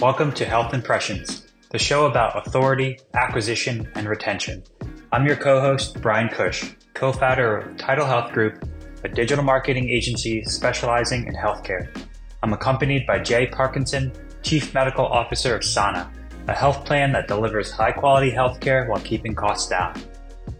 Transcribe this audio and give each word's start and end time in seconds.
Welcome 0.00 0.32
to 0.32 0.46
Health 0.46 0.72
Impressions, 0.72 1.46
the 1.68 1.78
show 1.78 2.06
about 2.06 2.46
authority, 2.46 2.98
acquisition, 3.12 3.86
and 3.96 4.08
retention. 4.08 4.64
I'm 5.12 5.26
your 5.26 5.36
co 5.36 5.60
host, 5.60 6.00
Bryan 6.00 6.30
Cush, 6.30 6.74
co 6.94 7.12
founder 7.12 7.58
of 7.58 7.76
Title 7.76 8.06
Health 8.06 8.32
Group, 8.32 8.66
a 9.04 9.10
digital 9.10 9.44
marketing 9.44 9.90
agency 9.90 10.42
specializing 10.44 11.26
in 11.26 11.34
healthcare. 11.34 11.94
I'm 12.42 12.54
accompanied 12.54 13.06
by 13.06 13.18
Jay 13.18 13.46
Parkinson, 13.48 14.10
Chief 14.42 14.72
Medical 14.72 15.04
Officer 15.04 15.54
of 15.54 15.62
Sana, 15.64 16.10
a 16.48 16.54
health 16.54 16.86
plan 16.86 17.12
that 17.12 17.28
delivers 17.28 17.70
high 17.70 17.92
quality 17.92 18.30
healthcare 18.30 18.88
while 18.88 19.00
keeping 19.00 19.34
costs 19.34 19.68
down. 19.68 20.00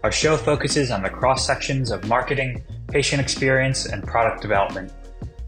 Our 0.03 0.11
show 0.11 0.37
focuses 0.37 0.91
on 0.91 1.01
the 1.01 1.09
cross 1.09 1.47
sections 1.47 1.89
of 1.89 2.07
marketing, 2.07 2.63
patient 2.89 3.19
experience, 3.19 3.87
and 3.87 4.03
product 4.03 4.43
development. 4.43 4.93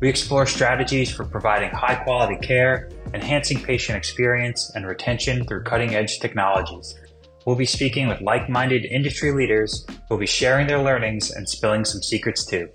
We 0.03 0.09
explore 0.09 0.45
strategies 0.45 1.15
for 1.15 1.23
providing 1.23 1.69
high 1.69 1.95
quality 1.95 2.35
care, 2.45 2.89
enhancing 3.13 3.63
patient 3.63 3.97
experience, 3.97 4.69
and 4.75 4.85
retention 4.85 5.45
through 5.45 5.63
cutting 5.63 5.95
edge 5.95 6.19
technologies. 6.19 6.93
We'll 7.45 7.55
be 7.55 7.63
speaking 7.63 8.09
with 8.09 8.19
like 8.19 8.49
minded 8.49 8.83
industry 8.83 9.31
leaders 9.31 9.85
who 9.87 9.95
will 10.09 10.17
be 10.17 10.25
sharing 10.25 10.67
their 10.67 10.83
learnings 10.83 11.31
and 11.31 11.47
spilling 11.47 11.85
some 11.85 12.01
secrets 12.01 12.45
too. 12.45 12.67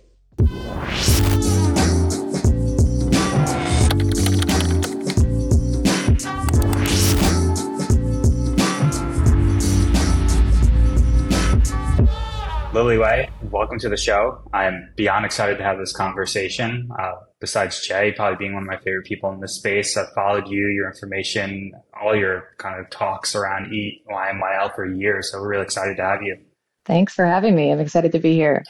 Lily 12.73 12.97
Ray, 12.97 13.29
welcome 13.51 13.79
to 13.79 13.89
the 13.89 13.97
show. 13.97 14.41
I'm 14.53 14.91
beyond 14.97 15.25
excited 15.25 15.59
to 15.59 15.65
have 15.65 15.79
this 15.79 15.93
conversation. 15.93 16.91
Uh, 16.99 17.13
besides 17.41 17.87
Jay, 17.87 18.13
probably 18.13 18.37
being 18.37 18.55
one 18.55 18.63
of 18.63 18.69
my 18.69 18.79
favorite 18.79 19.07
people 19.07 19.33
in 19.33 19.41
this 19.41 19.57
space, 19.57 19.97
I've 19.97 20.13
followed 20.15 20.49
you, 20.49 20.67
your 20.69 20.89
information, 20.89 21.73
all 22.01 22.15
your 22.15 22.49
kind 22.59 22.81
of 22.81 22.91
talks 22.91 23.35
around 23.35 23.73
Eat, 23.73 24.05
YMYL 24.11 24.75
for 24.75 24.87
years. 24.87 25.33
So 25.33 25.41
we're 25.41 25.49
really 25.49 25.65
excited 25.65 25.97
to 25.97 26.03
have 26.03 26.23
you. 26.23 26.39
Thanks 26.85 27.15
for 27.15 27.27
having 27.27 27.55
me. 27.55 27.71
I'm 27.71 27.81
excited 27.81 28.13
to 28.13 28.19
be 28.19 28.35
here. 28.35 28.65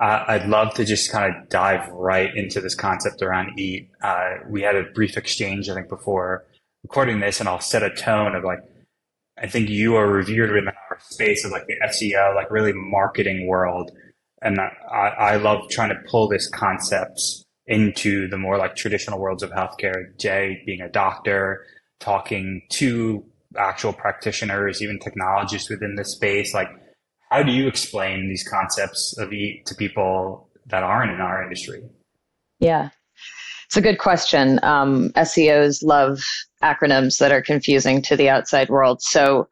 Uh, 0.00 0.24
I'd 0.26 0.48
love 0.48 0.74
to 0.74 0.84
just 0.84 1.12
kind 1.12 1.34
of 1.34 1.48
dive 1.48 1.88
right 1.90 2.34
into 2.34 2.60
this 2.60 2.74
concept 2.74 3.22
around 3.22 3.58
Eat. 3.58 3.90
Uh, 4.02 4.36
we 4.48 4.62
had 4.62 4.76
a 4.76 4.84
brief 4.84 5.16
exchange, 5.16 5.68
I 5.68 5.74
think, 5.74 5.88
before 5.88 6.44
recording 6.82 7.20
this, 7.20 7.40
and 7.40 7.48
I'll 7.48 7.60
set 7.60 7.82
a 7.82 7.90
tone 7.90 8.34
of 8.34 8.44
like, 8.44 8.60
I 9.38 9.46
think 9.46 9.68
you 9.68 9.96
are 9.96 10.06
revered 10.06 10.50
within 10.50 10.68
our 10.68 10.98
space 11.00 11.44
of 11.44 11.52
like 11.52 11.66
the 11.66 11.76
SEO, 11.84 12.34
like 12.34 12.50
really 12.50 12.72
marketing 12.72 13.46
world. 13.46 13.90
And 14.42 14.58
I, 14.60 14.96
I 14.96 15.36
love 15.36 15.68
trying 15.70 15.90
to 15.90 16.00
pull 16.10 16.28
this 16.28 16.48
concepts 16.50 17.44
into 17.66 18.28
the 18.28 18.36
more 18.36 18.58
like 18.58 18.74
traditional 18.74 19.20
worlds 19.20 19.42
of 19.42 19.50
healthcare. 19.50 20.16
Jay 20.18 20.62
being 20.66 20.80
a 20.80 20.88
doctor, 20.88 21.64
talking 22.00 22.62
to 22.70 23.24
actual 23.56 23.92
practitioners, 23.92 24.82
even 24.82 24.98
technologists 24.98 25.70
within 25.70 25.94
this 25.94 26.12
space. 26.12 26.52
Like, 26.54 26.68
how 27.30 27.42
do 27.42 27.52
you 27.52 27.68
explain 27.68 28.28
these 28.28 28.46
concepts 28.46 29.16
of 29.18 29.32
EAT 29.32 29.66
to 29.66 29.74
people 29.74 30.50
that 30.66 30.82
aren't 30.82 31.12
in 31.12 31.20
our 31.20 31.42
industry? 31.42 31.82
Yeah, 32.58 32.90
it's 33.66 33.76
a 33.76 33.80
good 33.80 33.98
question. 33.98 34.60
Um, 34.62 35.10
SEOs 35.10 35.82
love 35.82 36.20
acronyms 36.62 37.18
that 37.18 37.32
are 37.32 37.42
confusing 37.42 38.02
to 38.02 38.16
the 38.16 38.28
outside 38.28 38.68
world. 38.68 39.02
So 39.02 39.48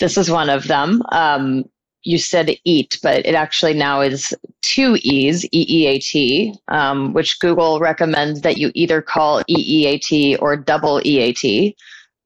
this 0.00 0.18
is 0.18 0.30
one 0.30 0.50
of 0.50 0.66
them. 0.66 1.02
Um, 1.12 1.64
you 2.04 2.18
said 2.18 2.56
eat, 2.64 2.98
but 3.02 3.24
it 3.26 3.34
actually 3.34 3.74
now 3.74 4.00
is 4.00 4.34
two 4.62 4.98
E's, 5.02 5.44
EEAT, 5.50 6.56
um, 6.68 7.12
which 7.12 7.38
Google 7.40 7.80
recommends 7.80 8.40
that 8.40 8.58
you 8.58 8.72
either 8.74 9.02
call 9.02 9.42
EEAT 9.44 10.40
or 10.40 10.56
double 10.56 11.00
EAT. 11.04 11.76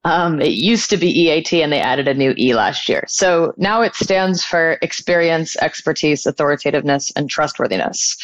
Um, 0.05 0.41
it 0.41 0.53
used 0.53 0.89
to 0.91 0.97
be 0.97 1.11
EAT 1.11 1.53
and 1.55 1.73
they 1.73 1.81
added 1.81 2.07
a 2.07 2.15
new 2.15 2.33
E 2.39 2.55
last 2.55 2.89
year. 2.89 3.05
So 3.09 3.53
now 3.57 3.83
it 3.83 3.95
stands 3.95 4.45
for 4.45 4.79
experience, 4.81 5.57
expertise, 5.57 6.27
authoritativeness, 6.27 7.11
and 7.17 7.29
trustworthiness. 7.29 8.17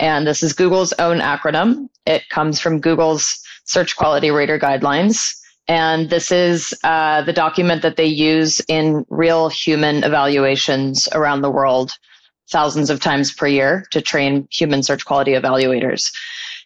And 0.00 0.26
this 0.26 0.42
is 0.42 0.52
Google's 0.52 0.92
own 0.94 1.18
acronym. 1.18 1.88
It 2.06 2.28
comes 2.28 2.60
from 2.60 2.80
Google's 2.80 3.40
search 3.64 3.96
quality 3.96 4.30
rater 4.30 4.58
guidelines. 4.58 5.37
And 5.68 6.08
this 6.08 6.32
is 6.32 6.74
uh, 6.82 7.22
the 7.22 7.32
document 7.32 7.82
that 7.82 7.96
they 7.96 8.06
use 8.06 8.60
in 8.68 9.04
real 9.10 9.50
human 9.50 10.02
evaluations 10.02 11.08
around 11.12 11.42
the 11.42 11.50
world, 11.50 11.92
thousands 12.50 12.88
of 12.88 13.00
times 13.00 13.32
per 13.32 13.46
year 13.46 13.84
to 13.90 14.00
train 14.00 14.48
human 14.50 14.82
search 14.82 15.04
quality 15.04 15.32
evaluators. 15.32 16.10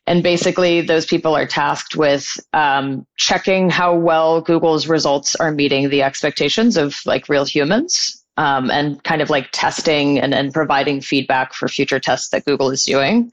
And 0.07 0.23
basically, 0.23 0.81
those 0.81 1.07
people 1.07 1.37
are 1.37 1.47
tasked 1.47 1.97
with 1.97 2.39
um, 2.53 3.07
checking 3.17 3.71
how 3.71 3.95
well 3.95 4.41
Google's 4.41 4.89
results 4.89 5.34
are 5.37 5.53
meeting 5.53 5.91
the 5.91 6.03
expectations 6.03 6.77
of 6.77 6.97
like 7.05 7.29
real 7.29 7.45
humans 7.45 8.23
um, 8.37 8.71
and 8.71 9.03
kind 9.05 9.23
of 9.23 9.31
like 9.31 9.49
testing 9.53 10.19
and, 10.19 10.34
and 10.34 10.53
providing 10.53 11.01
feedback 11.01 11.55
for 11.55 11.69
future 11.69 12.01
tests 12.01 12.31
that 12.31 12.45
Google 12.45 12.71
is 12.71 12.84
doing. 12.84 13.31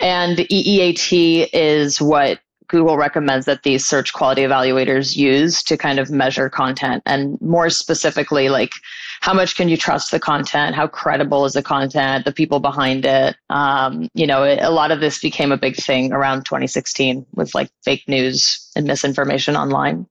And 0.00 0.38
EEAT 0.38 1.48
is 1.52 2.00
what 2.00 2.38
Google 2.68 2.96
recommends 2.96 3.46
that 3.46 3.62
these 3.62 3.86
search 3.86 4.12
quality 4.12 4.42
evaluators 4.42 5.16
use 5.16 5.62
to 5.64 5.76
kind 5.76 5.98
of 5.98 6.10
measure 6.10 6.50
content 6.50 7.02
and 7.06 7.40
more 7.40 7.70
specifically, 7.70 8.48
like 8.50 8.72
how 9.20 9.32
much 9.32 9.56
can 9.56 9.68
you 9.68 9.76
trust 9.76 10.10
the 10.10 10.20
content? 10.20 10.76
How 10.76 10.86
credible 10.86 11.44
is 11.44 11.54
the 11.54 11.62
content? 11.62 12.24
The 12.24 12.32
people 12.32 12.60
behind 12.60 13.06
it? 13.06 13.36
Um, 13.48 14.08
you 14.14 14.26
know, 14.26 14.44
a 14.44 14.70
lot 14.70 14.90
of 14.90 15.00
this 15.00 15.18
became 15.18 15.50
a 15.50 15.56
big 15.56 15.76
thing 15.76 16.12
around 16.12 16.44
2016 16.44 17.26
with 17.34 17.54
like 17.54 17.70
fake 17.82 18.04
news 18.06 18.70
and 18.76 18.86
misinformation 18.86 19.56
online. 19.56 20.06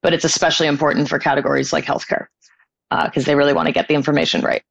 But 0.00 0.14
it's 0.14 0.24
especially 0.24 0.68
important 0.68 1.08
for 1.08 1.18
categories 1.18 1.72
like 1.72 1.84
healthcare 1.84 2.26
because 2.90 3.24
uh, 3.24 3.26
they 3.26 3.34
really 3.34 3.52
want 3.52 3.66
to 3.66 3.72
get 3.72 3.88
the 3.88 3.94
information 3.94 4.42
right. 4.42 4.62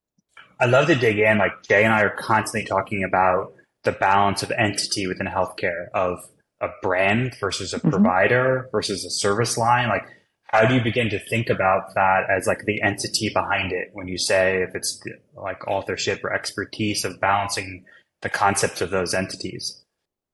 I 0.59 0.68
love 0.68 0.88
to 0.88 0.95
dig 0.95 1.19
in. 1.19 1.38
Like 1.38 1.51
Jay 1.68 1.84
and 1.84 1.94
I 1.94 2.01
are 2.01 2.16
constantly 2.16 2.66
talking 2.66 3.03
about 3.03 3.53
the 3.84 3.91
balance 3.91 4.41
of 4.41 4.51
entity 4.57 5.06
within 5.06 5.28
healthcare 5.28 5.90
of 5.94 6.19
a 6.61 6.67
brand 6.81 7.35
versus 7.39 7.73
a 7.73 7.79
mm-hmm. 7.79 7.89
provider 7.89 8.69
versus 8.71 9.05
a 9.05 9.09
service 9.09 9.57
line. 9.57 9.89
Like, 9.89 10.05
how 10.47 10.66
do 10.66 10.75
you 10.75 10.83
begin 10.83 11.09
to 11.09 11.19
think 11.19 11.49
about 11.49 11.93
that 11.95 12.29
as 12.29 12.47
like 12.47 12.63
the 12.66 12.81
entity 12.81 13.29
behind 13.33 13.71
it 13.71 13.89
when 13.93 14.07
you 14.07 14.17
say 14.17 14.61
if 14.61 14.75
it's 14.75 15.01
like 15.35 15.67
authorship 15.67 16.23
or 16.23 16.33
expertise 16.33 17.03
of 17.03 17.19
balancing 17.19 17.83
the 18.21 18.29
concepts 18.29 18.81
of 18.81 18.91
those 18.91 19.13
entities? 19.13 19.83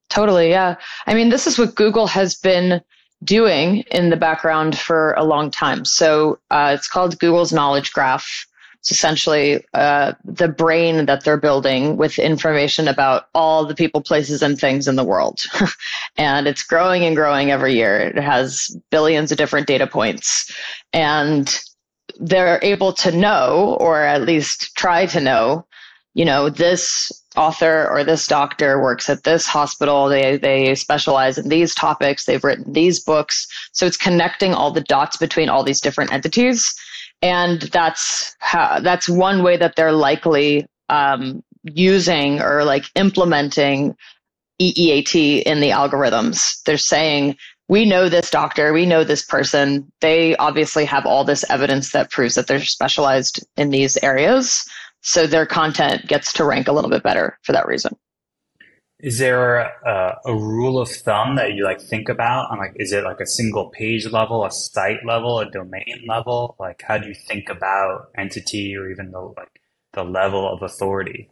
Totally. 0.10 0.50
Yeah. 0.50 0.76
I 1.08 1.14
mean, 1.14 1.30
this 1.30 1.48
is 1.48 1.58
what 1.58 1.76
Google 1.76 2.08
has 2.08 2.36
been 2.36 2.82
doing 3.24 3.84
in 3.92 4.10
the 4.10 4.18
background 4.18 4.78
for 4.78 5.14
a 5.14 5.24
long 5.24 5.50
time. 5.50 5.86
So 5.86 6.40
uh, 6.50 6.76
it's 6.78 6.88
called 6.88 7.20
Google's 7.20 7.54
Knowledge 7.54 7.94
Graph. 7.94 8.46
It's 8.82 8.92
essentially 8.92 9.64
uh, 9.76 10.14
the 10.26 10.48
brain 10.48 11.06
that 11.06 11.24
they're 11.24 11.38
building 11.38 11.98
with 11.98 12.18
information 12.18 12.88
about 12.88 13.28
all 13.36 13.64
the 13.64 13.76
people, 13.76 14.02
places, 14.02 14.42
and 14.42 14.60
things 14.60 14.88
in 14.88 14.96
the 14.96 15.04
world. 15.04 15.40
and 16.18 16.48
it's 16.48 16.64
growing 16.64 17.04
and 17.04 17.16
growing 17.16 17.52
every 17.52 17.76
year. 17.76 18.00
It 18.00 18.18
has 18.18 18.76
billions 18.90 19.32
of 19.32 19.38
different 19.38 19.68
data 19.68 19.86
points. 19.86 20.52
And 20.94 21.56
they're 22.20 22.60
able 22.64 22.92
to 22.94 23.12
know, 23.12 23.78
or 23.80 24.02
at 24.02 24.24
least 24.24 24.76
try 24.76 25.06
to 25.06 25.22
know, 25.22 25.64
you 26.16 26.26
know, 26.26 26.50
this 26.50 27.12
author 27.38 27.88
or 27.88 28.04
this 28.04 28.26
doctor 28.26 28.82
works 28.82 29.12
at 29.12 29.26
this 29.26 29.46
hospital. 29.46 30.10
They, 30.10 30.38
they 30.38 30.74
specialize 30.74 31.38
in 31.38 31.50
these 31.50 31.76
topics. 31.76 32.26
They've 32.26 32.44
written 32.44 32.74
these 32.74 33.00
books. 33.00 33.46
So 33.74 33.86
it's 33.86 33.96
connecting 33.96 34.56
all 34.56 34.72
the 34.72 34.82
dots 34.82 35.18
between 35.18 35.50
all 35.50 35.64
these 35.64 35.82
different 35.82 36.12
entities. 36.12 36.74
And 37.22 37.62
that's 37.62 38.36
how, 38.40 38.80
that's 38.80 39.08
one 39.08 39.44
way 39.44 39.58
that 39.58 39.76
they're 39.76 39.92
likely 39.92 40.66
um, 40.90 41.44
using 41.64 42.42
or 42.42 42.64
like 42.64 42.86
implementing 42.96 43.96
EEAT 44.62 45.44
in 45.44 45.60
the 45.60 45.70
algorithms. 45.70 46.62
They're 46.64 46.78
saying, 46.78 47.38
we 47.68 47.86
know 47.86 48.10
this 48.10 48.30
doctor, 48.30 48.74
we 48.74 48.86
know 48.86 49.04
this 49.04 49.24
person. 49.24 49.92
They 50.02 50.36
obviously 50.36 50.84
have 50.86 51.06
all 51.06 51.24
this 51.24 51.46
evidence 51.50 51.92
that 51.92 52.12
proves 52.12 52.36
that 52.36 52.48
they're 52.48 52.64
specialized 52.64 53.46
in 53.56 53.70
these 53.70 53.98
areas. 54.04 54.66
So 55.02 55.26
their 55.26 55.46
content 55.46 56.08
gets 56.08 56.34
to 56.34 56.44
rank 56.44 56.68
a 56.68 56.74
little 56.74 56.90
bit 56.90 57.02
better 57.02 57.40
for 57.44 57.54
that 57.54 57.66
reason. 57.66 57.96
Is 59.02 59.18
there 59.18 59.58
a, 59.58 60.20
a, 60.26 60.36
rule 60.36 60.80
of 60.80 60.90
thumb 60.90 61.36
that 61.36 61.54
you 61.54 61.64
like 61.64 61.82
think 61.82 62.08
about? 62.08 62.52
On 62.52 62.60
like, 62.60 62.74
is 62.76 62.92
it 62.92 63.04
like 63.04 63.20
a 63.20 63.26
single 63.26 63.70
page 63.70 64.08
level, 64.08 64.46
a 64.46 64.52
site 64.52 65.06
level, 65.06 65.40
a 65.40 65.50
domain 65.50 66.06
level? 66.08 66.56
Like, 66.60 66.84
how 66.88 66.98
do 66.98 67.08
you 67.08 67.16
think 67.16 67.50
about 67.50 68.10
entity 68.18 68.76
or 68.76 68.90
even 68.90 69.12
the 69.12 69.20
like 69.20 69.62
the 69.94 70.04
level 70.04 70.48
of 70.52 70.62
authority? 70.62 71.30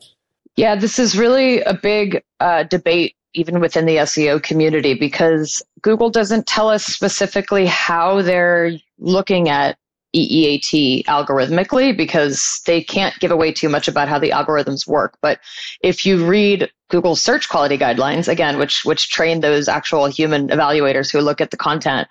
Yeah, 0.55 0.75
this 0.75 0.99
is 0.99 1.17
really 1.17 1.61
a 1.61 1.73
big 1.73 2.23
uh, 2.39 2.63
debate 2.63 3.15
even 3.33 3.59
within 3.59 3.85
the 3.85 3.97
SEO 3.97 4.41
community 4.41 4.93
because 4.93 5.61
Google 5.81 6.09
doesn't 6.09 6.47
tell 6.47 6.69
us 6.69 6.85
specifically 6.85 7.65
how 7.65 8.21
they're 8.21 8.71
looking 8.97 9.49
at 9.49 9.77
EEAT 10.15 11.05
algorithmically 11.05 11.95
because 11.95 12.61
they 12.65 12.83
can't 12.83 13.17
give 13.19 13.31
away 13.31 13.51
too 13.51 13.69
much 13.69 13.87
about 13.87 14.09
how 14.09 14.17
the 14.17 14.31
algorithms 14.31 14.87
work. 14.87 15.17
But 15.21 15.39
if 15.81 16.05
you 16.05 16.25
read 16.25 16.71
Google 16.89 17.15
search 17.15 17.49
quality 17.49 17.77
guidelines, 17.77 18.27
again, 18.27 18.57
which 18.57 18.83
which 18.83 19.09
train 19.09 19.41
those 19.41 19.67
actual 19.67 20.07
human 20.07 20.47
evaluators 20.47 21.11
who 21.11 21.19
look 21.19 21.41
at 21.41 21.51
the 21.51 21.57
content, 21.57 22.07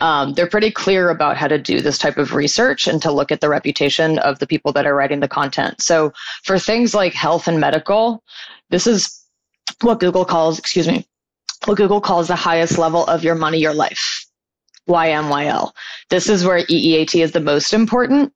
um, 0.00 0.34
they're 0.34 0.48
pretty 0.48 0.70
clear 0.70 1.08
about 1.08 1.36
how 1.36 1.48
to 1.48 1.58
do 1.58 1.80
this 1.80 1.98
type 1.98 2.18
of 2.18 2.34
research 2.34 2.86
and 2.86 3.02
to 3.02 3.10
look 3.10 3.32
at 3.32 3.40
the 3.40 3.48
reputation 3.48 4.18
of 4.18 4.38
the 4.38 4.46
people 4.46 4.72
that 4.72 4.86
are 4.86 4.94
writing 4.94 5.20
the 5.20 5.28
content. 5.28 5.80
So 5.80 6.12
for 6.44 6.58
things 6.58 6.94
like 6.94 7.14
health 7.14 7.48
and 7.48 7.58
medical, 7.58 8.22
this 8.70 8.86
is 8.86 9.24
what 9.80 10.00
Google 10.00 10.24
calls, 10.24 10.58
excuse 10.58 10.86
me, 10.86 11.06
what 11.64 11.78
Google 11.78 12.00
calls 12.00 12.28
the 12.28 12.36
highest 12.36 12.78
level 12.78 13.06
of 13.06 13.24
your 13.24 13.34
money, 13.34 13.58
your 13.58 13.74
life. 13.74 14.27
YMYL. 14.88 15.72
This 16.10 16.28
is 16.28 16.44
where 16.44 16.64
EEAT 16.64 17.22
is 17.22 17.32
the 17.32 17.40
most 17.40 17.72
important. 17.72 18.32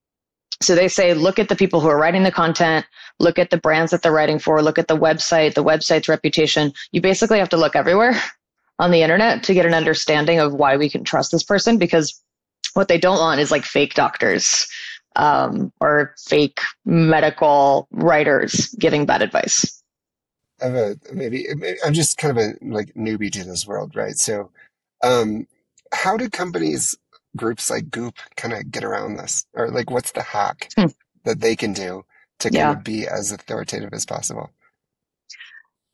So 0.60 0.74
they 0.74 0.88
say, 0.88 1.14
look 1.14 1.38
at 1.38 1.48
the 1.48 1.56
people 1.56 1.80
who 1.80 1.88
are 1.88 1.98
writing 1.98 2.22
the 2.22 2.30
content, 2.30 2.86
look 3.18 3.38
at 3.38 3.50
the 3.50 3.56
brands 3.56 3.90
that 3.90 4.02
they're 4.02 4.12
writing 4.12 4.38
for, 4.38 4.62
look 4.62 4.78
at 4.78 4.86
the 4.86 4.96
website, 4.96 5.54
the 5.54 5.64
website's 5.64 6.08
reputation. 6.08 6.72
You 6.92 7.00
basically 7.00 7.38
have 7.38 7.48
to 7.48 7.56
look 7.56 7.74
everywhere 7.74 8.14
on 8.78 8.90
the 8.90 9.02
internet 9.02 9.42
to 9.44 9.54
get 9.54 9.66
an 9.66 9.74
understanding 9.74 10.38
of 10.38 10.54
why 10.54 10.76
we 10.76 10.88
can 10.88 11.04
trust 11.04 11.32
this 11.32 11.42
person 11.42 11.78
because 11.78 12.20
what 12.74 12.88
they 12.88 12.98
don't 12.98 13.18
want 13.18 13.40
is 13.40 13.50
like 13.50 13.64
fake 13.64 13.94
doctors 13.94 14.66
um, 15.16 15.72
or 15.80 16.14
fake 16.18 16.60
medical 16.84 17.88
writers 17.90 18.74
giving 18.78 19.04
bad 19.06 19.22
advice. 19.22 19.82
I 20.60 20.66
have 20.66 20.74
a 20.74 20.96
maybe 21.12 21.46
I'm 21.84 21.92
just 21.92 22.18
kind 22.18 22.36
of 22.36 22.44
a 22.44 22.54
like 22.62 22.94
newbie 22.94 23.32
to 23.32 23.44
this 23.44 23.66
world, 23.66 23.96
right? 23.96 24.16
So, 24.16 24.50
um, 25.02 25.46
how 25.92 26.16
do 26.16 26.28
companies 26.28 26.96
groups 27.36 27.70
like 27.70 27.90
Goop 27.90 28.16
kind 28.36 28.54
of 28.54 28.70
get 28.70 28.84
around 28.84 29.16
this, 29.16 29.46
or 29.54 29.70
like 29.70 29.90
what's 29.90 30.12
the 30.12 30.22
hack 30.22 30.70
hmm. 30.76 30.86
that 31.24 31.40
they 31.40 31.56
can 31.56 31.72
do 31.72 32.04
to 32.40 32.48
kind 32.48 32.54
yeah. 32.54 32.72
of 32.72 32.84
be 32.84 33.06
as 33.06 33.32
authoritative 33.32 33.92
as 33.92 34.04
possible? 34.04 34.50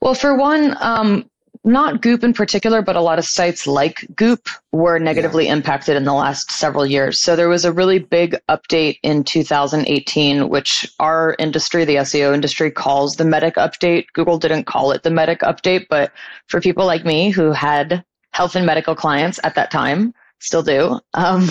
Well, 0.01 0.15
for 0.15 0.37
one, 0.37 0.77
um, 0.81 1.29
not 1.65 2.01
Goop 2.01 2.23
in 2.23 2.33
particular, 2.33 2.83
but 2.83 2.97
a 2.97 3.01
lot 3.01 3.19
of 3.19 3.25
sites 3.25 3.67
like 3.67 4.07
Goop 4.15 4.49
were 4.73 4.99
negatively 4.99 5.47
yeah. 5.47 5.55
impacted 5.55 5.97
in 5.97 6.05
the 6.05 6.15
last 6.15 6.51
several 6.53 6.87
years. 6.87 7.21
So 7.21 7.35
there 7.35 7.49
was 7.49 7.65
a 7.65 7.73
really 7.73 7.99
big 7.99 8.37
update 8.49 8.99
in 9.03 9.25
2018, 9.25 10.49
which 10.49 10.91
our 11.01 11.35
industry, 11.39 11.85
the 11.85 11.97
SEO 11.97 12.33
industry, 12.33 12.71
calls 12.71 13.17
the 13.17 13.25
Medic 13.25 13.57
update. 13.57 14.07
Google 14.13 14.39
didn't 14.39 14.65
call 14.65 14.93
it 14.93 15.03
the 15.03 15.11
Medic 15.11 15.41
update, 15.41 15.87
but 15.91 16.13
for 16.47 16.61
people 16.61 16.87
like 16.87 17.05
me 17.05 17.31
who 17.31 17.53
had 17.53 18.05
health 18.39 18.55
and 18.55 18.65
medical 18.65 18.95
clients 18.95 19.41
at 19.43 19.57
that 19.57 19.69
time, 19.69 20.15
still 20.39 20.63
do, 20.63 21.01
um, 21.15 21.51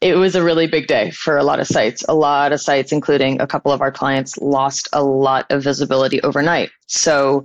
it 0.00 0.14
was 0.14 0.36
a 0.36 0.44
really 0.44 0.68
big 0.68 0.86
day 0.86 1.10
for 1.10 1.36
a 1.36 1.42
lot 1.42 1.58
of 1.58 1.66
sites. 1.66 2.04
A 2.08 2.14
lot 2.14 2.52
of 2.52 2.60
sites, 2.60 2.92
including 2.92 3.40
a 3.40 3.48
couple 3.48 3.72
of 3.72 3.80
our 3.80 3.90
clients, 3.90 4.38
lost 4.38 4.88
a 4.92 5.02
lot 5.02 5.44
of 5.50 5.64
visibility 5.64 6.22
overnight. 6.22 6.70
So 6.86 7.42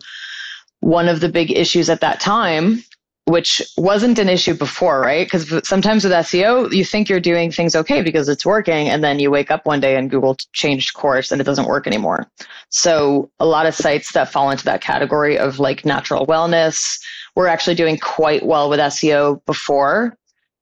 one 0.81 1.07
of 1.07 1.19
the 1.19 1.29
big 1.29 1.49
issues 1.49 1.89
at 1.89 2.01
that 2.01 2.19
time 2.19 2.83
which 3.25 3.59
wasn't 3.75 4.19
an 4.19 4.29
issue 4.29 4.53
before, 4.53 5.01
right? 5.01 5.25
Because 5.25 5.67
sometimes 5.67 6.03
with 6.03 6.13
SEO, 6.13 6.71
you 6.71 6.85
think 6.85 7.09
you're 7.09 7.19
doing 7.19 7.51
things 7.51 7.75
okay 7.75 8.03
because 8.03 8.29
it's 8.29 8.45
working, 8.45 8.87
and 8.87 9.03
then 9.03 9.19
you 9.19 9.31
wake 9.31 9.49
up 9.49 9.65
one 9.65 9.79
day 9.79 9.95
and 9.95 10.11
Google 10.11 10.37
changed 10.53 10.93
course 10.93 11.31
and 11.31 11.41
it 11.41 11.43
doesn't 11.43 11.67
work 11.67 11.87
anymore. 11.87 12.29
So 12.69 13.31
a 13.39 13.45
lot 13.45 13.65
of 13.65 13.73
sites 13.73 14.13
that 14.13 14.31
fall 14.31 14.51
into 14.51 14.65
that 14.65 14.81
category 14.81 15.37
of 15.39 15.59
like 15.59 15.85
natural 15.85 16.27
wellness 16.27 16.99
were 17.35 17.47
actually 17.47 17.75
doing 17.75 17.97
quite 17.97 18.45
well 18.45 18.69
with 18.69 18.79
SEO 18.79 19.43
before. 19.45 20.15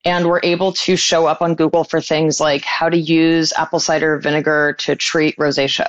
And 0.05 0.27
we're 0.27 0.41
able 0.43 0.73
to 0.73 0.97
show 0.97 1.27
up 1.27 1.41
on 1.41 1.55
Google 1.55 1.85
for 1.85 2.01
things 2.01 2.39
like 2.39 2.63
how 2.65 2.89
to 2.89 2.97
use 2.97 3.53
apple 3.57 3.79
cider 3.79 4.19
vinegar 4.19 4.75
to 4.79 4.95
treat 4.97 5.35
rosacea, 5.37 5.87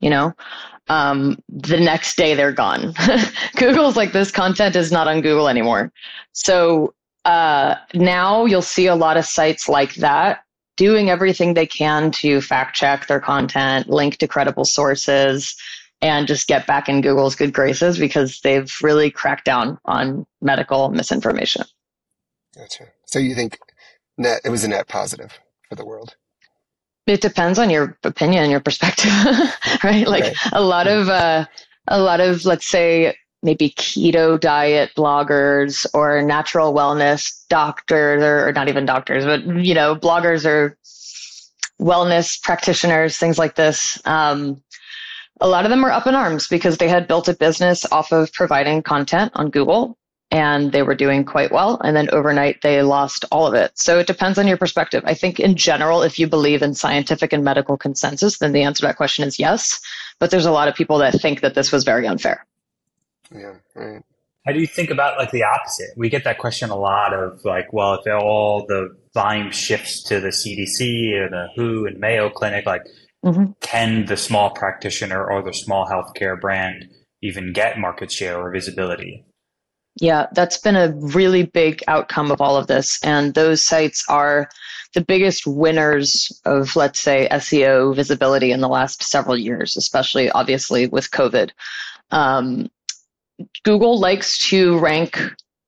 you 0.00 0.10
know, 0.10 0.34
um, 0.88 1.38
the 1.48 1.80
next 1.80 2.16
day 2.16 2.34
they're 2.34 2.52
gone. 2.52 2.94
Google's 3.56 3.96
like, 3.96 4.12
this 4.12 4.30
content 4.30 4.76
is 4.76 4.92
not 4.92 5.08
on 5.08 5.20
Google 5.20 5.48
anymore. 5.48 5.92
So 6.32 6.94
uh, 7.24 7.74
now 7.94 8.44
you'll 8.44 8.62
see 8.62 8.86
a 8.86 8.94
lot 8.94 9.16
of 9.16 9.24
sites 9.24 9.68
like 9.68 9.94
that 9.96 10.40
doing 10.76 11.10
everything 11.10 11.54
they 11.54 11.66
can 11.66 12.10
to 12.10 12.40
fact 12.40 12.76
check 12.76 13.06
their 13.06 13.20
content, 13.20 13.88
link 13.88 14.18
to 14.18 14.28
credible 14.28 14.64
sources, 14.64 15.56
and 16.02 16.26
just 16.26 16.46
get 16.46 16.66
back 16.66 16.88
in 16.88 17.00
Google's 17.00 17.34
good 17.34 17.52
graces 17.52 17.98
because 17.98 18.40
they've 18.40 18.72
really 18.82 19.10
cracked 19.10 19.46
down 19.46 19.78
on 19.86 20.26
medical 20.42 20.90
misinformation. 20.90 21.64
Gotcha. 22.54 22.88
So 23.06 23.18
you 23.18 23.34
think 23.34 23.58
net 24.18 24.42
it 24.44 24.50
was 24.50 24.64
a 24.64 24.68
net 24.68 24.86
positive 24.86 25.38
for 25.68 25.74
the 25.74 25.84
world? 25.84 26.16
It 27.06 27.20
depends 27.20 27.58
on 27.58 27.70
your 27.70 27.96
opinion, 28.02 28.50
your 28.50 28.60
perspective, 28.60 29.12
right? 29.84 30.06
Like 30.06 30.24
right. 30.24 30.36
a 30.52 30.62
lot 30.62 30.88
of, 30.88 31.08
uh, 31.08 31.46
a 31.88 32.00
lot 32.00 32.20
of, 32.20 32.44
let's 32.44 32.66
say, 32.66 33.16
maybe 33.42 33.70
keto 33.70 34.38
diet 34.40 34.90
bloggers 34.96 35.86
or 35.94 36.20
natural 36.22 36.74
wellness 36.74 37.32
doctors, 37.48 38.22
or, 38.22 38.48
or 38.48 38.52
not 38.52 38.68
even 38.68 38.86
doctors, 38.86 39.24
but 39.24 39.44
you 39.64 39.74
know, 39.74 39.94
bloggers 39.94 40.44
or 40.44 40.76
wellness 41.80 42.42
practitioners, 42.42 43.16
things 43.16 43.38
like 43.38 43.54
this. 43.54 44.00
Um, 44.04 44.62
a 45.40 45.48
lot 45.48 45.64
of 45.64 45.70
them 45.70 45.84
are 45.84 45.90
up 45.90 46.06
in 46.06 46.14
arms 46.14 46.48
because 46.48 46.78
they 46.78 46.88
had 46.88 47.06
built 47.06 47.28
a 47.28 47.34
business 47.34 47.84
off 47.92 48.10
of 48.10 48.32
providing 48.32 48.82
content 48.82 49.32
on 49.34 49.50
Google 49.50 49.96
and 50.30 50.72
they 50.72 50.82
were 50.82 50.94
doing 50.94 51.24
quite 51.24 51.52
well. 51.52 51.80
And 51.82 51.96
then 51.96 52.08
overnight, 52.10 52.62
they 52.62 52.82
lost 52.82 53.24
all 53.30 53.46
of 53.46 53.54
it. 53.54 53.72
So 53.74 53.98
it 53.98 54.06
depends 54.06 54.38
on 54.38 54.46
your 54.46 54.56
perspective. 54.56 55.02
I 55.06 55.14
think 55.14 55.38
in 55.38 55.56
general, 55.56 56.02
if 56.02 56.18
you 56.18 56.26
believe 56.26 56.62
in 56.62 56.74
scientific 56.74 57.32
and 57.32 57.44
medical 57.44 57.76
consensus, 57.76 58.38
then 58.38 58.52
the 58.52 58.62
answer 58.62 58.80
to 58.80 58.86
that 58.88 58.96
question 58.96 59.26
is 59.26 59.38
yes. 59.38 59.80
But 60.18 60.30
there's 60.30 60.46
a 60.46 60.50
lot 60.50 60.68
of 60.68 60.74
people 60.74 60.98
that 60.98 61.20
think 61.20 61.42
that 61.42 61.54
this 61.54 61.70
was 61.70 61.84
very 61.84 62.06
unfair. 62.06 62.44
Yeah, 63.32 63.54
right. 63.74 64.02
How 64.46 64.52
do 64.52 64.60
you 64.60 64.66
think 64.66 64.90
about 64.90 65.18
like 65.18 65.32
the 65.32 65.42
opposite? 65.42 65.90
We 65.96 66.08
get 66.08 66.24
that 66.24 66.38
question 66.38 66.70
a 66.70 66.76
lot 66.76 67.12
of 67.12 67.44
like, 67.44 67.72
well, 67.72 67.94
if 67.94 68.06
all 68.06 68.64
the 68.66 68.96
volume 69.12 69.50
shifts 69.50 70.04
to 70.04 70.20
the 70.20 70.28
CDC 70.28 71.14
or 71.14 71.28
the 71.28 71.48
WHO 71.56 71.86
and 71.86 71.98
Mayo 71.98 72.30
Clinic, 72.30 72.64
like, 72.64 72.82
mm-hmm. 73.24 73.52
can 73.60 74.06
the 74.06 74.16
small 74.16 74.50
practitioner 74.50 75.24
or 75.24 75.42
the 75.42 75.52
small 75.52 75.86
healthcare 75.86 76.40
brand 76.40 76.88
even 77.22 77.52
get 77.52 77.78
market 77.78 78.12
share 78.12 78.38
or 78.38 78.52
visibility? 78.52 79.24
Yeah, 79.98 80.26
that's 80.32 80.58
been 80.58 80.76
a 80.76 80.92
really 80.92 81.44
big 81.44 81.82
outcome 81.88 82.30
of 82.30 82.40
all 82.40 82.56
of 82.56 82.66
this. 82.66 83.02
And 83.02 83.32
those 83.32 83.64
sites 83.64 84.04
are 84.08 84.48
the 84.94 85.00
biggest 85.00 85.46
winners 85.46 86.30
of, 86.44 86.76
let's 86.76 87.00
say, 87.00 87.28
SEO 87.30 87.94
visibility 87.96 88.52
in 88.52 88.60
the 88.60 88.68
last 88.68 89.02
several 89.02 89.38
years, 89.38 89.76
especially 89.76 90.30
obviously 90.30 90.86
with 90.86 91.10
COVID. 91.10 91.50
Um, 92.10 92.70
Google 93.62 93.98
likes 93.98 94.38
to 94.48 94.78
rank, 94.78 95.18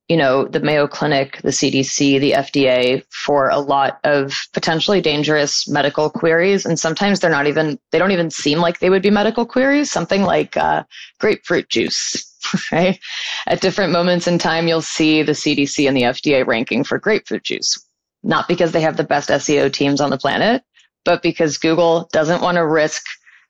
you 0.07 0.17
know, 0.17 0.45
the 0.45 0.59
Mayo 0.59 0.87
Clinic, 0.87 1.39
the 1.41 1.49
CDC, 1.49 2.19
the 2.19 2.31
FDA 2.33 3.03
for 3.09 3.49
a 3.49 3.59
lot 3.59 3.99
of 4.03 4.47
potentially 4.53 5.01
dangerous 5.01 5.67
medical 5.67 6.11
queries. 6.11 6.67
And 6.67 6.77
sometimes 6.77 7.19
they're 7.19 7.31
not 7.31 7.47
even, 7.47 7.79
they 7.91 7.97
don't 7.97 8.11
even 8.11 8.29
seem 8.29 8.59
like 8.59 8.79
they 8.79 8.91
would 8.91 9.03
be 9.03 9.11
medical 9.11 9.45
queries. 9.45 9.89
Something 9.89 10.21
like 10.21 10.55
uh, 10.55 10.83
grapefruit 11.19 11.69
juice 11.69 12.28
right? 12.71 12.99
At 13.47 13.61
different 13.61 13.91
moments 13.91 14.27
in 14.27 14.37
time, 14.37 14.67
you'll 14.67 14.81
see 14.81 15.23
the 15.23 15.33
CDC 15.33 15.87
and 15.87 15.95
the 15.95 16.03
FDA 16.03 16.45
ranking 16.45 16.83
for 16.83 16.97
grapefruit 16.97 17.43
juice. 17.43 17.77
Not 18.23 18.47
because 18.47 18.71
they 18.71 18.81
have 18.81 18.97
the 18.97 19.03
best 19.03 19.29
SEO 19.29 19.71
teams 19.71 20.01
on 20.01 20.09
the 20.09 20.17
planet, 20.17 20.63
but 21.05 21.21
because 21.21 21.57
Google 21.57 22.09
doesn't 22.11 22.41
want 22.41 22.55
to 22.55 22.65
risk 22.65 23.03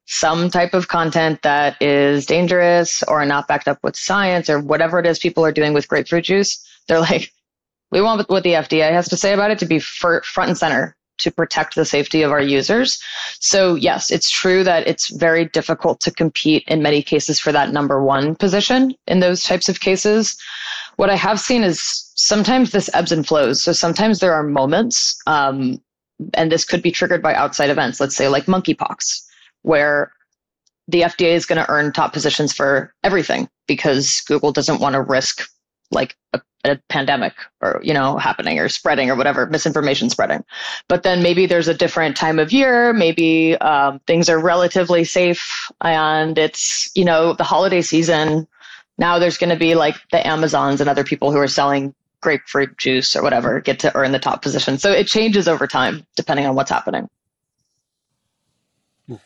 some 0.05 0.49
type 0.49 0.73
of 0.73 0.87
content 0.87 1.41
that 1.43 1.79
is 1.81 2.25
dangerous 2.25 3.03
or 3.07 3.23
not 3.25 3.47
backed 3.47 3.67
up 3.67 3.79
with 3.83 3.95
science 3.95 4.49
or 4.49 4.59
whatever 4.59 4.99
it 4.99 5.05
is 5.05 5.19
people 5.19 5.45
are 5.45 5.51
doing 5.51 5.73
with 5.73 5.87
grapefruit 5.87 6.25
juice. 6.25 6.65
They're 6.87 6.99
like, 6.99 7.31
we 7.91 8.01
want 8.01 8.27
what 8.29 8.43
the 8.43 8.53
FDA 8.53 8.91
has 8.91 9.09
to 9.09 9.17
say 9.17 9.33
about 9.33 9.51
it 9.51 9.59
to 9.59 9.65
be 9.65 9.79
front 9.79 10.23
and 10.37 10.57
center 10.57 10.95
to 11.19 11.31
protect 11.31 11.75
the 11.75 11.85
safety 11.85 12.21
of 12.21 12.31
our 12.31 12.41
users. 12.41 13.01
So 13.39 13.75
yes, 13.75 14.11
it's 14.11 14.29
true 14.29 14.63
that 14.63 14.87
it's 14.87 15.09
very 15.09 15.45
difficult 15.45 15.99
to 16.01 16.11
compete 16.11 16.63
in 16.67 16.81
many 16.81 17.01
cases 17.01 17.39
for 17.39 17.51
that 17.51 17.71
number 17.71 18.03
one 18.03 18.35
position 18.35 18.93
in 19.07 19.19
those 19.19 19.43
types 19.43 19.69
of 19.69 19.79
cases. 19.79 20.37
What 20.95 21.09
I 21.09 21.15
have 21.15 21.39
seen 21.39 21.63
is 21.63 22.11
sometimes 22.15 22.71
this 22.71 22.89
ebbs 22.93 23.11
and 23.11 23.25
flows. 23.25 23.63
So 23.63 23.71
sometimes 23.71 24.19
there 24.19 24.33
are 24.33 24.43
moments, 24.43 25.15
um, 25.27 25.81
and 26.33 26.51
this 26.51 26.65
could 26.65 26.81
be 26.81 26.91
triggered 26.91 27.21
by 27.21 27.33
outside 27.33 27.69
events, 27.69 27.99
let's 27.99 28.15
say 28.15 28.27
like 28.27 28.45
monkeypox, 28.45 29.21
where 29.61 30.11
the 30.89 31.01
FDA 31.01 31.33
is 31.33 31.45
going 31.45 31.63
to 31.63 31.69
earn 31.69 31.93
top 31.93 32.13
positions 32.13 32.51
for 32.51 32.93
everything 33.03 33.47
because 33.67 34.21
Google 34.27 34.51
doesn't 34.51 34.81
want 34.81 34.93
to 34.93 35.01
risk 35.01 35.47
like 35.91 36.17
a 36.33 36.41
a 36.63 36.77
pandemic 36.89 37.33
or 37.61 37.79
you 37.83 37.93
know 37.93 38.17
happening 38.17 38.59
or 38.59 38.69
spreading 38.69 39.09
or 39.09 39.15
whatever 39.15 39.45
misinformation 39.45 40.09
spreading. 40.09 40.43
But 40.87 41.03
then 41.03 41.23
maybe 41.23 41.45
there's 41.45 41.67
a 41.67 41.73
different 41.73 42.17
time 42.17 42.39
of 42.39 42.51
year. 42.51 42.93
Maybe 42.93 43.55
um, 43.57 43.99
things 44.07 44.29
are 44.29 44.39
relatively 44.39 45.03
safe 45.03 45.69
and 45.81 46.37
it's 46.37 46.89
you 46.95 47.05
know 47.05 47.33
the 47.33 47.43
holiday 47.43 47.81
season. 47.81 48.47
Now 48.97 49.19
there's 49.19 49.37
going 49.37 49.51
to 49.51 49.55
be 49.55 49.75
like 49.75 49.95
the 50.11 50.25
amazons 50.25 50.81
and 50.81 50.89
other 50.89 51.03
people 51.03 51.31
who 51.31 51.37
are 51.37 51.47
selling 51.47 51.95
grapefruit 52.21 52.77
juice 52.77 53.15
or 53.15 53.23
whatever 53.23 53.61
get 53.61 53.79
to 53.79 53.95
earn 53.95 54.11
the 54.11 54.19
top 54.19 54.41
position. 54.41 54.77
So 54.77 54.91
it 54.91 55.07
changes 55.07 55.47
over 55.47 55.67
time 55.67 56.05
depending 56.15 56.45
on 56.45 56.55
what's 56.55 56.69
happening. 56.69 57.07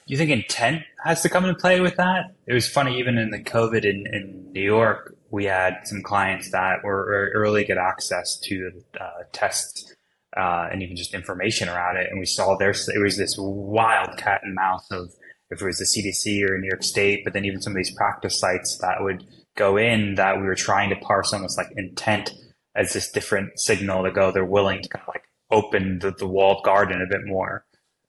You 0.06 0.18
think 0.18 0.30
intent 0.30 0.84
has 1.04 1.22
to 1.24 1.30
come 1.30 1.44
into 1.44 1.60
play 1.60 1.82
with 1.82 1.98
that? 1.98 2.36
It 2.48 2.54
was 2.54 2.70
funny, 2.70 3.00
even 3.00 3.18
in 3.18 3.32
the 3.32 3.44
COVID 3.44 3.84
in, 3.84 4.06
in 4.14 4.52
New 4.54 4.62
York, 4.62 5.16
we 5.34 5.46
had 5.46 5.80
some 5.86 6.04
clients 6.04 6.52
that 6.52 6.84
were 6.84 7.32
early 7.34 7.64
get 7.64 7.80
access 7.80 8.38
to 8.38 8.70
uh, 9.02 9.24
tests 9.32 9.92
uh, 10.38 10.68
and 10.72 10.84
even 10.84 10.96
just 10.96 11.16
information 11.16 11.68
around 11.68 11.98
it. 11.98 12.08
And 12.12 12.20
we 12.20 12.28
saw 12.28 12.56
there 12.56 12.70
it 12.70 13.02
was 13.02 13.18
this 13.18 13.36
wild 13.40 14.16
cat 14.16 14.42
and 14.44 14.54
mouse 14.54 14.86
of 14.92 15.12
if 15.50 15.60
it 15.60 15.66
was 15.66 15.80
the 15.80 15.86
CDC 15.86 16.48
or 16.48 16.60
New 16.60 16.68
York 16.68 16.84
State, 16.84 17.22
but 17.24 17.34
then 17.34 17.46
even 17.46 17.64
some 17.64 17.74
of 17.74 17.78
these 17.78 17.96
practice 17.96 18.40
sites 18.40 18.78
that 18.82 18.98
would 19.00 19.26
go 19.56 19.76
in 19.76 20.14
that 20.16 20.38
we 20.38 20.44
were 20.44 20.54
trying 20.54 20.92
to 20.92 20.96
parse 20.98 21.34
almost 21.34 21.58
like 21.58 21.68
intent 21.78 22.32
as 22.76 22.94
this 22.94 23.12
different 23.12 23.60
signal 23.60 24.04
to 24.04 24.12
go. 24.12 24.32
They're 24.32 24.46
willing 24.46 24.84
to 24.84 24.90
kind 24.90 25.02
of 25.02 25.16
like 25.16 25.24
open 25.50 25.98
the, 25.98 26.12
the 26.12 26.28
walled 26.28 26.64
garden 26.64 27.02
a 27.02 27.10
bit 27.10 27.26
more. 27.26 27.66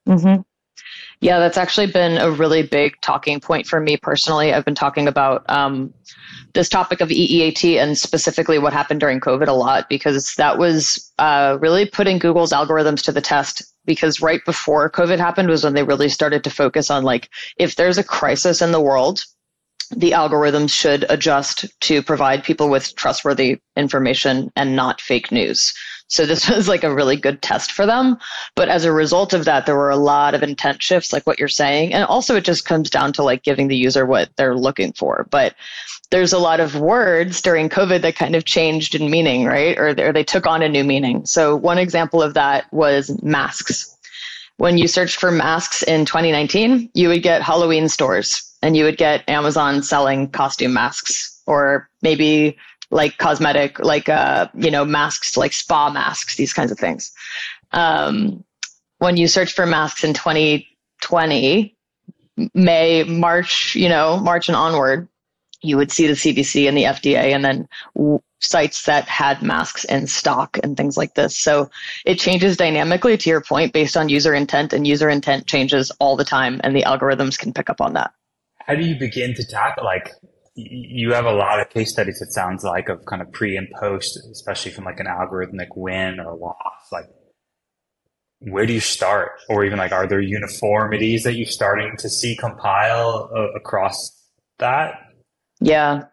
Mm-hmm. 0.07 0.43
Yeah, 1.25 1.39
that's 1.39 1.57
actually 1.57 1.87
been 1.87 2.19
a 2.19 2.31
really 2.31 2.63
big 2.63 3.01
talking 3.01 3.41
point 3.41 3.67
for 3.67 3.81
me 3.81 3.97
personally. 3.97 4.53
I've 4.53 4.67
been 4.67 4.75
talking 4.75 5.09
about 5.09 5.43
um, 5.49 5.95
this 6.53 6.69
topic 6.69 7.01
of 7.01 7.09
EEAT 7.09 7.79
and 7.79 7.97
specifically 7.97 8.59
what 8.59 8.75
happened 8.75 9.01
during 9.01 9.21
COVID 9.21 9.49
a 9.49 9.53
lot 9.53 9.89
because 9.89 10.35
that 10.35 10.59
was 10.59 11.11
uh, 11.19 11.57
really 11.63 11.87
putting 11.87 12.19
Google's 12.19 12.53
algorithms 12.53 13.01
to 13.05 13.13
the 13.13 13.23
test. 13.23 13.63
Because 13.87 14.21
right 14.21 14.45
before 14.45 14.91
COVID 14.91 15.17
happened 15.17 15.49
was 15.49 15.65
when 15.65 15.73
they 15.73 15.83
really 15.83 16.11
started 16.11 16.45
to 16.45 16.51
focus 16.51 16.91
on 16.91 17.05
like, 17.05 17.31
if 17.57 17.77
there's 17.77 17.97
a 17.97 18.05
crisis 18.05 18.61
in 18.61 18.73
the 18.73 18.81
world, 18.83 19.25
the 19.97 20.11
algorithms 20.11 20.73
should 20.73 21.07
adjust 21.09 21.65
to 21.81 22.03
provide 22.03 22.45
people 22.45 22.69
with 22.69 22.95
trustworthy 22.97 23.61
information 23.77 24.53
and 24.57 24.77
not 24.77 25.01
fake 25.01 25.33
news. 25.33 25.73
So 26.09 26.27
this 26.27 26.49
was 26.51 26.69
like 26.69 26.85
a 26.85 26.95
really 26.95 27.17
good 27.17 27.43
test 27.43 27.73
for 27.73 27.87
them. 27.87 28.19
But 28.55 28.69
as 28.69 28.85
a 28.85 28.93
result 28.93 29.33
of 29.33 29.45
that, 29.45 29.67
there 29.67 29.77
were 29.77 29.91
a 29.91 29.97
lot 29.97 30.35
of 30.35 30.43
intent 30.43 30.83
shifts, 30.83 31.13
like 31.13 31.27
what 31.27 31.39
you're 31.39 31.49
saying. 31.49 31.93
And 31.93 32.05
also 32.05 32.37
it 32.37 32.45
just 32.45 32.65
comes 32.65 32.91
down 32.91 33.13
to 33.15 33.23
like 33.23 33.43
giving 33.43 33.69
the 33.69 33.77
user 33.77 34.07
what 34.07 34.31
they're 34.37 34.57
looking 34.57 34.93
for. 34.93 35.27
But 35.31 35.55
there's 36.11 36.33
a 36.33 36.39
lot 36.39 36.61
of 36.61 36.77
words 36.77 37.41
during 37.43 37.69
COVID 37.69 38.03
that 38.03 38.17
kind 38.17 38.37
of 38.37 38.45
changed 38.45 38.95
in 38.95 39.11
meaning, 39.11 39.45
right? 39.47 39.77
Or, 39.79 39.89
or 39.99 40.13
they 40.13 40.25
took 40.25 40.47
on 40.47 40.63
a 40.63 40.69
new 40.69 40.85
meaning. 40.85 41.27
So 41.27 41.57
one 41.57 41.79
example 41.79 42.23
of 42.23 42.35
that 42.35 42.73
was 42.73 43.21
masks. 43.23 43.91
When 44.57 44.79
you 44.79 44.87
searched 44.87 45.17
for 45.17 45.33
masks 45.33 45.83
in 45.83 46.05
2019, 46.05 46.91
you 46.95 47.09
would 47.09 47.25
get 47.25 47.43
Halloween 47.43 47.89
stores 47.89 48.49
and 48.63 48.77
you 48.77 48.85
would 48.85 48.97
get 48.97 49.29
Amazon 49.29 49.83
selling 49.83 50.31
costume 50.31 50.73
masks 50.73 51.43
or 51.47 51.89
maybe 52.03 52.57
like 52.91 53.19
cosmetic, 53.19 53.79
like 53.81 54.09
uh, 54.09 54.49
you 54.55 54.71
know, 54.71 54.85
masks, 54.85 55.37
like 55.37 55.53
spa 55.53 55.91
masks, 55.91 56.37
these 56.37 56.53
kinds 56.53 56.71
of 56.71 56.79
things. 56.79 57.13
Um, 57.73 58.45
when 58.99 59.17
you 59.17 59.27
search 59.27 59.53
for 59.53 59.67
masks 59.67 60.05
in 60.05 60.15
2020, 60.15 61.77
May, 62.55 63.05
March, 63.05 63.75
you 63.75 63.89
know, 63.89 64.19
March 64.19 64.49
and 64.49 64.57
onward, 64.57 65.09
you 65.63 65.77
would 65.77 65.91
see 65.91 66.07
the 66.07 66.13
CDC 66.13 66.69
and 66.69 66.77
the 66.77 66.85
FDA, 66.85 67.35
and 67.35 67.45
then 67.45 67.69
w- 67.95 68.21
sites 68.41 68.85
that 68.85 69.09
had 69.09 69.43
masks 69.43 69.85
in 69.85 70.07
stock 70.07 70.59
and 70.63 70.77
things 70.77 70.97
like 70.97 71.15
this. 71.15 71.37
So 71.37 71.71
it 72.05 72.19
changes 72.19 72.57
dynamically 72.57 73.17
to 73.17 73.31
your 73.31 73.41
point 73.41 73.73
based 73.73 73.97
on 73.97 74.09
user 74.09 74.35
intent, 74.35 74.73
and 74.73 74.87
user 74.87 75.09
intent 75.09 75.47
changes 75.47 75.91
all 75.99 76.17
the 76.17 76.25
time, 76.25 76.61
and 76.63 76.77
the 76.77 76.83
algorithms 76.83 77.39
can 77.39 77.53
pick 77.53 77.71
up 77.71 77.81
on 77.81 77.95
that. 77.95 78.13
How 78.67 78.75
do 78.75 78.85
you 78.85 78.99
begin 78.99 79.35
to 79.35 79.45
tackle 79.47 79.85
like 79.85 80.13
you 80.57 81.13
have 81.13 81.25
a 81.25 81.33
lot 81.33 81.59
of 81.61 81.69
case 81.71 81.91
studies 81.91 82.21
it 82.23 82.33
sounds 82.33 82.63
like 82.63 82.89
of 82.89 83.05
kind 83.07 83.21
of 83.21 83.31
pre 83.33 83.57
and 83.57 83.69
post 83.79 84.19
especially 84.31 84.71
from 84.71 84.85
like 84.85 85.01
an 85.01 85.07
algorithmic 85.07 85.69
win 85.75 86.21
or 86.21 86.37
loss. 86.37 86.93
Like 86.93 87.07
where 88.41 88.67
do 88.67 88.73
you 88.73 88.81
start? 88.81 89.33
Or 89.49 89.65
even 89.65 89.79
like 89.79 89.93
are 89.93 90.07
there 90.07 90.21
uniformities 90.21 91.25
that 91.25 91.35
you're 91.35 91.47
starting 91.47 91.97
to 91.99 92.09
see 92.09 92.37
compile 92.37 93.31
uh, 93.35 93.53
across 93.53 93.97
that? 94.59 94.95
Yeah. 95.61 96.05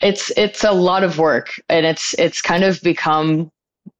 It's 0.00 0.30
it's 0.36 0.62
a 0.64 0.72
lot 0.72 1.02
of 1.02 1.18
work 1.18 1.60
and 1.68 1.86
it's 1.86 2.14
it's 2.18 2.42
kind 2.42 2.62
of 2.62 2.80
become 2.82 3.50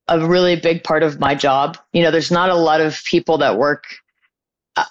a 0.07 0.25
really 0.27 0.57
big 0.57 0.85
part 0.85 1.03
of 1.03 1.19
my 1.19 1.35
job. 1.35 1.79
You 1.93 2.03
know 2.03 2.11
there's 2.11 2.31
not 2.31 2.51
a 2.51 2.55
lot 2.55 2.81
of 2.81 3.03
people 3.05 3.39
that 3.39 3.59
work 3.59 3.85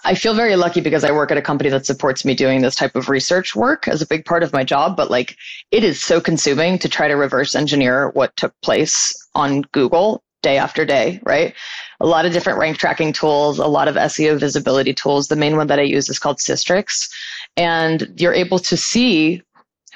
I 0.03 0.15
feel 0.15 0.33
very 0.33 0.55
lucky 0.55 0.81
because 0.81 1.03
I 1.03 1.11
work 1.11 1.31
at 1.31 1.37
a 1.37 1.41
company 1.41 1.69
that 1.69 1.85
supports 1.85 2.25
me 2.25 2.33
doing 2.33 2.61
this 2.61 2.75
type 2.75 2.95
of 2.95 3.09
research 3.09 3.55
work 3.55 3.87
as 3.87 4.01
a 4.01 4.07
big 4.07 4.25
part 4.25 4.43
of 4.43 4.53
my 4.53 4.63
job. 4.63 4.95
But 4.95 5.11
like, 5.11 5.35
it 5.71 5.83
is 5.83 6.01
so 6.01 6.19
consuming 6.19 6.79
to 6.79 6.89
try 6.89 7.07
to 7.07 7.15
reverse 7.15 7.55
engineer 7.55 8.09
what 8.09 8.35
took 8.37 8.53
place 8.61 9.15
on 9.35 9.61
Google 9.71 10.23
day 10.43 10.57
after 10.57 10.85
day, 10.85 11.19
right? 11.23 11.53
A 11.99 12.05
lot 12.05 12.25
of 12.25 12.31
different 12.31 12.59
rank 12.59 12.77
tracking 12.77 13.11
tools, 13.11 13.59
a 13.59 13.67
lot 13.67 13.87
of 13.87 13.95
SEO 13.95 14.39
visibility 14.39 14.93
tools. 14.93 15.27
The 15.27 15.35
main 15.35 15.57
one 15.57 15.67
that 15.67 15.79
I 15.79 15.83
use 15.83 16.09
is 16.09 16.19
called 16.19 16.37
Sistrix. 16.37 17.09
And 17.55 18.13
you're 18.17 18.33
able 18.33 18.59
to 18.59 18.77
see 18.77 19.41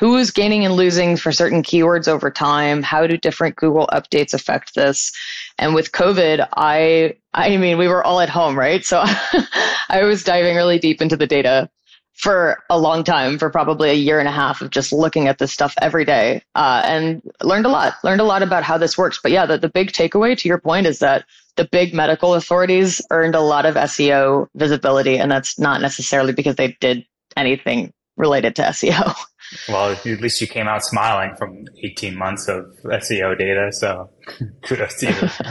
who's 0.01 0.31
gaining 0.31 0.65
and 0.65 0.75
losing 0.75 1.15
for 1.15 1.31
certain 1.31 1.61
keywords 1.61 2.07
over 2.07 2.31
time 2.31 2.81
how 2.81 3.05
do 3.05 3.17
different 3.17 3.55
google 3.55 3.87
updates 3.93 4.33
affect 4.33 4.73
this 4.73 5.11
and 5.57 5.73
with 5.73 5.91
covid 5.91 6.47
i 6.53 7.15
i 7.33 7.57
mean 7.57 7.77
we 7.77 7.87
were 7.87 8.03
all 8.03 8.19
at 8.19 8.29
home 8.29 8.57
right? 8.57 8.83
So 8.83 8.99
i 9.89 10.03
was 10.03 10.23
diving 10.23 10.55
really 10.55 10.79
deep 10.79 11.01
into 11.01 11.17
the 11.17 11.27
data 11.27 11.69
for 12.13 12.61
a 12.69 12.77
long 12.77 13.03
time 13.03 13.39
for 13.39 13.49
probably 13.49 13.89
a 13.89 13.93
year 13.93 14.19
and 14.19 14.27
a 14.27 14.31
half 14.31 14.61
of 14.61 14.69
just 14.69 14.93
looking 14.93 15.27
at 15.27 15.39
this 15.39 15.51
stuff 15.51 15.73
every 15.81 16.05
day 16.05 16.43
uh, 16.55 16.81
and 16.85 17.21
learned 17.41 17.65
a 17.65 17.69
lot 17.69 17.95
learned 18.03 18.21
a 18.21 18.25
lot 18.25 18.43
about 18.43 18.63
how 18.63 18.77
this 18.77 18.97
works. 18.97 19.19
But 19.21 19.31
yeah 19.31 19.45
the, 19.45 19.57
the 19.57 19.69
big 19.69 19.91
takeaway 19.91 20.37
to 20.37 20.47
your 20.47 20.59
point 20.59 20.85
is 20.87 20.99
that 20.99 21.25
the 21.55 21.67
big 21.71 21.93
medical 21.93 22.33
authorities 22.33 23.01
earned 23.11 23.35
a 23.35 23.41
lot 23.41 23.65
of 23.65 23.75
seo 23.75 24.47
visibility 24.55 25.17
and 25.17 25.31
that's 25.31 25.59
not 25.59 25.81
necessarily 25.81 26.33
because 26.33 26.55
they 26.55 26.77
did 26.79 27.05
anything 27.35 27.93
related 28.17 28.55
to 28.55 28.61
seo 28.63 29.15
Well, 29.67 29.91
at 29.91 30.05
least 30.05 30.41
you 30.41 30.47
came 30.47 30.67
out 30.67 30.83
smiling 30.83 31.35
from 31.35 31.65
18 31.83 32.15
months 32.15 32.47
of 32.47 32.65
SEO 32.83 33.37
data. 33.37 33.71
So 33.71 34.09
kudos 34.63 34.95
to 34.99 35.07
you. 35.07 35.47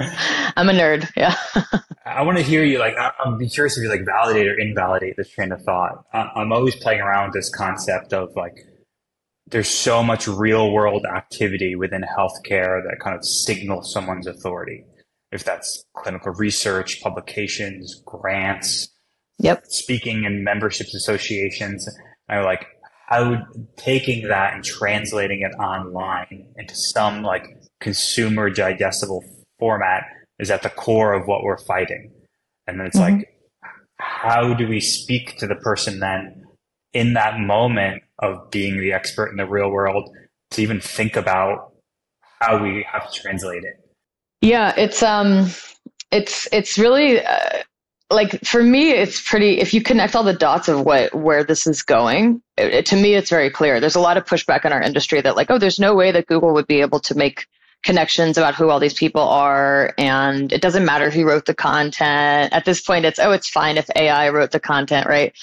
I'm 0.56 0.68
a 0.68 0.72
nerd. 0.72 1.10
Yeah. 1.16 1.34
I 2.06 2.22
want 2.22 2.38
to 2.38 2.44
hear 2.44 2.64
you. 2.64 2.78
Like, 2.78 2.94
I'm 2.98 3.38
curious 3.48 3.76
if 3.76 3.82
you 3.82 3.88
like 3.88 4.04
validate 4.04 4.46
or 4.46 4.58
invalidate 4.58 5.16
this 5.16 5.30
train 5.30 5.52
of 5.52 5.62
thought. 5.62 6.04
I'm 6.12 6.52
always 6.52 6.76
playing 6.76 7.00
around 7.00 7.28
with 7.28 7.34
this 7.34 7.50
concept 7.54 8.12
of 8.12 8.30
like, 8.36 8.56
there's 9.50 9.68
so 9.68 10.02
much 10.02 10.28
real 10.28 10.72
world 10.72 11.06
activity 11.06 11.74
within 11.74 12.02
healthcare 12.02 12.82
that 12.84 12.98
kind 13.02 13.16
of 13.16 13.24
signals 13.24 13.92
someone's 13.92 14.26
authority. 14.26 14.84
If 15.32 15.44
that's 15.44 15.84
clinical 15.96 16.32
research, 16.32 17.02
publications, 17.02 18.02
grants, 18.06 18.88
yep, 19.38 19.64
speaking 19.66 20.24
in 20.24 20.44
memberships 20.44 20.94
associations. 20.94 21.88
I 22.28 22.40
like 22.40 22.66
how 23.08 23.30
would 23.30 23.68
taking 23.78 24.28
that 24.28 24.52
and 24.52 24.62
translating 24.62 25.40
it 25.40 25.54
online 25.58 26.46
into 26.56 26.74
some 26.92 27.22
like 27.22 27.58
consumer 27.80 28.50
digestible 28.50 29.24
format 29.58 30.04
is 30.38 30.50
at 30.50 30.62
the 30.62 30.68
core 30.68 31.14
of 31.14 31.26
what 31.26 31.42
we're 31.42 31.56
fighting. 31.56 32.12
And 32.66 32.78
then 32.78 32.86
it's 32.86 32.98
mm-hmm. 32.98 33.16
like, 33.16 33.34
how 33.98 34.52
do 34.52 34.68
we 34.68 34.80
speak 34.80 35.38
to 35.38 35.46
the 35.46 35.54
person 35.54 36.00
then 36.00 36.44
in 36.92 37.14
that 37.14 37.40
moment 37.40 38.02
of 38.18 38.50
being 38.50 38.78
the 38.78 38.92
expert 38.92 39.30
in 39.30 39.38
the 39.38 39.46
real 39.46 39.70
world 39.70 40.10
to 40.50 40.60
even 40.60 40.78
think 40.78 41.16
about 41.16 41.72
how 42.40 42.62
we 42.62 42.86
have 42.92 43.10
to 43.10 43.22
translate 43.22 43.64
it? 43.64 43.90
Yeah, 44.42 44.74
it's 44.76 45.02
um, 45.02 45.46
it's 46.12 46.46
it's 46.52 46.78
really 46.78 47.24
uh, 47.24 47.62
like 48.10 48.44
for 48.44 48.62
me 48.62 48.90
it's 48.90 49.20
pretty 49.20 49.60
if 49.60 49.74
you 49.74 49.82
connect 49.82 50.16
all 50.16 50.22
the 50.22 50.32
dots 50.32 50.68
of 50.68 50.80
what 50.80 51.14
where 51.14 51.44
this 51.44 51.66
is 51.66 51.82
going 51.82 52.42
it, 52.56 52.74
it, 52.74 52.86
to 52.86 52.96
me 52.96 53.14
it's 53.14 53.30
very 53.30 53.50
clear. 53.50 53.80
There's 53.80 53.96
a 53.96 54.00
lot 54.00 54.16
of 54.16 54.24
pushback 54.24 54.64
in 54.64 54.72
our 54.72 54.82
industry 54.82 55.20
that 55.20 55.36
like 55.36 55.50
oh 55.50 55.58
there's 55.58 55.78
no 55.78 55.94
way 55.94 56.10
that 56.12 56.26
google 56.26 56.54
would 56.54 56.66
be 56.66 56.80
able 56.80 57.00
to 57.00 57.14
make 57.14 57.46
connections 57.84 58.36
about 58.36 58.54
who 58.54 58.70
all 58.70 58.80
these 58.80 58.94
people 58.94 59.22
are 59.22 59.94
and 59.98 60.52
it 60.52 60.60
doesn't 60.60 60.84
matter 60.84 61.10
who 61.10 61.24
wrote 61.24 61.46
the 61.46 61.54
content. 61.54 62.52
At 62.52 62.64
this 62.64 62.80
point 62.80 63.04
it's 63.04 63.18
oh 63.18 63.32
it's 63.32 63.48
fine 63.48 63.76
if 63.76 63.88
ai 63.94 64.30
wrote 64.30 64.52
the 64.52 64.60
content 64.60 65.06
right 65.06 65.34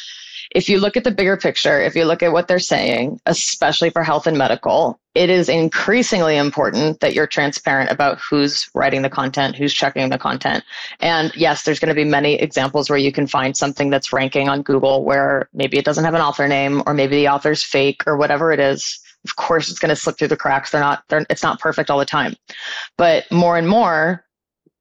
if 0.51 0.69
you 0.69 0.79
look 0.79 0.97
at 0.97 1.03
the 1.03 1.11
bigger 1.11 1.37
picture, 1.37 1.81
if 1.81 1.95
you 1.95 2.05
look 2.05 2.23
at 2.23 2.31
what 2.31 2.47
they're 2.47 2.59
saying, 2.59 3.19
especially 3.25 3.89
for 3.89 4.03
health 4.03 4.27
and 4.27 4.37
medical, 4.37 4.99
it 5.15 5.29
is 5.29 5.47
increasingly 5.47 6.35
important 6.35 6.99
that 6.99 7.13
you're 7.13 7.27
transparent 7.27 7.89
about 7.89 8.19
who's 8.19 8.69
writing 8.75 9.01
the 9.01 9.09
content, 9.09 9.55
who's 9.55 9.73
checking 9.73 10.09
the 10.09 10.17
content. 10.17 10.63
And 10.99 11.31
yes, 11.35 11.63
there's 11.63 11.79
going 11.79 11.89
to 11.89 11.95
be 11.95 12.03
many 12.03 12.35
examples 12.35 12.89
where 12.89 12.99
you 12.99 13.11
can 13.11 13.25
find 13.25 13.55
something 13.55 13.89
that's 13.89 14.11
ranking 14.11 14.49
on 14.49 14.61
Google 14.61 15.05
where 15.05 15.49
maybe 15.53 15.77
it 15.77 15.85
doesn't 15.85 16.03
have 16.03 16.13
an 16.13 16.21
author 16.21 16.47
name 16.47 16.83
or 16.85 16.93
maybe 16.93 17.15
the 17.15 17.29
author's 17.29 17.63
fake 17.63 18.03
or 18.05 18.17
whatever 18.17 18.51
it 18.51 18.59
is. 18.59 18.99
Of 19.23 19.37
course, 19.37 19.69
it's 19.69 19.79
going 19.79 19.89
to 19.89 19.95
slip 19.95 20.17
through 20.17 20.27
the 20.27 20.37
cracks. 20.37 20.71
They're 20.71 20.81
not, 20.81 21.03
they're, 21.07 21.25
it's 21.29 21.43
not 21.43 21.59
perfect 21.59 21.89
all 21.89 21.97
the 21.97 22.05
time. 22.05 22.35
But 22.97 23.31
more 23.31 23.57
and 23.57 23.67
more, 23.67 24.25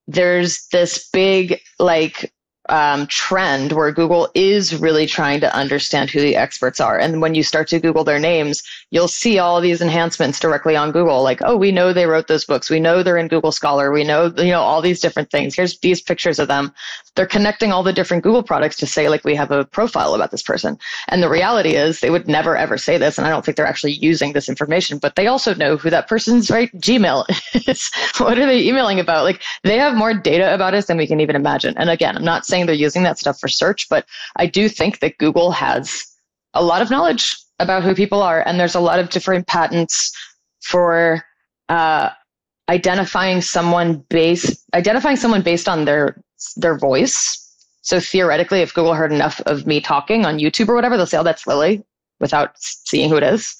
there's 0.07 0.67
this 0.71 1.09
big 1.11 1.61
like 1.79 2.34
um, 2.69 3.07
trend 3.09 3.73
where 3.73 3.93
Google 3.93 4.29
is 4.35 4.77
really 4.77 5.07
trying 5.07 5.41
to 5.41 5.55
understand 5.55 6.11
who 6.11 6.21
the 6.21 6.37
experts 6.37 6.81
are. 6.81 6.99
And 6.99 7.21
when 7.21 7.35
you 7.35 7.43
start 7.43 7.69
to 7.69 7.81
Google 7.81 8.05
their 8.05 8.19
names, 8.19 8.63
you'll 8.91 9.09
see 9.09 9.39
all 9.39 9.61
these 9.61 9.83
enhancements 9.83 10.41
directly 10.41 10.75
on 10.77 10.93
Google. 10.93 11.23
Like, 11.23 11.41
oh, 11.45 11.57
we 11.57 11.73
know 11.73 11.93
they 11.93 12.07
wrote 12.07 12.29
those 12.29 12.45
books. 12.45 12.71
We 12.71 12.81
know 12.81 13.03
they're 13.03 13.19
in 13.19 13.29
Google 13.29 13.53
Scholar. 13.53 13.91
We 13.91 14.05
know, 14.05 14.33
you 14.37 14.53
know, 14.53 14.63
all 14.63 14.81
these 14.81 15.01
different 15.01 15.31
things. 15.31 15.55
Here's 15.55 15.79
these 15.81 16.01
pictures 16.01 16.39
of 16.39 16.49
them. 16.49 16.73
They're 17.17 17.27
connecting 17.27 17.73
all 17.73 17.83
the 17.83 17.93
different 17.93 18.23
Google 18.23 18.43
products 18.43 18.77
to 18.77 18.87
say, 18.87 19.09
like, 19.09 19.25
we 19.25 19.35
have 19.35 19.51
a 19.51 19.65
profile 19.65 20.15
about 20.15 20.31
this 20.31 20.43
person. 20.43 20.79
And 21.09 21.23
the 21.23 21.29
reality 21.29 21.77
is 21.77 22.01
they 22.01 22.11
would 22.11 22.27
never 22.27 22.57
ever 22.57 22.77
say 22.77 22.99
this. 22.99 23.19
And 23.19 23.27
I 23.27 23.31
don't 23.31 23.45
think 23.45 23.57
they're 23.57 23.67
actually 23.67 23.93
using 23.93 24.33
this 24.33 24.49
information, 24.49 24.99
but 24.99 25.15
they 25.15 25.27
also 25.27 25.55
know 25.55 25.77
who 25.77 25.91
that 25.91 26.09
person's 26.09 26.51
right 26.51 26.73
Gmail 26.75 27.25
is. 27.69 27.91
what 28.19 28.39
are 28.39 28.47
they 28.47 28.67
emailing 28.67 29.01
about? 29.01 29.25
Like, 29.25 29.43
they 29.63 29.79
have 29.79 29.95
more 29.95 30.15
data 30.15 30.55
about 30.55 30.75
us 30.75 30.87
than 30.87 30.97
we 30.97 31.07
can 31.07 31.21
even 31.21 31.37
imagine. 31.37 31.75
And 31.77 31.91
again, 31.91 32.17
I'm 32.17 32.25
not 32.25 32.47
saying 32.47 32.67
they're 32.67 32.75
using 32.75 33.05
that 33.05 33.19
stuff 33.19 33.39
for 33.39 33.49
search, 33.49 33.89
but 33.89 34.07
I 34.37 34.47
do 34.47 34.69
think 34.69 35.01
that 35.01 35.19
Google 35.19 35.53
has 35.53 36.05
a 36.55 36.63
lot 36.63 36.83
of 36.83 36.91
knowledge 36.91 37.37
about 37.59 37.83
who 37.83 37.95
people 37.95 38.23
are, 38.23 38.47
and 38.47 38.59
there's 38.59 38.75
a 38.75 38.81
lot 38.81 38.99
of 38.99 39.11
different 39.11 39.47
patents 39.47 40.13
for 40.63 41.23
uh, 41.69 42.11
identifying 42.69 43.41
someone 43.43 44.05
based 44.09 44.65
identifying 44.75 45.17
someone 45.17 45.43
based 45.43 45.69
on 45.69 45.85
their 45.85 46.23
their 46.55 46.77
voice. 46.77 47.41
So 47.83 48.01
theoretically, 48.01 48.61
if 48.61 48.75
Google 48.75 48.95
heard 48.95 49.13
enough 49.13 49.41
of 49.43 49.67
me 49.67 49.81
talking 49.81 50.25
on 50.25 50.39
YouTube 50.39 50.69
or 50.69 50.75
whatever, 50.75 50.97
they'll 50.97 51.07
say, 51.07 51.19
"Oh, 51.19 51.23
that's 51.23 51.47
Lily," 51.47 51.85
without 52.21 52.53
seeing 52.57 53.11
who 53.11 53.17
it 53.17 53.23
is. 53.23 53.57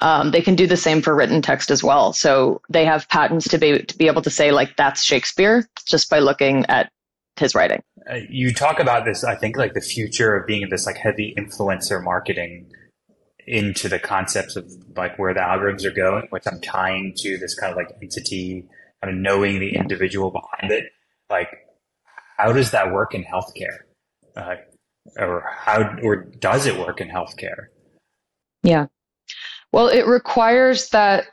Um, 0.00 0.30
they 0.30 0.42
can 0.42 0.54
do 0.54 0.66
the 0.66 0.76
same 0.76 1.02
for 1.02 1.14
written 1.14 1.42
text 1.42 1.70
as 1.70 1.82
well. 1.82 2.12
So 2.12 2.60
they 2.68 2.84
have 2.84 3.08
patents 3.08 3.48
to 3.48 3.58
be 3.58 3.82
to 3.82 3.96
be 3.96 4.06
able 4.06 4.22
to 4.22 4.30
say 4.30 4.50
like 4.50 4.76
that's 4.76 5.02
Shakespeare 5.02 5.68
just 5.86 6.10
by 6.10 6.18
looking 6.18 6.66
at 6.66 6.90
his 7.36 7.54
writing. 7.54 7.82
Uh, 8.10 8.16
you 8.28 8.52
talk 8.52 8.80
about 8.80 9.04
this, 9.04 9.24
I 9.24 9.36
think, 9.36 9.56
like 9.56 9.74
the 9.74 9.80
future 9.80 10.34
of 10.36 10.46
being 10.46 10.68
this 10.70 10.86
like 10.86 10.96
heavy 10.96 11.34
influencer 11.38 12.02
marketing 12.02 12.66
into 13.46 13.88
the 13.88 13.98
concepts 13.98 14.56
of 14.56 14.70
like 14.96 15.18
where 15.18 15.34
the 15.34 15.40
algorithms 15.40 15.84
are 15.84 15.90
going, 15.90 16.26
which 16.30 16.44
I'm 16.46 16.60
tying 16.60 17.14
to 17.18 17.38
this 17.38 17.54
kind 17.54 17.72
of 17.72 17.76
like 17.76 17.88
entity, 18.02 18.68
kind 19.02 19.14
of 19.14 19.20
knowing 19.20 19.58
the 19.60 19.74
individual 19.74 20.30
behind 20.30 20.72
it. 20.72 20.92
Like, 21.30 21.48
how 22.36 22.52
does 22.52 22.70
that 22.70 22.92
work 22.92 23.14
in 23.14 23.24
healthcare? 23.24 23.78
Uh, 24.36 24.56
or 25.18 25.44
how, 25.50 25.96
or 26.02 26.24
does 26.38 26.66
it 26.66 26.78
work 26.78 27.00
in 27.00 27.08
healthcare? 27.08 27.66
Yeah. 28.62 28.86
Well, 29.72 29.88
it 29.88 30.06
requires 30.06 30.90
that 30.90 31.26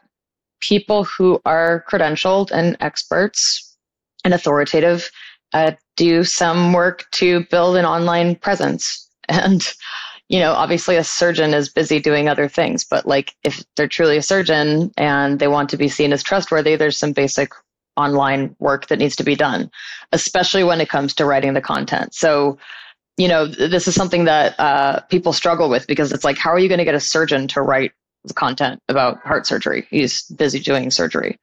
people 0.61 1.03
who 1.03 1.41
are 1.45 1.85
credentialed 1.89 2.51
and 2.51 2.75
experts 2.79 3.77
and 4.23 4.33
authoritative 4.33 5.09
uh, 5.53 5.71
do 5.95 6.23
some 6.23 6.73
work 6.73 7.05
to 7.11 7.45
build 7.51 7.75
an 7.75 7.85
online 7.85 8.35
presence. 8.35 9.05
And, 9.31 9.63
you 10.27 10.39
know, 10.39 10.53
obviously 10.53 10.95
a 10.95 11.03
surgeon 11.03 11.53
is 11.53 11.69
busy 11.69 11.99
doing 11.99 12.27
other 12.27 12.47
things, 12.47 12.83
but 12.83 13.05
like 13.05 13.35
if 13.43 13.63
they're 13.75 13.87
truly 13.87 14.17
a 14.17 14.23
surgeon 14.23 14.91
and 14.97 15.37
they 15.37 15.47
want 15.47 15.69
to 15.69 15.77
be 15.77 15.87
seen 15.87 16.13
as 16.13 16.23
trustworthy, 16.23 16.75
there's 16.75 16.97
some 16.97 17.11
basic 17.11 17.51
online 17.99 18.55
work 18.59 18.87
that 18.87 18.99
needs 18.99 19.15
to 19.17 19.23
be 19.23 19.35
done, 19.35 19.69
especially 20.11 20.63
when 20.63 20.81
it 20.81 20.89
comes 20.89 21.13
to 21.15 21.25
writing 21.25 21.53
the 21.53 21.61
content. 21.61 22.13
So, 22.13 22.57
you 23.17 23.27
know, 23.27 23.45
this 23.45 23.87
is 23.87 23.95
something 23.95 24.25
that 24.25 24.59
uh, 24.59 25.01
people 25.09 25.33
struggle 25.33 25.69
with 25.69 25.85
because 25.87 26.11
it's 26.11 26.23
like, 26.23 26.37
how 26.37 26.51
are 26.51 26.59
you 26.59 26.69
going 26.69 26.79
to 26.79 26.85
get 26.85 26.95
a 26.95 26.99
surgeon 26.99 27.47
to 27.49 27.61
write 27.61 27.91
content 28.35 28.81
about 28.87 29.19
heart 29.19 29.45
surgery? 29.45 29.87
He's 29.89 30.23
busy 30.23 30.59
doing 30.59 30.89
surgery. 30.91 31.37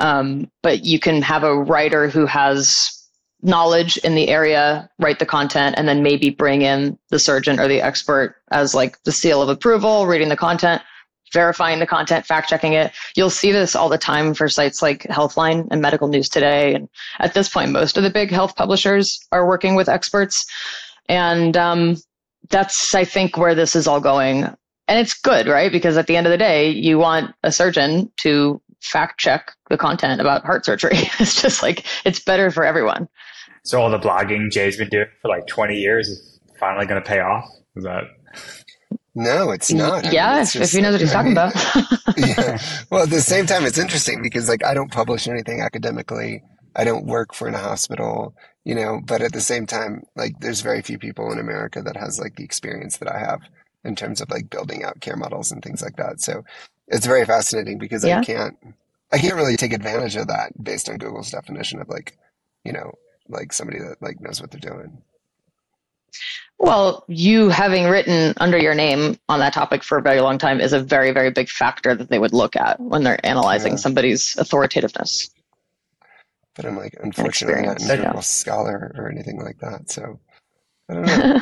Um, 0.00 0.50
but 0.62 0.84
you 0.84 0.98
can 0.98 1.22
have 1.22 1.44
a 1.44 1.56
writer 1.56 2.08
who 2.08 2.26
has 2.26 2.96
knowledge 3.42 3.96
in 3.98 4.14
the 4.14 4.28
area, 4.28 4.90
write 4.98 5.18
the 5.18 5.26
content, 5.26 5.76
and 5.78 5.88
then 5.88 6.02
maybe 6.02 6.30
bring 6.30 6.62
in 6.62 6.98
the 7.10 7.18
surgeon 7.18 7.58
or 7.58 7.68
the 7.68 7.80
expert 7.80 8.36
as 8.50 8.74
like 8.74 9.02
the 9.04 9.12
seal 9.12 9.40
of 9.40 9.48
approval, 9.48 10.06
reading 10.06 10.28
the 10.28 10.36
content, 10.36 10.82
verifying 11.32 11.78
the 11.78 11.86
content, 11.86 12.26
fact 12.26 12.48
checking 12.48 12.72
it. 12.72 12.92
You'll 13.16 13.30
see 13.30 13.52
this 13.52 13.74
all 13.74 13.88
the 13.88 13.98
time 13.98 14.34
for 14.34 14.48
sites 14.48 14.82
like 14.82 15.02
Healthline 15.04 15.68
and 15.70 15.80
Medical 15.80 16.08
News 16.08 16.28
Today. 16.28 16.74
And 16.74 16.88
at 17.18 17.34
this 17.34 17.48
point, 17.48 17.70
most 17.70 17.96
of 17.96 18.02
the 18.02 18.10
big 18.10 18.30
health 18.30 18.56
publishers 18.56 19.20
are 19.32 19.46
working 19.46 19.74
with 19.74 19.88
experts. 19.88 20.46
And 21.08 21.56
um, 21.56 21.96
that's, 22.48 22.94
I 22.94 23.04
think, 23.04 23.36
where 23.36 23.54
this 23.54 23.74
is 23.74 23.86
all 23.86 24.00
going. 24.00 24.44
And 24.88 24.98
it's 24.98 25.14
good, 25.14 25.46
right? 25.46 25.70
Because 25.70 25.96
at 25.96 26.06
the 26.06 26.16
end 26.16 26.26
of 26.26 26.30
the 26.30 26.38
day, 26.38 26.68
you 26.68 26.98
want 26.98 27.34
a 27.42 27.52
surgeon 27.52 28.10
to 28.18 28.60
fact 28.80 29.20
check 29.20 29.52
the 29.68 29.76
content 29.76 30.20
about 30.20 30.44
heart 30.44 30.64
surgery. 30.64 30.96
it's 31.18 31.40
just 31.40 31.62
like, 31.62 31.84
it's 32.04 32.20
better 32.20 32.50
for 32.50 32.64
everyone. 32.64 33.08
So 33.64 33.80
all 33.80 33.90
the 33.90 33.98
blogging 33.98 34.50
Jay's 34.50 34.76
been 34.76 34.88
doing 34.88 35.06
for 35.20 35.28
like 35.28 35.46
20 35.46 35.76
years 35.76 36.08
is 36.08 36.40
finally 36.58 36.86
going 36.86 37.00
to 37.00 37.06
pay 37.06 37.20
off. 37.20 37.48
Is 37.76 37.84
that? 37.84 38.04
No, 39.14 39.50
it's 39.50 39.72
not. 39.72 40.12
yeah, 40.12 40.34
mean, 40.34 40.42
it's 40.42 40.56
if, 40.56 40.62
if 40.62 40.72
he 40.72 40.80
knows 40.80 40.92
what 40.92 41.00
he's 41.00 41.12
talking 41.12 41.32
about. 41.32 41.54
yeah. 42.16 42.58
Well, 42.90 43.04
at 43.04 43.10
the 43.10 43.20
same 43.20 43.46
time, 43.46 43.64
it's 43.64 43.78
interesting 43.78 44.22
because 44.22 44.48
like 44.48 44.64
I 44.64 44.74
don't 44.74 44.92
publish 44.92 45.26
anything 45.28 45.60
academically. 45.60 46.42
I 46.76 46.84
don't 46.84 47.06
work 47.06 47.34
for 47.34 47.48
a 47.48 47.58
hospital, 47.58 48.34
you 48.64 48.74
know, 48.74 49.00
but 49.04 49.22
at 49.22 49.32
the 49.32 49.40
same 49.40 49.66
time, 49.66 50.04
like 50.16 50.38
there's 50.40 50.60
very 50.60 50.82
few 50.82 50.98
people 50.98 51.32
in 51.32 51.38
America 51.38 51.82
that 51.82 51.96
has 51.96 52.20
like 52.20 52.36
the 52.36 52.44
experience 52.44 52.98
that 52.98 53.12
I 53.12 53.18
have 53.18 53.40
in 53.84 53.96
terms 53.96 54.20
of 54.20 54.30
like 54.30 54.50
building 54.50 54.84
out 54.84 55.00
care 55.00 55.16
models 55.16 55.50
and 55.50 55.62
things 55.62 55.82
like 55.82 55.96
that. 55.96 56.20
So 56.20 56.44
it's 56.86 57.06
very 57.06 57.24
fascinating 57.24 57.78
because 57.78 58.04
yeah. 58.04 58.20
I 58.20 58.24
can't, 58.24 58.56
I 59.12 59.18
can't 59.18 59.34
really 59.34 59.56
take 59.56 59.72
advantage 59.72 60.16
of 60.16 60.28
that 60.28 60.52
based 60.62 60.88
on 60.88 60.98
Google's 60.98 61.30
definition 61.30 61.80
of 61.80 61.88
like, 61.88 62.16
you 62.64 62.72
know, 62.72 62.92
like 63.28 63.52
somebody 63.52 63.78
that 63.78 64.00
like 64.00 64.20
knows 64.20 64.40
what 64.40 64.50
they're 64.50 64.60
doing. 64.60 65.02
Well, 66.62 67.04
you 67.08 67.48
having 67.48 67.86
written 67.86 68.34
under 68.36 68.58
your 68.58 68.74
name 68.74 69.18
on 69.30 69.40
that 69.40 69.54
topic 69.54 69.82
for 69.82 69.96
a 69.96 70.02
very 70.02 70.20
long 70.20 70.36
time 70.36 70.60
is 70.60 70.74
a 70.74 70.78
very, 70.78 71.10
very 71.10 71.30
big 71.30 71.48
factor 71.48 71.94
that 71.94 72.10
they 72.10 72.18
would 72.18 72.34
look 72.34 72.54
at 72.54 72.78
when 72.78 73.02
they're 73.02 73.18
analyzing 73.24 73.72
yeah. 73.72 73.78
somebody's 73.78 74.36
authoritativeness. 74.36 75.30
But 76.54 76.66
I'm 76.66 76.76
like, 76.76 76.94
unfortunately, 77.02 77.62
not 77.62 77.80
a 77.80 77.96
Google 77.96 78.20
scholar 78.20 78.94
or 78.98 79.08
anything 79.10 79.40
like 79.40 79.58
that. 79.60 79.90
So 79.90 80.20
I 80.90 80.94
don't 80.94 81.06
know. 81.06 81.40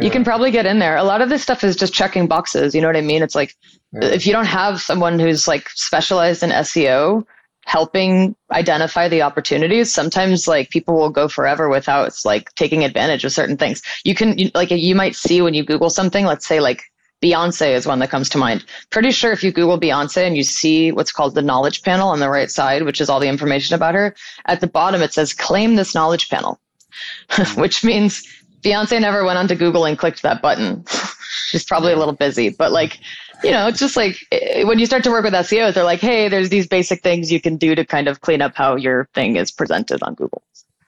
you 0.00 0.10
can 0.10 0.24
probably 0.24 0.50
get 0.50 0.64
in 0.64 0.78
there. 0.78 0.96
A 0.96 1.04
lot 1.04 1.20
of 1.20 1.28
this 1.28 1.42
stuff 1.42 1.62
is 1.62 1.76
just 1.76 1.92
checking 1.92 2.26
boxes. 2.26 2.74
You 2.74 2.80
know 2.80 2.88
what 2.88 2.96
I 2.96 3.02
mean? 3.02 3.22
It's 3.22 3.34
like 3.34 3.54
yeah. 3.92 4.06
if 4.08 4.26
you 4.26 4.32
don't 4.32 4.46
have 4.46 4.80
someone 4.80 5.18
who's 5.18 5.46
like 5.46 5.68
specialized 5.68 6.42
in 6.42 6.48
SEO, 6.48 7.26
helping 7.66 8.36
identify 8.50 9.08
the 9.08 9.22
opportunities. 9.22 9.92
Sometimes 9.92 10.46
like 10.46 10.70
people 10.70 10.94
will 10.94 11.10
go 11.10 11.28
forever 11.28 11.68
without 11.68 12.12
like 12.24 12.54
taking 12.54 12.84
advantage 12.84 13.24
of 13.24 13.32
certain 13.32 13.56
things. 13.56 13.82
You 14.04 14.14
can 14.14 14.38
you, 14.38 14.50
like 14.54 14.70
you 14.70 14.94
might 14.94 15.16
see 15.16 15.40
when 15.42 15.54
you 15.54 15.64
google 15.64 15.90
something 15.90 16.26
let's 16.26 16.46
say 16.46 16.60
like 16.60 16.82
beyonce 17.22 17.74
is 17.74 17.86
one 17.86 18.00
that 18.00 18.10
comes 18.10 18.28
to 18.30 18.38
mind. 18.38 18.64
Pretty 18.90 19.10
sure 19.10 19.32
if 19.32 19.42
you 19.42 19.50
google 19.50 19.80
beyonce 19.80 20.26
and 20.26 20.36
you 20.36 20.42
see 20.42 20.92
what's 20.92 21.12
called 21.12 21.34
the 21.34 21.42
knowledge 21.42 21.82
panel 21.82 22.08
on 22.08 22.20
the 22.20 22.28
right 22.28 22.50
side 22.50 22.82
which 22.82 23.00
is 23.00 23.08
all 23.08 23.20
the 23.20 23.28
information 23.28 23.74
about 23.74 23.94
her 23.94 24.14
at 24.46 24.60
the 24.60 24.66
bottom 24.66 25.00
it 25.00 25.12
says 25.12 25.32
claim 25.32 25.76
this 25.76 25.94
knowledge 25.94 26.28
panel 26.28 26.60
which 27.56 27.82
means 27.82 28.22
beyonce 28.62 29.00
never 29.00 29.24
went 29.24 29.38
onto 29.38 29.54
google 29.54 29.84
and 29.84 29.98
clicked 29.98 30.22
that 30.22 30.42
button. 30.42 30.84
She's 31.48 31.64
probably 31.64 31.92
a 31.92 31.96
little 31.96 32.14
busy 32.14 32.50
but 32.50 32.72
like 32.72 33.00
you 33.44 33.50
know, 33.50 33.68
it's 33.68 33.78
just 33.78 33.96
like 33.96 34.16
eh, 34.32 34.64
when 34.64 34.78
you 34.78 34.86
start 34.86 35.04
to 35.04 35.10
work 35.10 35.24
with 35.24 35.34
SEOs, 35.34 35.74
they're 35.74 35.84
like, 35.84 36.00
hey, 36.00 36.28
there's 36.28 36.48
these 36.48 36.66
basic 36.66 37.02
things 37.02 37.30
you 37.30 37.40
can 37.40 37.56
do 37.56 37.74
to 37.74 37.84
kind 37.84 38.08
of 38.08 38.20
clean 38.20 38.42
up 38.42 38.54
how 38.54 38.76
your 38.76 39.08
thing 39.14 39.36
is 39.36 39.50
presented 39.50 40.02
on 40.02 40.14
Google. 40.14 40.42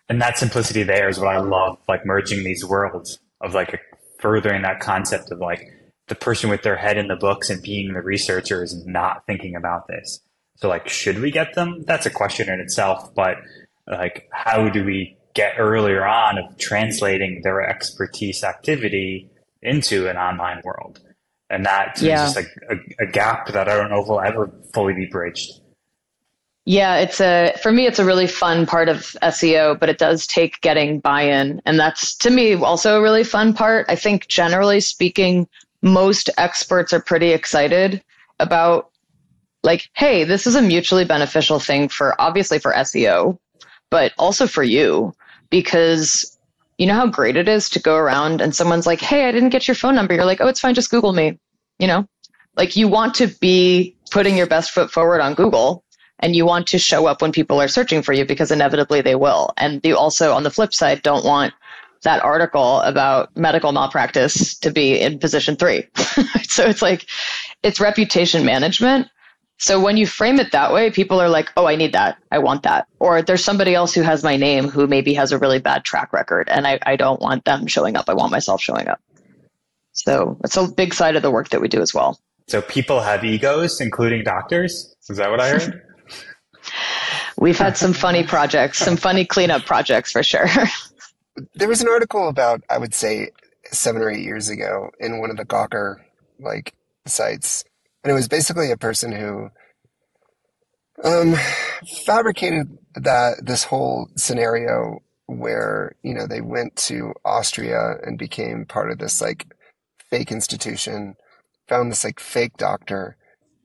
And 0.09 0.21
that 0.23 0.39
simplicity 0.39 0.83
there 0.83 1.09
is 1.09 1.19
what 1.19 1.35
I 1.35 1.39
love, 1.39 1.79
like 1.89 2.07
merging 2.07 2.45
these 2.45 2.65
worlds 2.65 3.19
of 3.41 3.55
like 3.55 3.81
furthering 4.21 4.63
that 4.63 4.81
concept 4.81 5.31
of 5.31 5.39
like 5.39 5.61
the 6.09 6.15
person 6.15 6.49
with 6.49 6.63
their 6.63 6.77
head 6.77 6.97
in 6.97 7.09
the 7.09 7.17
books 7.17 7.51
and 7.51 7.63
being 7.63 7.93
the 7.93 8.01
researcher 8.01 8.63
is 8.63 8.87
not 8.87 9.27
thinking 9.27 9.57
about 9.57 9.89
this. 9.89 10.21
So 10.57 10.69
like, 10.69 10.89
should 10.89 11.19
we 11.19 11.31
get 11.31 11.55
them? 11.55 11.85
That's 11.87 12.07
a 12.07 12.11
question 12.11 12.49
in 12.49 12.61
itself, 12.61 13.15
but 13.15 13.37
like, 13.87 14.29
how 14.33 14.69
do 14.69 14.85
we 14.85 15.17
get 15.35 15.55
earlier 15.59 16.07
on 16.07 16.39
of 16.39 16.57
translating 16.57 17.43
their 17.43 17.69
expertise 17.69 18.43
activity 18.43 19.29
into 19.61 20.09
an 20.09 20.17
online 20.17 20.63
world? 20.65 21.01
And 21.51 21.65
that 21.65 22.01
yeah. 22.01 22.27
is 22.27 22.35
just 22.35 22.37
like 22.37 22.49
a, 22.71 23.05
a 23.05 23.07
gap 23.07 23.49
that 23.53 23.69
I 23.69 23.77
don't 23.77 23.91
know 23.91 24.01
if 24.01 24.09
will 24.09 24.21
ever 24.21 24.51
fully 24.75 24.95
be 24.95 25.07
bridged. 25.07 25.61
Yeah, 26.65 26.97
it's 26.97 27.21
a 27.21 27.55
for 27.63 27.71
me 27.71 27.87
it's 27.87 28.01
a 28.01 28.05
really 28.05 28.27
fun 28.27 28.67
part 28.67 28.89
of 28.89 29.17
SEO, 29.23 29.79
but 29.79 29.89
it 29.89 29.99
does 29.99 30.27
take 30.27 30.61
getting 30.63 30.99
buy-in 30.99 31.63
and 31.65 31.79
that's 31.79 32.17
to 32.17 32.31
me 32.31 32.55
also 32.55 32.99
a 32.99 33.03
really 33.03 33.23
fun 33.23 33.55
part. 33.55 33.87
I 33.89 33.95
think 33.95 34.27
generally 34.27 34.81
speaking 34.81 35.47
most 35.83 36.29
experts 36.39 36.93
are 36.93 37.01
pretty 37.01 37.31
excited 37.31 38.03
about 38.41 38.91
like 39.63 39.89
hey, 39.95 40.25
this 40.25 40.45
is 40.49 40.57
a 40.57 40.63
mutually 40.63 41.05
beneficial 41.05 41.61
thing 41.61 41.89
for 41.89 42.21
obviously 42.21 42.59
for 42.59 42.73
SEO, 42.73 43.39
but 43.89 44.13
also 44.19 44.49
for 44.49 44.65
you 44.65 45.15
because 45.51 46.36
you 46.79 46.87
know 46.87 46.95
how 46.95 47.07
great 47.07 47.37
it 47.37 47.49
is 47.49 47.71
to 47.71 47.81
go 47.81 47.97
around 47.97 48.41
and 48.41 48.55
someone's 48.55 48.87
like, 48.87 49.01
hey, 49.01 49.29
I 49.29 49.33
didn't 49.33 49.51
get 49.51 49.67
your 49.67 49.75
phone 49.75 49.95
number. 49.95 50.15
You're 50.15 50.25
like, 50.25 50.41
oh, 50.41 50.49
it's 50.49 50.61
fine, 50.61 50.75
just 50.75 50.91
Google 50.91 51.13
me. 51.13 51.39
You 51.79 51.87
know, 51.87 52.09
like 52.57 52.77
you 52.77 52.89
want 52.89 53.15
to 53.17 53.27
be 53.27 53.97
putting 54.11 54.37
your 54.37 54.47
best 54.47 54.71
foot 54.71 54.91
forward 54.91 55.21
on 55.21 55.35
Google 55.35 55.85
and 56.21 56.35
you 56.35 56.47
want 56.47 56.67
to 56.69 56.79
show 56.79 57.07
up 57.07 57.21
when 57.21 57.33
people 57.33 57.61
are 57.61 57.69
searching 57.69 58.03
for 58.03 58.13
you 58.13 58.25
because 58.25 58.51
inevitably 58.51 59.01
they 59.01 59.15
will. 59.15 59.53
And 59.59 59.81
you 59.85 59.97
also, 59.97 60.33
on 60.33 60.43
the 60.43 60.51
flip 60.51 60.73
side, 60.73 61.03
don't 61.03 61.25
want 61.25 61.53
that 62.03 62.23
article 62.23 62.81
about 62.81 63.37
medical 63.37 63.73
malpractice 63.73 64.57
to 64.59 64.71
be 64.71 65.01
in 65.01 65.19
position 65.19 65.57
three. 65.57 65.87
so 66.45 66.65
it's 66.65 66.83
like, 66.83 67.07
it's 67.63 67.81
reputation 67.81 68.45
management. 68.45 69.09
So 69.59 69.81
when 69.81 69.97
you 69.97 70.07
frame 70.07 70.39
it 70.39 70.53
that 70.53 70.73
way, 70.73 70.91
people 70.91 71.21
are 71.21 71.31
like, 71.31 71.51
oh, 71.57 71.67
I 71.67 71.77
need 71.77 71.93
that. 71.93 72.19
I 72.31 72.39
want 72.39 72.63
that. 72.65 72.87
Or 72.99 73.23
there's 73.23 73.43
somebody 73.43 73.75
else 73.75 73.95
who 73.95 74.03
has 74.03 74.23
my 74.23 74.37
name 74.37 74.69
who 74.69 74.87
maybe 74.87 75.15
has 75.15 75.33
a 75.33 75.39
really 75.39 75.59
bad 75.59 75.85
track 75.85 76.13
record 76.13 76.49
and 76.51 76.67
I, 76.67 76.79
I 76.85 76.97
don't 76.97 77.21
want 77.21 77.45
them 77.45 77.67
showing 77.67 77.97
up. 77.97 78.09
I 78.09 78.15
want 78.15 78.33
myself 78.33 78.61
showing 78.61 78.87
up. 78.89 79.01
So 79.93 80.39
it's 80.45 80.57
a 80.59 80.69
big 80.69 80.93
side 80.93 81.17
of 81.17 81.23
the 81.23 81.31
work 81.31 81.49
that 81.51 81.61
we 81.61 81.69
do 81.69 81.81
as 81.81 81.95
well. 81.95 82.21
So 82.49 82.61
people 82.61 83.01
have 83.01 83.25
egos, 83.25 83.81
including 83.81 84.25
doctors. 84.25 84.95
Is 85.09 85.17
that 85.17 85.31
what 85.31 85.41
I 85.41 85.49
heard? 85.49 85.83
We've 87.39 87.59
had 87.59 87.77
some 87.77 87.93
funny 87.93 88.23
projects, 88.23 88.79
some 88.79 88.97
funny 88.97 89.25
cleanup 89.25 89.65
projects 89.65 90.13
for 90.13 90.23
sure. 90.23 90.49
There 91.55 91.69
was 91.69 91.83
an 91.83 91.89
article 91.89 92.31
about, 92.31 92.63
I 92.71 92.79
would 92.79 92.95
say, 92.95 93.29
seven 93.71 94.01
or 94.01 94.11
eight 94.11 94.25
years 94.25 94.49
ago 94.49 94.89
in 94.99 95.21
one 95.21 95.31
of 95.31 95.37
the 95.37 95.45
Gawker 95.45 95.97
like 96.39 96.73
sites, 97.05 97.63
and 98.07 98.13
it 98.13 98.15
was 98.15 98.29
basically 98.29 98.71
a 98.71 98.77
person 98.77 99.11
who 99.11 99.51
um, 101.03 101.35
fabricated 102.05 102.79
that 102.95 103.45
this 103.45 103.65
whole 103.65 104.09
scenario 104.17 105.01
where 105.27 105.97
you 106.05 106.15
know 106.15 106.25
they 106.25 106.41
went 106.41 106.77
to 106.77 107.13
Austria 107.25 107.97
and 108.05 108.17
became 108.17 108.65
part 108.65 108.93
of 108.93 108.99
this 108.99 109.21
like 109.21 109.49
fake 110.09 110.31
institution, 110.31 111.17
found 111.69 111.91
this 111.91 112.05
like 112.05 112.21
fake 112.21 112.57
doctor, 112.57 113.17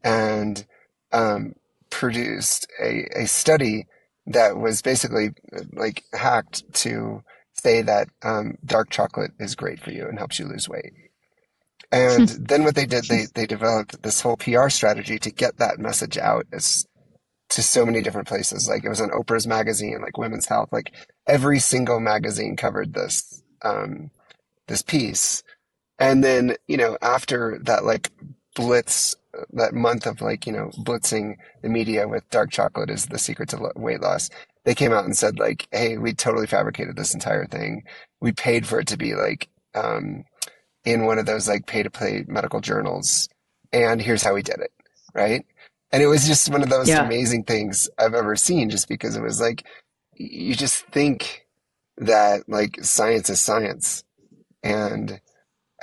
and 0.03 0.65
um, 1.11 1.53
produced 1.91 2.65
a, 2.81 3.05
a 3.15 3.27
study 3.27 3.85
that 4.25 4.57
was 4.57 4.81
basically 4.81 5.35
like 5.71 6.03
hacked 6.13 6.63
to 6.73 7.21
say 7.53 7.83
that 7.83 8.09
um, 8.23 8.57
dark 8.65 8.89
chocolate 8.89 9.33
is 9.39 9.53
great 9.53 9.79
for 9.79 9.91
you 9.91 10.07
and 10.07 10.17
helps 10.17 10.39
you 10.39 10.47
lose 10.47 10.67
weight. 10.67 10.93
And 11.91 12.29
then 12.49 12.63
what 12.65 12.75
they 12.75 12.87
did, 12.87 13.05
they, 13.05 13.27
they 13.35 13.47
developed 13.47 14.03
this 14.03 14.21
whole 14.21 14.37
PR 14.37 14.69
strategy 14.69 15.19
to 15.19 15.31
get 15.31 15.57
that 15.57 15.79
message 15.79 16.17
out 16.17 16.47
as 16.53 16.85
to 17.49 17.63
so 17.63 17.85
many 17.85 18.01
different 18.01 18.27
places. 18.27 18.69
Like 18.69 18.83
it 18.85 18.89
was 18.89 19.01
on 19.01 19.11
Oprah's 19.11 19.47
magazine, 19.47 19.99
like 20.01 20.17
Women's 20.17 20.47
Health, 20.47 20.69
like 20.71 20.93
every 21.27 21.59
single 21.59 21.99
magazine 21.99 22.55
covered 22.57 22.93
this, 22.93 23.43
um, 23.63 24.11
this 24.67 24.81
piece. 24.81 25.43
And 25.99 26.23
then, 26.23 26.55
you 26.67 26.77
know, 26.77 26.97
after 27.01 27.59
that 27.63 27.85
like 27.85 28.11
blitz, 28.55 29.15
that 29.53 29.73
month 29.73 30.05
of 30.07 30.21
like, 30.21 30.47
you 30.47 30.53
know, 30.53 30.71
blitzing 30.79 31.35
the 31.61 31.69
media 31.69 32.07
with 32.07 32.29
dark 32.29 32.51
chocolate 32.51 32.89
is 32.89 33.05
the 33.07 33.19
secret 33.19 33.49
to 33.49 33.71
weight 33.75 34.01
loss, 34.01 34.29
they 34.65 34.75
came 34.75 34.93
out 34.93 35.05
and 35.05 35.17
said 35.17 35.39
like, 35.39 35.67
Hey, 35.71 35.97
we 35.97 36.13
totally 36.13 36.47
fabricated 36.47 36.95
this 36.97 37.13
entire 37.13 37.45
thing. 37.45 37.83
We 38.21 38.31
paid 38.33 38.67
for 38.67 38.79
it 38.79 38.87
to 38.87 38.97
be 38.97 39.15
like, 39.15 39.49
um, 39.75 40.25
in 40.85 41.05
one 41.05 41.19
of 41.19 41.25
those 41.25 41.47
like 41.47 41.65
pay 41.65 41.83
to 41.83 41.89
play 41.89 42.25
medical 42.27 42.61
journals. 42.61 43.29
And 43.71 44.01
here's 44.01 44.23
how 44.23 44.33
we 44.33 44.41
did 44.41 44.59
it. 44.59 44.71
Right. 45.13 45.45
And 45.91 46.01
it 46.01 46.07
was 46.07 46.27
just 46.27 46.49
one 46.49 46.63
of 46.63 46.69
those 46.69 46.87
yeah. 46.87 47.05
amazing 47.05 47.43
things 47.43 47.89
I've 47.97 48.13
ever 48.13 48.35
seen 48.35 48.69
just 48.69 48.87
because 48.87 49.15
it 49.15 49.21
was 49.21 49.41
like, 49.41 49.65
you 50.15 50.55
just 50.55 50.85
think 50.87 51.45
that 51.97 52.47
like 52.47 52.83
science 52.83 53.29
is 53.29 53.41
science. 53.41 54.03
And 54.63 55.19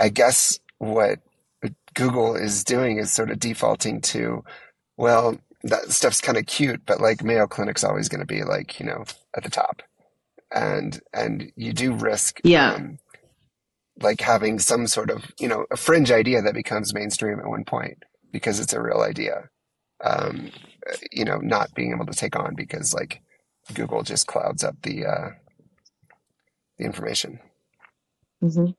I 0.01 0.09
guess 0.09 0.59
what 0.79 1.19
Google 1.95 2.37
is 2.37 2.65
doing 2.65 2.99
is 2.99 3.13
sort 3.13 3.31
of 3.31 3.39
defaulting 3.39 4.01
to, 4.03 4.45
well, 4.97 5.37
that 5.65 5.91
stuff's 5.91 6.21
kind 6.21 6.39
of 6.39 6.47
cute, 6.47 6.81
but 6.87 7.01
like 7.01 7.23
Mayo 7.23 7.47
Clinic's 7.47 7.85
always 7.85 8.09
going 8.09 8.21
to 8.21 8.27
be 8.27 8.45
like, 8.45 8.79
you 8.81 8.87
know, 8.87 9.05
at 9.37 9.43
the 9.43 9.51
top. 9.51 9.83
And, 10.55 11.01
and 11.13 11.53
you 11.57 11.73
do 11.73 11.93
risk, 11.93 12.41
yeah. 12.45 12.75
Um, 12.75 12.99
like 14.01 14.21
having 14.21 14.59
some 14.59 14.87
sort 14.87 15.11
of, 15.11 15.33
you 15.39 15.49
know, 15.49 15.67
a 15.71 15.77
fringe 15.77 16.11
idea 16.11 16.43
that 16.43 16.55
becomes 16.55 16.95
mainstream 16.95 17.39
at 17.39 17.49
one 17.49 17.65
point 17.65 18.05
because 18.33 18.61
it's 18.61 18.73
a 18.73 18.83
real 18.83 19.01
idea. 19.01 19.49
Um, 20.05 20.51
you 21.11 21.25
know, 21.25 21.39
not 21.39 21.75
being 21.75 21.93
able 21.93 22.07
to 22.07 22.13
take 22.13 22.37
on 22.37 22.55
because 22.55 22.95
like 22.95 23.21
Google 23.75 24.03
just 24.03 24.27
clouds 24.27 24.63
up 24.63 24.77
the, 24.83 25.07
uh, 25.07 25.31
the 26.79 26.85
information. 26.85 27.41
Mm-hmm. 28.43 28.71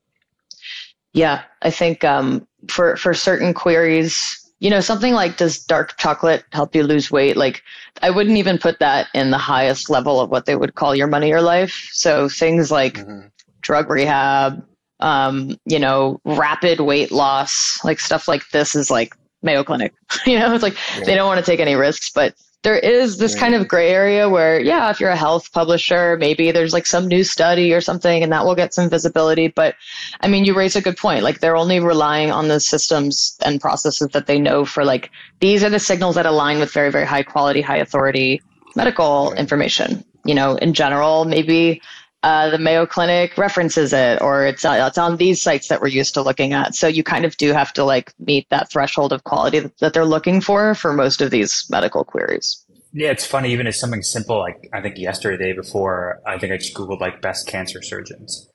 Yeah, 1.13 1.43
I 1.61 1.71
think 1.71 2.03
um, 2.03 2.47
for 2.69 2.95
for 2.95 3.13
certain 3.13 3.53
queries, 3.53 4.39
you 4.59 4.69
know, 4.69 4.79
something 4.79 5.13
like 5.13 5.37
does 5.37 5.59
dark 5.59 5.97
chocolate 5.97 6.43
help 6.51 6.75
you 6.75 6.83
lose 6.83 7.09
weight? 7.09 7.35
Like, 7.35 7.63
I 8.01 8.09
wouldn't 8.09 8.37
even 8.37 8.57
put 8.57 8.79
that 8.79 9.07
in 9.13 9.31
the 9.31 9.37
highest 9.37 9.89
level 9.89 10.21
of 10.21 10.29
what 10.29 10.45
they 10.45 10.55
would 10.55 10.75
call 10.75 10.95
your 10.95 11.07
money 11.07 11.31
or 11.31 11.41
life. 11.41 11.89
So 11.91 12.29
things 12.29 12.69
like 12.69 12.95
mm-hmm. 12.95 13.27
drug 13.61 13.89
rehab, 13.89 14.63
um, 14.99 15.57
you 15.65 15.79
know, 15.79 16.19
rapid 16.25 16.79
weight 16.79 17.11
loss, 17.11 17.79
like 17.83 17.99
stuff 17.99 18.27
like 18.27 18.49
this 18.49 18.75
is 18.75 18.91
like 18.91 19.15
Mayo 19.41 19.63
Clinic. 19.63 19.93
you 20.25 20.37
know, 20.37 20.53
it's 20.53 20.63
like 20.63 20.77
yeah. 20.97 21.05
they 21.05 21.15
don't 21.15 21.27
want 21.27 21.43
to 21.43 21.49
take 21.49 21.59
any 21.59 21.75
risks, 21.75 22.11
but 22.11 22.35
there 22.61 22.77
is 22.77 23.17
this 23.17 23.39
kind 23.39 23.55
of 23.55 23.69
gray 23.69 23.89
area 23.89 24.27
where, 24.27 24.59
yeah, 24.59 24.89
if 24.89 24.99
you're 24.99 25.09
a 25.09 25.15
health 25.15 25.51
publisher, 25.53 26.17
maybe 26.17 26.51
there's 26.51 26.73
like 26.73 26.85
some 26.85 27.07
new 27.07 27.23
study 27.23 27.73
or 27.73 27.79
something 27.79 28.21
and 28.21 28.33
that 28.33 28.43
will 28.43 28.55
get 28.55 28.73
some 28.73 28.89
visibility. 28.89 29.47
But 29.47 29.75
I 30.19 30.27
mean, 30.27 30.43
you 30.43 30.53
raise 30.53 30.75
a 30.75 30.81
good 30.81 30.97
point. 30.97 31.23
Like 31.23 31.39
they're 31.39 31.55
only 31.55 31.79
relying 31.79 32.31
on 32.31 32.49
the 32.49 32.59
systems 32.59 33.37
and 33.45 33.61
processes 33.61 34.09
that 34.09 34.27
they 34.27 34.39
know 34.39 34.65
for 34.65 34.83
like, 34.83 35.09
these 35.39 35.63
are 35.63 35.69
the 35.69 35.79
signals 35.79 36.15
that 36.15 36.25
align 36.25 36.59
with 36.59 36.73
very, 36.73 36.91
very 36.91 37.05
high 37.05 37.23
quality, 37.23 37.61
high 37.61 37.77
authority 37.77 38.41
medical 38.75 39.33
information. 39.33 40.03
You 40.25 40.35
know, 40.35 40.55
in 40.55 40.73
general, 40.73 41.23
maybe 41.23 41.81
uh, 42.23 42.49
the 42.49 42.57
Mayo 42.57 42.85
Clinic 42.85 43.37
references 43.37 43.93
it, 43.93 44.21
or 44.21 44.45
it's 44.45 44.65
uh, 44.65 44.85
it's 44.87 44.97
on 44.97 45.17
these 45.17 45.41
sites 45.41 45.69
that 45.69 45.81
we're 45.81 45.87
used 45.87 46.13
to 46.15 46.21
looking 46.21 46.53
at. 46.53 46.75
So 46.75 46.87
you 46.87 47.03
kind 47.03 47.23
of 47.23 47.37
do 47.37 47.53
have 47.53 47.71
to 47.73 47.83
like 47.83 48.13
meet 48.19 48.49
that 48.49 48.69
threshold 48.69 49.13
of 49.13 49.23
quality 49.23 49.59
that, 49.59 49.77
that 49.79 49.93
they're 49.93 50.05
looking 50.05 50.41
for 50.41 50.75
for 50.75 50.91
most 50.91 51.21
of 51.21 51.31
these 51.31 51.65
medical 51.69 52.03
queries. 52.03 52.65
Yeah, 52.91 53.11
it's 53.11 53.25
funny. 53.25 53.51
Even 53.53 53.67
as 53.67 53.79
something 53.79 54.03
simple 54.03 54.39
like 54.39 54.69
I 54.73 54.81
think 54.81 54.97
yesterday, 54.97 55.51
day 55.51 55.53
before, 55.53 56.19
I 56.25 56.37
think 56.37 56.51
I 56.51 56.57
just 56.57 56.75
googled 56.75 56.99
like 56.99 57.21
best 57.21 57.47
cancer 57.47 57.81
surgeons, 57.81 58.49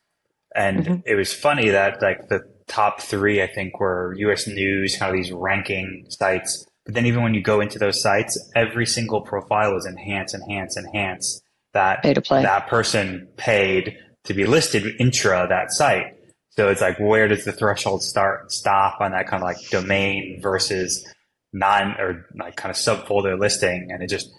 and 0.54 0.84
mm-hmm. 0.84 0.94
it 1.06 1.14
was 1.14 1.32
funny 1.32 1.70
that 1.70 2.02
like 2.02 2.28
the 2.28 2.42
top 2.66 3.00
three 3.00 3.42
I 3.42 3.46
think 3.46 3.80
were 3.80 4.14
U.S. 4.18 4.46
News, 4.46 4.96
kind 4.98 5.10
of 5.10 5.16
these 5.16 5.32
ranking 5.32 6.04
sites. 6.10 6.66
But 6.84 6.92
then 6.92 7.06
even 7.06 7.22
when 7.22 7.32
you 7.32 7.40
go 7.40 7.62
into 7.62 7.78
those 7.78 8.02
sites, 8.02 8.38
every 8.54 8.84
single 8.84 9.22
profile 9.22 9.74
is 9.74 9.86
enhance, 9.86 10.34
enhance, 10.34 10.76
enhance 10.76 11.40
that 11.74 12.02
that 12.02 12.66
person 12.68 13.28
paid 13.36 13.98
to 14.24 14.34
be 14.34 14.46
listed 14.46 14.84
intra 14.98 15.46
that 15.48 15.70
site. 15.70 16.16
So 16.50 16.68
it's 16.68 16.80
like, 16.80 16.98
where 16.98 17.28
does 17.28 17.44
the 17.44 17.52
threshold 17.52 18.02
start, 18.02 18.42
and 18.42 18.52
stop 18.52 19.00
on 19.00 19.10
that 19.10 19.26
kind 19.26 19.42
of 19.42 19.46
like 19.46 19.56
domain 19.70 20.38
versus 20.40 21.04
non 21.52 21.92
or 22.00 22.26
like 22.36 22.56
kind 22.56 22.70
of 22.70 22.76
subfolder 22.76 23.38
listing? 23.38 23.88
And 23.90 24.02
it 24.02 24.08
just, 24.08 24.30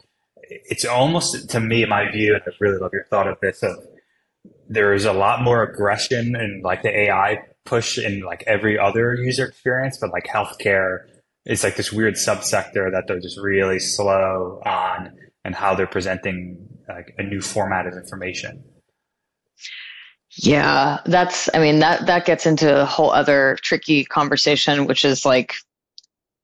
it's 0.41 0.85
almost 0.85 1.49
to 1.49 1.59
me, 1.59 1.85
my 1.85 2.09
view, 2.11 2.33
and 2.33 2.43
I 2.47 2.51
really 2.59 2.79
love 2.79 2.91
your 2.93 3.05
thought 3.05 3.27
of 3.27 3.37
this, 3.41 3.61
of 3.63 3.77
there 4.69 4.93
is 4.93 5.05
a 5.05 5.13
lot 5.13 5.41
more 5.41 5.63
aggression 5.63 6.35
and 6.35 6.63
like 6.63 6.83
the 6.83 6.97
AI 6.97 7.43
push 7.65 7.97
in 7.97 8.21
like 8.21 8.43
every 8.47 8.79
other 8.79 9.13
user 9.15 9.45
experience, 9.45 9.97
but 9.99 10.11
like 10.11 10.25
healthcare 10.25 10.99
is 11.45 11.63
like 11.63 11.75
this 11.75 11.91
weird 11.91 12.15
subsector 12.15 12.91
that 12.91 13.05
they're 13.07 13.19
just 13.19 13.39
really 13.39 13.79
slow 13.79 14.61
on 14.65 15.11
and 15.43 15.53
how 15.53 15.75
they're 15.75 15.85
presenting 15.85 16.74
like 16.87 17.13
a 17.17 17.23
new 17.23 17.41
format 17.41 17.87
of 17.87 17.93
information. 17.93 18.63
Yeah, 20.37 20.99
that's 21.05 21.49
I 21.53 21.59
mean 21.59 21.79
that 21.79 22.07
that 22.07 22.25
gets 22.25 22.45
into 22.45 22.81
a 22.81 22.85
whole 22.85 23.11
other 23.11 23.57
tricky 23.61 24.03
conversation 24.03 24.85
which 24.85 25.05
is 25.05 25.25
like 25.25 25.55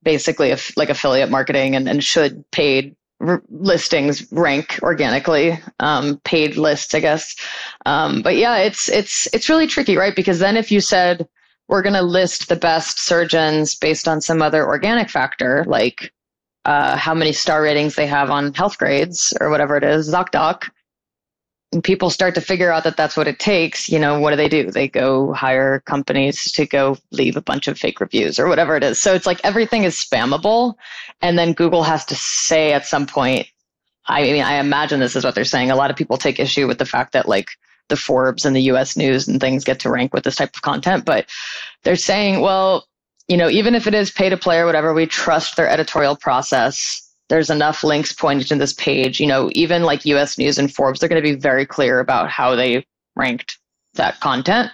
basically 0.03 0.55
like 0.77 0.89
affiliate 0.89 1.29
marketing 1.29 1.75
and, 1.75 1.89
and 1.89 2.03
should 2.03 2.43
paid 2.51 2.95
r- 3.19 3.43
listings 3.49 4.31
rank 4.31 4.79
organically 4.81 5.59
um, 5.79 6.19
paid 6.23 6.57
lists 6.57 6.95
i 6.95 6.99
guess 6.99 7.35
um, 7.85 8.21
but 8.21 8.35
yeah 8.35 8.57
it's 8.57 8.89
it's 8.89 9.27
it's 9.33 9.49
really 9.49 9.67
tricky 9.67 9.97
right 9.97 10.15
because 10.15 10.39
then 10.39 10.57
if 10.57 10.71
you 10.71 10.81
said 10.81 11.27
we're 11.67 11.81
going 11.81 11.93
to 11.93 12.01
list 12.01 12.49
the 12.49 12.55
best 12.55 12.99
surgeons 12.99 13.75
based 13.75 14.07
on 14.07 14.21
some 14.21 14.41
other 14.41 14.65
organic 14.65 15.09
factor 15.09 15.63
like 15.67 16.11
uh, 16.65 16.95
how 16.95 17.13
many 17.13 17.31
star 17.33 17.61
ratings 17.61 17.95
they 17.95 18.07
have 18.07 18.29
on 18.29 18.53
Healthgrades 18.53 19.33
or 19.39 19.49
whatever 19.49 19.77
it 19.77 19.83
is, 19.83 20.11
ZocDoc. 20.11 20.69
And 21.73 21.83
people 21.83 22.09
start 22.09 22.35
to 22.35 22.41
figure 22.41 22.71
out 22.71 22.83
that 22.83 22.97
that's 22.97 23.15
what 23.15 23.29
it 23.29 23.39
takes. 23.39 23.87
You 23.87 23.97
know, 23.97 24.19
what 24.19 24.31
do 24.31 24.35
they 24.35 24.49
do? 24.49 24.69
They 24.69 24.89
go 24.89 25.31
hire 25.33 25.79
companies 25.79 26.51
to 26.51 26.65
go 26.65 26.97
leave 27.11 27.37
a 27.37 27.41
bunch 27.41 27.67
of 27.67 27.79
fake 27.79 28.01
reviews 28.01 28.37
or 28.37 28.47
whatever 28.49 28.75
it 28.75 28.83
is. 28.83 28.99
So 28.99 29.13
it's 29.13 29.25
like 29.25 29.39
everything 29.45 29.83
is 29.83 29.95
spammable. 29.95 30.73
And 31.21 31.39
then 31.39 31.53
Google 31.53 31.83
has 31.83 32.03
to 32.05 32.15
say 32.15 32.73
at 32.73 32.85
some 32.85 33.05
point, 33.07 33.47
I 34.07 34.23
mean, 34.23 34.43
I 34.43 34.55
imagine 34.55 34.99
this 34.99 35.15
is 35.15 35.23
what 35.23 35.33
they're 35.33 35.45
saying. 35.45 35.71
A 35.71 35.75
lot 35.75 35.89
of 35.89 35.95
people 35.95 36.17
take 36.17 36.39
issue 36.39 36.67
with 36.67 36.77
the 36.77 36.85
fact 36.85 37.13
that 37.13 37.29
like 37.29 37.47
the 37.87 37.95
Forbes 37.95 38.45
and 38.45 38.55
the 38.55 38.63
US 38.63 38.97
news 38.97 39.27
and 39.27 39.39
things 39.39 39.63
get 39.63 39.79
to 39.81 39.89
rank 39.89 40.13
with 40.13 40.23
this 40.23 40.37
type 40.37 40.55
of 40.55 40.61
content, 40.61 41.05
but 41.05 41.29
they're 41.83 41.95
saying, 41.95 42.41
well, 42.41 42.87
you 43.31 43.37
know, 43.37 43.49
even 43.49 43.75
if 43.75 43.87
it 43.87 43.93
is 43.93 44.11
pay 44.11 44.27
to 44.27 44.35
play 44.35 44.57
or 44.57 44.65
whatever, 44.65 44.93
we 44.93 45.05
trust 45.05 45.55
their 45.55 45.69
editorial 45.69 46.17
process. 46.17 47.01
There's 47.29 47.49
enough 47.49 47.81
links 47.81 48.11
pointed 48.11 48.49
to 48.49 48.57
this 48.57 48.73
page. 48.73 49.21
You 49.21 49.27
know, 49.27 49.49
even 49.53 49.83
like 49.83 50.05
US 50.05 50.37
News 50.37 50.57
and 50.57 50.71
Forbes, 50.71 50.99
they're 50.99 51.07
going 51.07 51.23
to 51.23 51.33
be 51.33 51.39
very 51.39 51.65
clear 51.65 52.01
about 52.01 52.29
how 52.29 52.55
they 52.55 52.85
ranked 53.15 53.57
that 53.93 54.19
content. 54.19 54.69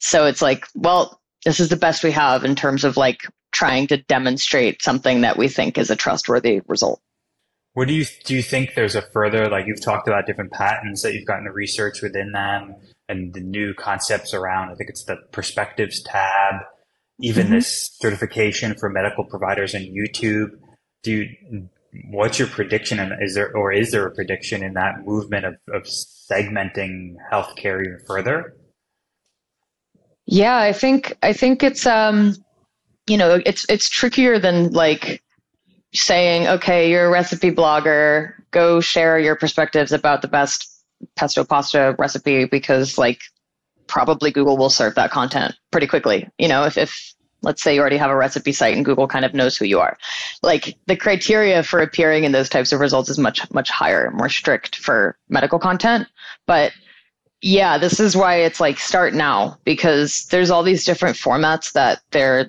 So 0.00 0.26
it's 0.26 0.42
like, 0.42 0.66
well, 0.74 1.20
this 1.44 1.60
is 1.60 1.68
the 1.68 1.76
best 1.76 2.02
we 2.02 2.10
have 2.10 2.44
in 2.44 2.56
terms 2.56 2.82
of 2.82 2.96
like 2.96 3.20
trying 3.52 3.86
to 3.86 3.98
demonstrate 3.98 4.82
something 4.82 5.20
that 5.20 5.38
we 5.38 5.46
think 5.46 5.78
is 5.78 5.88
a 5.88 5.94
trustworthy 5.94 6.60
result. 6.66 7.00
What 7.74 7.86
do 7.86 7.94
you 7.94 8.04
do? 8.24 8.34
You 8.34 8.42
think 8.42 8.74
there's 8.74 8.96
a 8.96 9.02
further 9.12 9.48
like 9.48 9.68
you've 9.68 9.80
talked 9.80 10.08
about 10.08 10.26
different 10.26 10.50
patents 10.50 11.02
that 11.02 11.14
you've 11.14 11.26
gotten 11.26 11.44
to 11.44 11.52
research 11.52 12.02
within 12.02 12.32
them 12.32 12.74
and 13.08 13.32
the 13.32 13.40
new 13.40 13.74
concepts 13.74 14.34
around? 14.34 14.70
I 14.70 14.74
think 14.74 14.90
it's 14.90 15.04
the 15.04 15.18
perspectives 15.30 16.02
tab, 16.02 16.62
even 17.22 17.46
mm-hmm. 17.46 17.54
this 17.54 17.90
certification 18.00 18.74
for 18.74 18.90
medical 18.90 19.24
providers 19.24 19.74
on 19.74 19.82
YouTube. 19.82 20.50
Do 21.02 21.12
you, 21.12 21.68
what's 22.10 22.38
your 22.38 22.48
prediction? 22.48 22.98
And 22.98 23.12
is 23.22 23.34
there 23.34 23.56
or 23.56 23.72
is 23.72 23.92
there 23.92 24.06
a 24.06 24.14
prediction 24.14 24.62
in 24.62 24.74
that 24.74 25.04
movement 25.04 25.46
of, 25.46 25.54
of 25.72 25.84
segmenting 25.84 27.14
healthcare 27.32 27.80
even 27.84 27.98
further? 28.06 28.56
Yeah, 30.26 30.56
I 30.56 30.72
think 30.72 31.16
I 31.22 31.32
think 31.32 31.62
it's 31.62 31.86
um 31.86 32.34
you 33.08 33.16
know, 33.16 33.40
it's 33.44 33.66
it's 33.68 33.88
trickier 33.88 34.38
than 34.38 34.72
like 34.72 35.22
saying, 35.94 36.48
okay, 36.48 36.90
you're 36.90 37.06
a 37.06 37.10
recipe 37.10 37.50
blogger, 37.50 38.32
go 38.50 38.80
share 38.80 39.18
your 39.18 39.36
perspectives 39.36 39.92
about 39.92 40.22
the 40.22 40.28
best 40.28 40.68
pesto 41.16 41.44
pasta 41.44 41.96
recipe 41.98 42.44
because 42.44 42.96
like 42.96 43.20
probably 43.92 44.30
Google 44.30 44.56
will 44.56 44.70
serve 44.70 44.94
that 44.94 45.10
content 45.10 45.54
pretty 45.70 45.86
quickly. 45.86 46.26
You 46.38 46.48
know, 46.48 46.64
if, 46.64 46.78
if 46.78 47.12
let's 47.42 47.62
say 47.62 47.74
you 47.74 47.80
already 47.80 47.98
have 47.98 48.10
a 48.10 48.16
recipe 48.16 48.50
site 48.50 48.74
and 48.74 48.86
Google 48.86 49.06
kind 49.06 49.26
of 49.26 49.34
knows 49.34 49.54
who 49.54 49.66
you 49.66 49.80
are. 49.80 49.98
Like 50.42 50.78
the 50.86 50.96
criteria 50.96 51.62
for 51.62 51.78
appearing 51.80 52.24
in 52.24 52.32
those 52.32 52.48
types 52.48 52.72
of 52.72 52.80
results 52.80 53.10
is 53.10 53.18
much, 53.18 53.42
much 53.52 53.68
higher, 53.68 54.10
more 54.12 54.30
strict 54.30 54.76
for 54.76 55.18
medical 55.28 55.58
content. 55.58 56.08
But 56.46 56.72
yeah, 57.42 57.76
this 57.76 58.00
is 58.00 58.16
why 58.16 58.36
it's 58.36 58.60
like 58.60 58.78
start 58.78 59.12
now 59.12 59.58
because 59.64 60.24
there's 60.30 60.50
all 60.50 60.62
these 60.62 60.86
different 60.86 61.16
formats 61.16 61.72
that 61.72 62.00
they're 62.12 62.48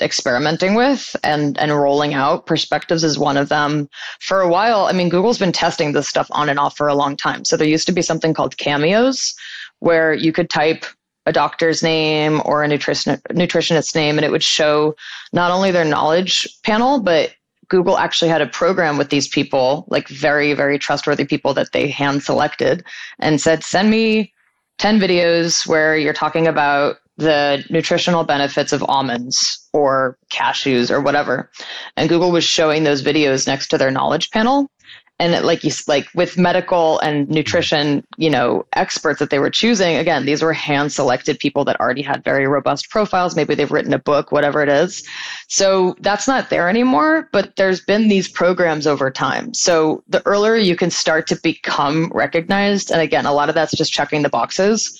experimenting 0.00 0.74
with 0.74 1.14
and 1.22 1.58
and 1.58 1.72
rolling 1.72 2.14
out 2.14 2.46
perspectives 2.46 3.04
is 3.04 3.18
one 3.18 3.36
of 3.36 3.48
them 3.50 3.86
for 4.20 4.40
a 4.40 4.48
while 4.48 4.86
i 4.86 4.92
mean 4.92 5.08
google's 5.08 5.38
been 5.38 5.52
testing 5.52 5.92
this 5.92 6.08
stuff 6.08 6.26
on 6.30 6.48
and 6.48 6.58
off 6.58 6.76
for 6.76 6.88
a 6.88 6.94
long 6.94 7.16
time 7.16 7.44
so 7.44 7.54
there 7.56 7.68
used 7.68 7.86
to 7.86 7.92
be 7.92 8.00
something 8.02 8.32
called 8.32 8.56
cameos 8.56 9.34
where 9.80 10.14
you 10.14 10.32
could 10.32 10.48
type 10.48 10.84
a 11.26 11.32
doctor's 11.32 11.82
name 11.82 12.40
or 12.44 12.62
a 12.62 12.68
nutrition, 12.68 13.20
nutritionist's 13.32 13.94
name 13.94 14.16
and 14.16 14.24
it 14.24 14.30
would 14.30 14.42
show 14.42 14.94
not 15.32 15.50
only 15.50 15.70
their 15.70 15.84
knowledge 15.84 16.48
panel 16.64 17.00
but 17.00 17.32
google 17.68 17.98
actually 17.98 18.30
had 18.30 18.40
a 18.40 18.46
program 18.46 18.96
with 18.96 19.10
these 19.10 19.28
people 19.28 19.84
like 19.88 20.08
very 20.08 20.54
very 20.54 20.78
trustworthy 20.78 21.24
people 21.24 21.52
that 21.52 21.72
they 21.72 21.88
hand 21.88 22.22
selected 22.22 22.82
and 23.18 23.40
said 23.40 23.62
send 23.62 23.90
me 23.90 24.32
10 24.78 24.98
videos 24.98 25.66
where 25.66 25.94
you're 25.96 26.14
talking 26.14 26.46
about 26.46 26.96
the 27.20 27.62
nutritional 27.68 28.24
benefits 28.24 28.72
of 28.72 28.82
almonds 28.84 29.68
or 29.74 30.18
cashews 30.32 30.90
or 30.90 31.00
whatever. 31.00 31.50
And 31.96 32.08
Google 32.08 32.32
was 32.32 32.44
showing 32.44 32.82
those 32.82 33.02
videos 33.02 33.46
next 33.46 33.68
to 33.68 33.78
their 33.78 33.90
knowledge 33.90 34.30
panel. 34.30 34.70
And 35.20 35.44
like 35.44 35.62
you 35.62 35.70
like 35.86 36.08
with 36.14 36.36
medical 36.36 36.98
and 37.00 37.28
nutrition, 37.28 38.04
you 38.16 38.30
know, 38.30 38.66
experts 38.72 39.20
that 39.20 39.30
they 39.30 39.38
were 39.38 39.50
choosing, 39.50 39.96
again, 39.96 40.26
these 40.26 40.42
were 40.42 40.52
hand 40.52 40.92
selected 40.92 41.38
people 41.38 41.64
that 41.66 41.78
already 41.78 42.02
had 42.02 42.24
very 42.24 42.48
robust 42.48 42.90
profiles. 42.90 43.36
Maybe 43.36 43.54
they've 43.54 43.70
written 43.70 43.92
a 43.92 43.98
book, 43.98 44.32
whatever 44.32 44.62
it 44.62 44.68
is. 44.68 45.06
So 45.48 45.94
that's 46.00 46.26
not 46.26 46.50
there 46.50 46.68
anymore, 46.68 47.28
but 47.30 47.54
there's 47.56 47.82
been 47.82 48.08
these 48.08 48.28
programs 48.28 48.86
over 48.86 49.10
time. 49.10 49.54
So 49.54 50.02
the 50.08 50.26
earlier 50.26 50.56
you 50.56 50.74
can 50.74 50.90
start 50.90 51.28
to 51.28 51.36
become 51.36 52.10
recognized, 52.12 52.90
and 52.90 53.00
again, 53.00 53.26
a 53.26 53.32
lot 53.32 53.48
of 53.48 53.54
that's 53.54 53.76
just 53.76 53.92
checking 53.92 54.22
the 54.22 54.28
boxes 54.28 54.98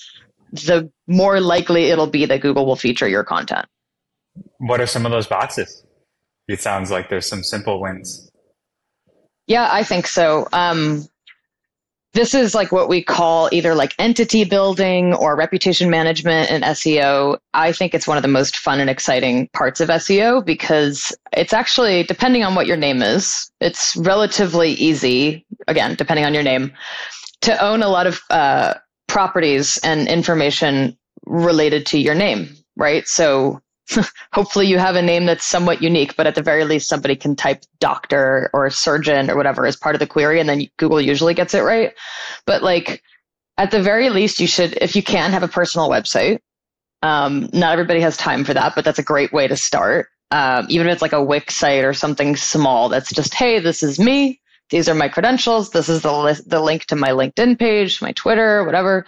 the 0.51 0.91
more 1.07 1.39
likely 1.39 1.85
it'll 1.85 2.07
be 2.07 2.25
that 2.25 2.41
Google 2.41 2.65
will 2.65 2.75
feature 2.75 3.07
your 3.07 3.23
content. 3.23 3.65
What 4.57 4.81
are 4.81 4.87
some 4.87 5.05
of 5.05 5.11
those 5.11 5.27
boxes? 5.27 5.85
It 6.47 6.61
sounds 6.61 6.91
like 6.91 7.09
there's 7.09 7.27
some 7.27 7.43
simple 7.43 7.81
wins. 7.81 8.30
Yeah, 9.47 9.69
I 9.71 9.83
think 9.83 10.07
so. 10.07 10.47
Um, 10.53 11.07
this 12.13 12.33
is 12.33 12.53
like 12.53 12.71
what 12.71 12.89
we 12.89 13.01
call 13.01 13.47
either 13.51 13.73
like 13.73 13.93
entity 13.97 14.43
building 14.43 15.13
or 15.13 15.35
reputation 15.35 15.89
management 15.89 16.51
in 16.51 16.61
SEO. 16.61 17.37
I 17.53 17.71
think 17.71 17.93
it's 17.93 18.07
one 18.07 18.17
of 18.17 18.23
the 18.23 18.27
most 18.29 18.57
fun 18.57 18.81
and 18.81 18.89
exciting 18.89 19.47
parts 19.53 19.79
of 19.79 19.87
SEO 19.87 20.45
because 20.45 21.15
it's 21.31 21.53
actually, 21.53 22.03
depending 22.03 22.43
on 22.43 22.53
what 22.53 22.67
your 22.67 22.75
name 22.75 23.01
is, 23.01 23.49
it's 23.61 23.95
relatively 23.95 24.71
easy, 24.71 25.45
again, 25.67 25.95
depending 25.95 26.25
on 26.25 26.33
your 26.33 26.43
name, 26.43 26.73
to 27.41 27.57
own 27.63 27.81
a 27.81 27.87
lot 27.87 28.07
of 28.07 28.19
uh, 28.29 28.73
properties 29.07 29.77
and 29.83 30.07
information 30.09 30.97
related 31.25 31.85
to 31.85 31.97
your 31.97 32.15
name, 32.15 32.49
right? 32.75 33.07
So 33.07 33.61
hopefully 34.33 34.67
you 34.67 34.77
have 34.77 34.95
a 34.95 35.01
name 35.01 35.25
that's 35.25 35.45
somewhat 35.45 35.81
unique, 35.81 36.15
but 36.15 36.27
at 36.27 36.35
the 36.35 36.41
very 36.41 36.63
least, 36.63 36.89
somebody 36.89 37.15
can 37.15 37.35
type 37.35 37.63
doctor 37.79 38.49
or 38.53 38.69
surgeon 38.69 39.29
or 39.29 39.35
whatever 39.35 39.65
as 39.65 39.75
part 39.75 39.95
of 39.95 39.99
the 39.99 40.07
query, 40.07 40.39
and 40.39 40.49
then 40.49 40.67
Google 40.77 41.01
usually 41.01 41.33
gets 41.33 41.53
it 41.53 41.61
right. 41.61 41.93
But 42.45 42.63
like, 42.63 43.03
at 43.57 43.71
the 43.71 43.81
very 43.81 44.09
least, 44.09 44.39
you 44.39 44.47
should, 44.47 44.77
if 44.81 44.95
you 44.95 45.03
can, 45.03 45.31
have 45.31 45.43
a 45.43 45.47
personal 45.47 45.89
website. 45.89 46.39
Um, 47.03 47.49
not 47.51 47.73
everybody 47.73 48.01
has 48.01 48.17
time 48.17 48.43
for 48.43 48.53
that, 48.53 48.73
but 48.75 48.85
that's 48.85 48.99
a 48.99 49.03
great 49.03 49.33
way 49.33 49.47
to 49.47 49.55
start. 49.55 50.07
Um, 50.29 50.65
even 50.69 50.87
if 50.87 50.93
it's 50.93 51.01
like 51.01 51.13
a 51.13 51.23
Wix 51.23 51.55
site 51.55 51.83
or 51.83 51.93
something 51.93 52.35
small 52.35 52.89
that's 52.89 53.11
just, 53.11 53.33
hey, 53.33 53.59
this 53.59 53.83
is 53.83 53.99
me 53.99 54.41
these 54.71 54.87
are 54.87 54.95
my 54.95 55.09
credentials. 55.09 55.69
This 55.69 55.89
is 55.89 56.01
the 56.01 56.11
li- 56.11 56.41
the 56.47 56.61
link 56.61 56.85
to 56.85 56.95
my 56.95 57.09
LinkedIn 57.09 57.59
page, 57.59 58.01
my 58.01 58.13
Twitter, 58.13 58.63
whatever. 58.63 59.05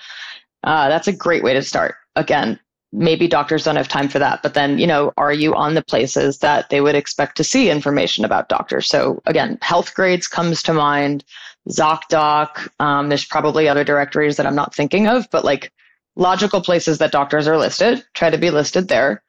Uh, 0.61 0.89
that's 0.89 1.07
a 1.07 1.13
great 1.13 1.43
way 1.43 1.53
to 1.53 1.61
start. 1.61 1.95
Again, 2.15 2.59
maybe 2.93 3.27
doctors 3.27 3.63
don't 3.63 3.75
have 3.75 3.87
time 3.87 4.07
for 4.07 4.19
that, 4.19 4.41
but 4.43 4.53
then 4.53 4.77
you 4.77 4.87
know, 4.87 5.11
are 5.17 5.33
you 5.33 5.53
on 5.55 5.73
the 5.73 5.83
places 5.83 6.39
that 6.39 6.69
they 6.69 6.79
would 6.79 6.95
expect 6.95 7.35
to 7.37 7.43
see 7.43 7.69
information 7.69 8.23
about 8.23 8.49
doctors? 8.49 8.87
So 8.87 9.21
again, 9.25 9.57
Healthgrades 9.57 10.29
comes 10.29 10.63
to 10.63 10.73
mind. 10.73 11.23
ZocDoc. 11.69 12.69
Um, 12.79 13.07
there's 13.07 13.25
probably 13.25 13.69
other 13.69 13.85
directories 13.85 14.35
that 14.37 14.45
I'm 14.45 14.55
not 14.55 14.75
thinking 14.75 15.07
of, 15.07 15.29
but 15.31 15.45
like 15.45 15.71
logical 16.15 16.61
places 16.61 16.97
that 16.97 17.13
doctors 17.13 17.47
are 17.47 17.57
listed. 17.57 18.03
Try 18.13 18.29
to 18.29 18.37
be 18.37 18.49
listed 18.49 18.87
there, 18.89 19.23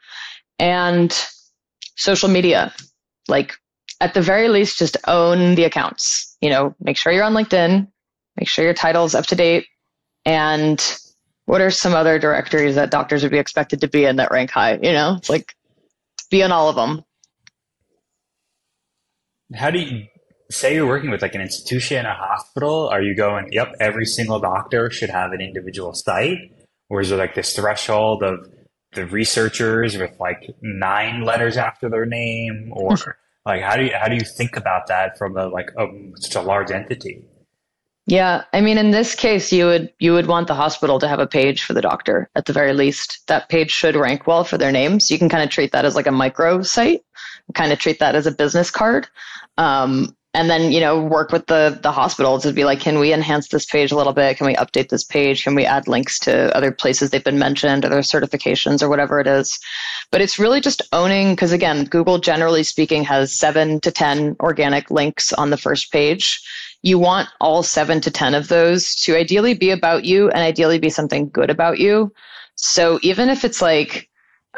and 0.58 1.12
social 1.96 2.28
media 2.28 2.72
like 3.28 3.54
at 4.00 4.14
the 4.14 4.22
very 4.22 4.48
least, 4.48 4.78
just 4.78 4.96
own 5.06 5.54
the 5.54 5.64
accounts. 5.64 6.36
You 6.40 6.50
know, 6.50 6.74
make 6.80 6.96
sure 6.96 7.12
you're 7.12 7.24
on 7.24 7.32
LinkedIn, 7.32 7.88
make 8.36 8.48
sure 8.48 8.64
your 8.64 8.74
title's 8.74 9.14
up 9.14 9.26
to 9.26 9.36
date, 9.36 9.66
and 10.24 10.80
what 11.46 11.60
are 11.60 11.70
some 11.70 11.94
other 11.94 12.18
directories 12.18 12.74
that 12.76 12.90
doctors 12.90 13.22
would 13.22 13.32
be 13.32 13.38
expected 13.38 13.80
to 13.82 13.88
be 13.88 14.04
in 14.04 14.16
that 14.16 14.30
rank 14.30 14.50
high? 14.50 14.78
You 14.82 14.92
know, 14.92 15.14
it's 15.18 15.30
like 15.30 15.54
be 16.30 16.40
in 16.40 16.52
all 16.52 16.68
of 16.68 16.76
them. 16.76 17.04
How 19.54 19.70
do 19.70 19.78
you 19.78 20.06
say 20.50 20.74
you're 20.74 20.86
working 20.86 21.10
with 21.10 21.22
like 21.22 21.34
an 21.34 21.40
institution, 21.40 22.06
a 22.06 22.14
hospital? 22.14 22.88
Are 22.88 23.02
you 23.02 23.14
going, 23.14 23.52
yep, 23.52 23.74
every 23.80 24.06
single 24.06 24.40
doctor 24.40 24.90
should 24.90 25.10
have 25.10 25.32
an 25.32 25.40
individual 25.40 25.92
site? 25.94 26.38
Or 26.88 27.00
is 27.00 27.10
there 27.10 27.18
like 27.18 27.34
this 27.34 27.54
threshold 27.54 28.22
of 28.22 28.48
the 28.94 29.06
researchers 29.06 29.98
with 29.98 30.18
like 30.18 30.50
nine 30.62 31.24
letters 31.24 31.56
after 31.56 31.88
their 31.88 32.06
name 32.06 32.72
or 32.72 32.96
like, 33.46 33.62
how 33.62 33.76
do 33.76 33.84
you 33.84 33.90
how 33.94 34.08
do 34.08 34.14
you 34.14 34.24
think 34.24 34.56
about 34.56 34.86
that 34.86 35.18
from 35.18 35.36
a 35.36 35.46
like 35.46 35.70
a, 35.76 35.86
such 36.16 36.34
a 36.36 36.40
large 36.40 36.70
entity? 36.70 37.24
Yeah, 38.06 38.44
I 38.52 38.60
mean, 38.60 38.76
in 38.76 38.90
this 38.90 39.14
case, 39.14 39.50
you 39.50 39.64
would 39.64 39.90
you 39.98 40.12
would 40.12 40.26
want 40.26 40.46
the 40.46 40.54
hospital 40.54 40.98
to 40.98 41.08
have 41.08 41.20
a 41.20 41.26
page 41.26 41.64
for 41.64 41.72
the 41.72 41.80
doctor 41.80 42.28
at 42.34 42.44
the 42.44 42.52
very 42.52 42.74
least. 42.74 43.26
That 43.28 43.48
page 43.48 43.70
should 43.70 43.96
rank 43.96 44.26
well 44.26 44.44
for 44.44 44.58
their 44.58 44.72
name, 44.72 45.00
so 45.00 45.14
you 45.14 45.18
can 45.18 45.30
kind 45.30 45.42
of 45.42 45.48
treat 45.48 45.72
that 45.72 45.86
as 45.86 45.94
like 45.94 46.06
a 46.06 46.12
micro 46.12 46.62
site, 46.62 47.02
kind 47.54 47.72
of 47.72 47.78
treat 47.78 48.00
that 48.00 48.14
as 48.14 48.26
a 48.26 48.30
business 48.30 48.70
card. 48.70 49.08
Um, 49.56 50.14
and 50.34 50.50
then 50.50 50.70
you 50.70 50.80
know 50.80 51.00
work 51.00 51.32
with 51.32 51.46
the 51.46 51.78
the 51.82 51.92
hospital 51.92 52.38
to 52.40 52.52
be 52.52 52.64
like 52.64 52.80
can 52.80 52.98
we 52.98 53.12
enhance 53.12 53.48
this 53.48 53.64
page 53.64 53.90
a 53.90 53.96
little 53.96 54.12
bit? 54.12 54.36
Can 54.36 54.46
we 54.46 54.54
update 54.56 54.90
this 54.90 55.04
page? 55.04 55.42
Can 55.42 55.54
we 55.54 55.64
add 55.64 55.88
links 55.88 56.18
to 56.20 56.54
other 56.54 56.72
places 56.72 57.08
they've 57.08 57.24
been 57.24 57.38
mentioned 57.38 57.86
or 57.86 57.88
their 57.88 58.00
certifications 58.00 58.82
or 58.82 58.90
whatever 58.90 59.18
it 59.18 59.26
is? 59.26 59.58
But 60.10 60.20
it's 60.20 60.38
really 60.38 60.60
just 60.60 60.82
owning 60.92 61.30
because 61.30 61.52
again 61.52 61.84
google 61.84 62.18
generally 62.18 62.64
speaking 62.64 63.04
has 63.04 63.34
7 63.34 63.80
to 63.80 63.90
10 63.90 64.36
organic 64.40 64.90
links 64.90 65.32
on 65.32 65.48
the 65.48 65.56
first 65.56 65.90
page 65.90 66.42
you 66.84 66.98
want 66.98 67.28
all 67.40 67.62
7 67.62 68.00
to 68.00 68.10
10 68.10 68.34
of 68.34 68.48
those 68.48 68.94
to 68.96 69.16
ideally 69.16 69.54
be 69.54 69.70
about 69.70 70.04
you 70.04 70.28
and 70.28 70.38
ideally 70.38 70.78
be 70.78 70.90
something 70.90 71.28
good 71.30 71.50
about 71.50 71.78
you 71.78 72.12
so 72.56 72.98
even 73.02 73.28
if 73.28 73.44
it's 73.44 73.60
like 73.60 74.08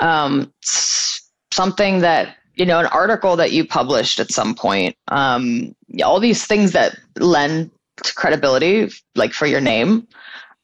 um, 0.01 0.53
something 0.61 2.01
that 2.01 2.37
you 2.57 2.65
know, 2.65 2.81
an 2.81 2.87
article 2.87 3.37
that 3.37 3.53
you 3.53 3.67
published 3.67 4.19
at 4.19 4.33
some 4.33 4.55
point, 4.55 4.97
um, 5.09 5.75
all 6.03 6.19
these 6.19 6.47
things 6.47 6.73
that 6.73 6.99
lend 7.19 7.71
credibility, 8.03 8.91
like 9.15 9.33
for 9.33 9.47
your 9.47 9.61
name, 9.61 10.09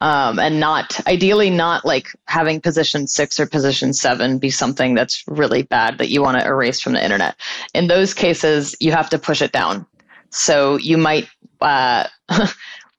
um, 0.01 0.39
and 0.39 0.59
not 0.59 1.07
ideally 1.07 1.49
not 1.49 1.85
like 1.85 2.09
having 2.27 2.61
position 2.61 3.07
six 3.07 3.39
or 3.39 3.47
position 3.47 3.93
seven 3.93 4.39
be 4.39 4.51
something 4.51 4.95
that's 4.95 5.23
really 5.29 5.63
bad 5.63 5.99
that 5.99 6.09
you 6.09 6.23
want 6.23 6.41
to 6.41 6.45
erase 6.45 6.81
from 6.81 6.95
the 6.95 7.05
internet. 7.05 7.37
In 7.73 7.87
those 7.87 8.13
cases, 8.13 8.75
you 8.81 8.91
have 8.91 9.11
to 9.11 9.19
push 9.19 9.43
it 9.43 9.53
down. 9.53 9.87
So 10.33 10.77
you 10.77 10.99
might 10.99 11.29
uh, 11.61 12.09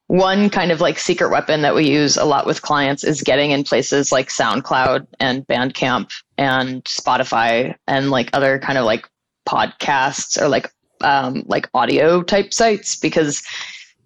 one 0.08 0.50
kind 0.50 0.72
of 0.72 0.82
like 0.82 1.00
secret 1.00 1.32
weapon 1.32 1.62
that 1.64 1.76
we 1.76 1.90
use 1.90 2.18
a 2.18 2.26
lot 2.26 2.46
with 2.46 2.62
clients 2.62 3.04
is 3.04 3.22
getting 3.22 3.52
in 3.52 3.64
places 3.64 4.12
like 4.12 4.30
SoundCloud 4.30 5.08
and 5.20 5.46
Bandcamp 5.48 6.12
and 6.38 6.84
Spotify 6.86 7.76
and 7.88 8.12
like 8.12 8.30
other 8.34 8.60
kind 8.60 8.78
of 8.78 8.86
like 8.86 9.10
podcasts 9.48 10.42
or 10.42 10.48
like 10.48 10.72
um, 11.02 11.44
like 11.48 11.70
audio 11.74 12.22
type 12.22 12.54
sites 12.54 12.96
because 12.96 13.44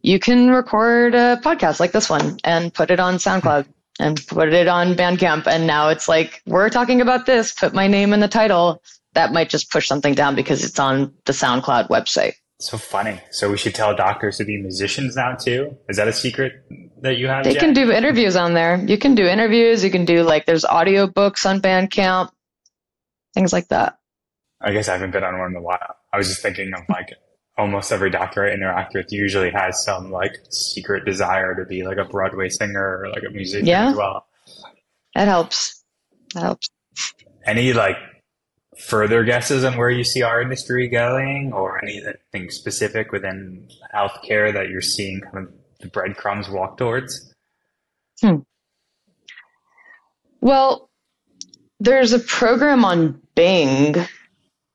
you 0.02 0.20
can 0.20 0.50
record 0.50 1.14
a 1.14 1.40
podcast 1.44 1.80
like 1.80 1.92
this 1.92 2.10
one 2.10 2.38
and 2.44 2.74
put 2.74 2.90
it 2.92 3.00
on 3.00 3.16
SoundCloud 3.16 3.66
and 4.00 4.26
put 4.28 4.54
it 4.54 4.68
on 4.68 4.96
Bandcamp. 4.96 5.48
And 5.48 5.68
now 5.68 5.90
it's 5.90 6.08
like, 6.08 6.42
we're 6.46 6.70
talking 6.70 7.02
about 7.02 7.26
this, 7.26 7.52
put 7.52 7.74
my 7.74 7.88
name 7.88 8.14
in 8.14 8.20
the 8.20 8.28
title. 8.28 8.82
That 9.14 9.34
might 9.34 9.50
just 9.50 9.72
push 9.72 9.88
something 9.88 10.14
down 10.14 10.36
because 10.36 10.64
it's 10.64 10.80
on 10.80 11.14
the 11.26 11.34
SoundCloud 11.34 11.90
website. 11.90 12.34
So 12.60 12.78
funny. 12.78 13.22
So 13.30 13.52
we 13.52 13.58
should 13.58 13.76
tell 13.76 13.96
doctors 13.96 14.38
to 14.38 14.44
be 14.44 14.58
musicians 14.58 15.16
now 15.16 15.36
too. 15.36 15.78
Is 15.90 15.98
that 15.98 16.08
a 16.08 16.14
secret 16.14 16.54
that 17.02 17.18
you 17.18 17.28
have? 17.28 17.44
They 17.44 17.54
can 17.54 17.74
do 17.74 17.92
interviews 17.92 18.36
on 18.36 18.56
there. 18.56 18.84
You 18.84 18.98
can 18.98 19.14
do 19.14 19.28
interviews. 19.28 19.84
You 19.84 19.92
can 19.92 20.06
do 20.06 20.24
like 20.24 20.48
there's 20.48 20.66
audio 20.66 21.06
books 21.06 21.46
on 21.46 21.62
Bandcamp, 21.62 22.32
things 23.36 23.54
like 23.54 23.68
that. 23.68 24.00
I 24.60 24.74
guess 24.74 24.90
I 24.90 24.94
haven't 24.94 25.12
been 25.12 25.24
on 25.24 25.38
one 25.38 25.52
in 25.52 25.58
a 25.58 25.62
while. 25.62 25.96
I 26.12 26.18
was 26.18 26.30
just 26.30 26.42
thinking 26.42 26.74
of 26.74 26.82
like 26.90 27.14
almost 27.58 27.92
every 27.92 28.10
doctor 28.10 28.48
I 28.48 28.54
interact 28.54 28.96
with 28.96 29.12
usually 29.12 29.52
has 29.52 29.84
some 29.84 30.12
like 30.12 30.32
secret 30.50 31.06
desire 31.06 31.54
to 31.56 31.66
be 31.66 31.84
like 31.84 31.98
a 31.98 32.06
Broadway 32.06 32.50
singer 32.50 33.02
or 33.02 33.10
like 33.10 33.24
a 33.28 33.32
musician 33.32 33.68
yeah. 33.68 33.90
as 33.90 33.96
well. 33.96 34.26
That 35.14 35.28
helps. 35.28 35.84
That 36.34 36.42
helps. 36.42 36.70
Any 37.46 37.74
like 37.74 37.98
further 38.80 39.24
guesses 39.24 39.64
on 39.64 39.78
where 39.78 39.90
you 39.90 40.04
see 40.04 40.22
our 40.22 40.42
industry 40.42 40.88
going 40.88 41.52
or 41.54 41.84
anything 41.84 42.50
specific 42.50 43.12
within 43.12 43.68
healthcare 43.94 44.54
that 44.54 44.70
you're 44.70 44.82
seeing 44.82 45.22
kind 45.22 45.48
of 45.48 45.54
the 45.80 45.88
breadcrumbs 45.88 46.50
walk 46.50 46.78
towards? 46.78 47.34
Hmm. 48.22 48.38
Well, 50.42 50.90
there's 51.80 52.14
a 52.14 52.20
program 52.20 52.86
on 52.86 53.22
Bing. 53.36 53.96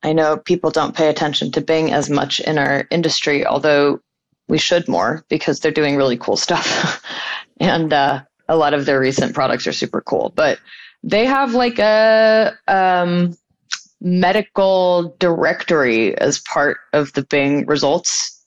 I 0.02 0.12
know 0.12 0.36
people 0.36 0.70
don't 0.70 0.96
pay 0.96 1.08
attention 1.08 1.52
to 1.52 1.60
Bing 1.60 1.92
as 1.92 2.10
much 2.10 2.40
in 2.40 2.58
our 2.58 2.86
industry, 2.90 3.46
although 3.46 4.00
we 4.48 4.58
should 4.58 4.88
more 4.88 5.24
because 5.28 5.60
they're 5.60 5.72
doing 5.72 5.96
really 5.96 6.16
cool 6.16 6.36
stuff. 6.36 7.02
and 7.60 7.92
uh, 7.92 8.22
a 8.48 8.56
lot 8.56 8.74
of 8.74 8.86
their 8.86 9.00
recent 9.00 9.34
products 9.34 9.66
are 9.66 9.72
super 9.72 10.00
cool. 10.00 10.32
But 10.34 10.58
they 11.02 11.26
have 11.26 11.54
like 11.54 11.78
a 11.78 12.56
um, 12.68 13.36
medical 14.02 15.14
directory 15.18 16.16
as 16.18 16.40
part 16.40 16.78
of 16.92 17.12
the 17.12 17.22
Bing 17.22 17.64
results 17.66 18.44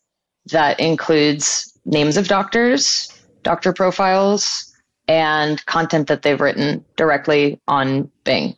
that 0.51 0.79
includes 0.79 1.71
names 1.85 2.17
of 2.17 2.27
doctors, 2.27 3.11
doctor 3.43 3.71
profiles, 3.73 4.71
and 5.07 5.65
content 5.65 6.07
that 6.07 6.23
they've 6.23 6.41
written 6.41 6.83
directly 6.97 7.59
on 7.67 8.11
Bing 8.23 8.55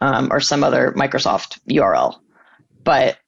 um, 0.00 0.28
or 0.32 0.40
some 0.40 0.64
other 0.64 0.92
Microsoft 0.92 1.58
URL. 1.68 2.18
But 2.82 3.18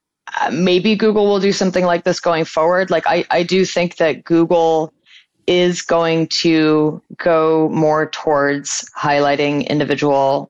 uh, 0.40 0.50
maybe 0.50 0.96
Google 0.96 1.26
will 1.26 1.40
do 1.40 1.52
something 1.52 1.84
like 1.84 2.04
this 2.04 2.20
going 2.20 2.44
forward. 2.44 2.90
Like, 2.90 3.06
I, 3.06 3.24
I 3.30 3.42
do 3.42 3.64
think 3.64 3.96
that 3.96 4.24
Google 4.24 4.92
is 5.46 5.82
going 5.82 6.28
to 6.28 7.02
go 7.18 7.68
more 7.70 8.08
towards 8.08 8.88
highlighting 8.96 9.68
individual 9.68 10.48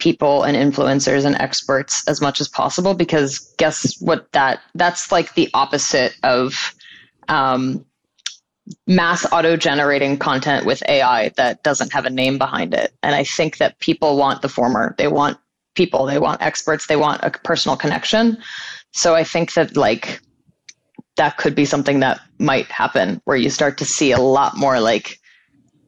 people 0.00 0.42
and 0.42 0.56
influencers 0.56 1.24
and 1.24 1.36
experts 1.36 2.06
as 2.08 2.20
much 2.20 2.40
as 2.40 2.48
possible 2.48 2.94
because 2.94 3.38
guess 3.58 4.00
what 4.00 4.30
that 4.32 4.60
that's 4.74 5.12
like 5.12 5.34
the 5.34 5.48
opposite 5.54 6.16
of 6.22 6.74
um, 7.28 7.84
mass 8.86 9.30
auto 9.32 9.56
generating 9.56 10.16
content 10.16 10.66
with 10.66 10.82
AI 10.88 11.30
that 11.36 11.62
doesn't 11.62 11.92
have 11.92 12.04
a 12.04 12.10
name 12.10 12.38
behind 12.38 12.74
it. 12.74 12.92
And 13.02 13.14
I 13.14 13.24
think 13.24 13.58
that 13.58 13.78
people 13.78 14.16
want 14.16 14.42
the 14.42 14.48
former. 14.48 14.94
They 14.98 15.08
want 15.08 15.38
people, 15.74 16.06
they 16.06 16.18
want 16.18 16.42
experts, 16.42 16.86
they 16.86 16.96
want 16.96 17.22
a 17.22 17.30
personal 17.30 17.76
connection. 17.76 18.38
So 18.92 19.14
I 19.14 19.24
think 19.24 19.54
that 19.54 19.76
like 19.76 20.20
that 21.16 21.36
could 21.36 21.54
be 21.54 21.64
something 21.64 22.00
that 22.00 22.20
might 22.38 22.66
happen 22.66 23.20
where 23.24 23.36
you 23.36 23.50
start 23.50 23.78
to 23.78 23.84
see 23.84 24.12
a 24.12 24.20
lot 24.20 24.56
more 24.56 24.80
like 24.80 25.18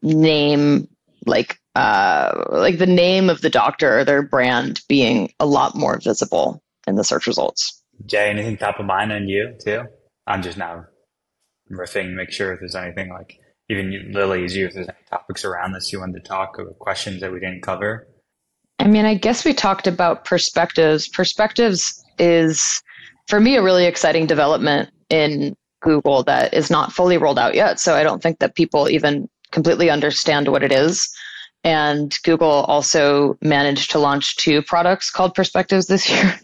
name 0.03 0.89
like 1.27 1.59
uh, 1.75 2.45
like 2.51 2.79
the 2.79 2.87
name 2.87 3.31
of 3.31 3.41
the 3.41 3.51
doctor 3.51 3.99
or 3.99 4.05
their 4.05 4.23
brand 4.23 4.81
being 4.89 5.33
a 5.41 5.47
lot 5.47 5.75
more 5.75 5.99
visible 5.99 6.63
in 6.87 6.97
the 6.97 7.05
search 7.05 7.27
results. 7.27 7.83
Jay, 8.07 8.29
anything 8.31 8.57
top 8.57 8.81
of 8.81 8.87
mind 8.87 9.13
on 9.13 9.29
you 9.29 9.55
too? 9.65 9.85
I'm 10.27 10.43
just 10.43 10.59
now 10.59 10.87
riffing, 11.71 12.15
make 12.15 12.31
sure 12.31 12.53
if 12.53 12.61
there's 12.61 12.75
anything 12.75 13.11
like 13.11 13.39
even 13.69 14.13
Lily, 14.13 14.45
as 14.45 14.55
you, 14.55 14.67
if 14.67 14.75
there's 14.75 14.89
any 14.89 14.99
topics 15.09 15.45
around 15.45 15.73
this 15.73 15.93
you 15.93 16.01
wanted 16.01 16.23
to 16.23 16.29
talk 16.29 16.59
or 16.59 16.67
questions 16.75 17.21
that 17.21 17.33
we 17.33 17.41
didn't 17.41 17.63
cover. 17.63 18.07
I 18.79 18.89
mean, 18.89 19.05
I 19.05 19.15
guess 19.15 19.45
we 19.45 19.55
talked 19.55 19.87
about 19.87 20.25
perspectives. 20.25 21.09
Perspectives 21.09 22.05
is, 22.19 22.83
for 23.29 23.41
me, 23.41 23.57
a 23.57 23.63
really 23.63 23.87
exciting 23.87 24.27
development 24.27 24.91
in 25.09 25.57
Google 25.81 26.23
that 26.25 26.53
is 26.53 26.71
not 26.71 26.93
fully 26.93 27.17
rolled 27.17 27.39
out 27.39 27.55
yet. 27.55 27.79
So 27.79 27.95
I 27.95 28.03
don't 28.03 28.23
think 28.23 28.41
that 28.41 28.55
people 28.55 28.89
even 28.89 29.29
completely 29.53 29.89
understand 29.89 30.49
what 30.49 30.63
it 30.63 30.73
is. 30.73 31.09
And 31.65 32.17
Google 32.25 32.65
also 32.65 33.37
managed 33.41 33.91
to 33.93 33.99
launch 33.99 34.37
two 34.37 34.63
products 34.63 35.11
called 35.11 35.35
Perspectives 35.35 35.87
this 35.87 36.11
year, 36.11 36.39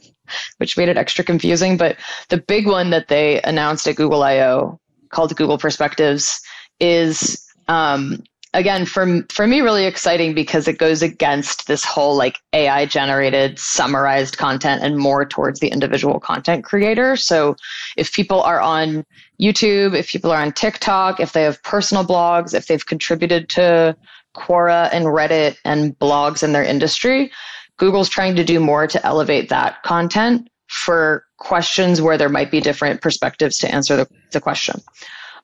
which 0.59 0.77
made 0.77 0.89
it 0.89 0.97
extra 0.97 1.25
confusing. 1.25 1.77
But 1.77 1.97
the 2.29 2.39
big 2.39 2.67
one 2.67 2.91
that 2.91 3.09
they 3.09 3.41
announced 3.43 3.87
at 3.89 3.97
Google 3.97 4.23
I/O 4.23 4.79
called 5.11 5.35
Google 5.37 5.59
Perspectives 5.59 6.41
is 6.81 7.45
um, 7.67 8.23
again 8.55 8.87
for 8.87 9.23
for 9.31 9.47
me 9.47 9.61
really 9.61 9.85
exciting 9.85 10.35
because 10.35 10.69
it 10.69 10.79
goes 10.79 11.03
against 11.03 11.67
this 11.67 11.85
whole 11.85 12.17
like 12.17 12.39
AI 12.53 12.87
generated 12.87 13.59
summarized 13.59 14.39
content 14.39 14.83
and 14.83 14.97
more 14.97 15.25
towards 15.25 15.61
the 15.61 15.69
individual 15.69 16.19
content 16.21 16.65
creator. 16.65 17.17
So 17.17 17.57
if 17.97 18.13
people 18.13 18.43
are 18.43 18.61
on 18.61 19.05
YouTube, 19.41 19.97
if 19.97 20.09
people 20.09 20.31
are 20.31 20.41
on 20.41 20.53
TikTok, 20.53 21.21
if 21.21 21.33
they 21.33 21.43
have 21.43 21.63
personal 21.63 22.05
blogs, 22.05 22.55
if 22.55 22.67
they've 22.67 22.85
contributed 22.85 23.49
to 23.51 23.97
Quora 24.39 24.89
and 24.93 25.07
Reddit 25.07 25.57
and 25.65 25.99
blogs 25.99 26.43
in 26.43 26.53
their 26.53 26.63
industry, 26.63 27.31
Google's 27.77 28.09
trying 28.09 28.37
to 28.37 28.45
do 28.45 28.61
more 28.61 28.87
to 28.87 29.05
elevate 29.05 29.49
that 29.49 29.83
content 29.83 30.49
for 30.69 31.25
questions 31.39 32.01
where 32.01 32.19
there 32.19 32.29
might 32.29 32.51
be 32.51 32.61
different 32.61 33.01
perspectives 33.01 33.59
to 33.59 33.75
answer 33.75 33.97
the, 33.97 34.09
the 34.33 34.41
question. 34.41 34.81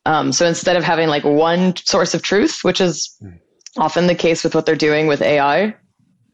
Um, 0.06 0.32
so 0.32 0.46
instead 0.46 0.76
of 0.76 0.84
having 0.84 1.08
like 1.08 1.24
one 1.24 1.74
source 1.76 2.12
of 2.14 2.22
truth, 2.22 2.60
which 2.62 2.80
is 2.80 3.18
often 3.78 4.06
the 4.06 4.14
case 4.14 4.44
with 4.44 4.54
what 4.54 4.66
they're 4.66 4.76
doing 4.76 5.06
with 5.06 5.22
AI, 5.22 5.74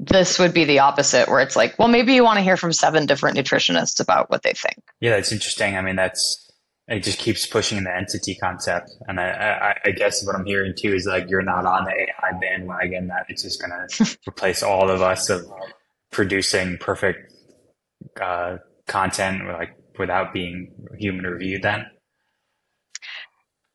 this 0.01 0.39
would 0.39 0.55
be 0.55 0.65
the 0.65 0.79
opposite, 0.79 1.29
where 1.29 1.41
it's 1.41 1.57
like, 1.57 1.79
well, 1.79 1.89
maybe 1.89 2.15
you 2.15 2.25
want 2.25 2.39
to 2.39 2.43
hear 2.43 2.57
from 2.57 2.73
seven 2.73 3.07
different 3.07 3.37
nutritionists 3.37 4.01
about 4.01 4.31
what 4.31 4.43
they 4.43 4.53
think. 4.53 4.79
Yeah, 5.01 5.11
that's 5.11 5.31
interesting. 5.31 5.77
I 5.77 5.83
mean, 5.83 5.97
that's 5.97 6.50
it 6.91 7.05
just 7.05 7.21
keeps 7.21 7.47
pushing 7.47 7.85
the 7.85 7.97
entity 7.97 8.35
concept. 8.35 8.91
And 9.07 9.21
I, 9.21 9.31
I, 9.31 9.89
I, 9.89 9.91
guess 9.93 10.27
what 10.27 10.35
I'm 10.35 10.45
hearing 10.45 10.75
too 10.77 10.93
is 10.93 11.07
like 11.07 11.31
you're 11.31 11.41
not 11.41 11.65
on 11.65 11.85
the 11.85 11.93
AI 11.93 12.39
bandwagon 12.41 13.07
that 13.07 13.27
it's 13.29 13.45
just 13.45 13.63
going 13.63 13.71
to 13.89 14.19
replace 14.27 14.63
all 14.63 14.91
of 14.91 15.01
us 15.01 15.31
of 15.31 15.47
producing 16.11 16.79
perfect 16.79 17.33
uh, 18.21 18.57
content 18.89 19.47
like 19.47 19.71
without 19.99 20.33
being 20.33 20.73
human 20.99 21.25
reviewed. 21.25 21.63
Then. 21.63 21.87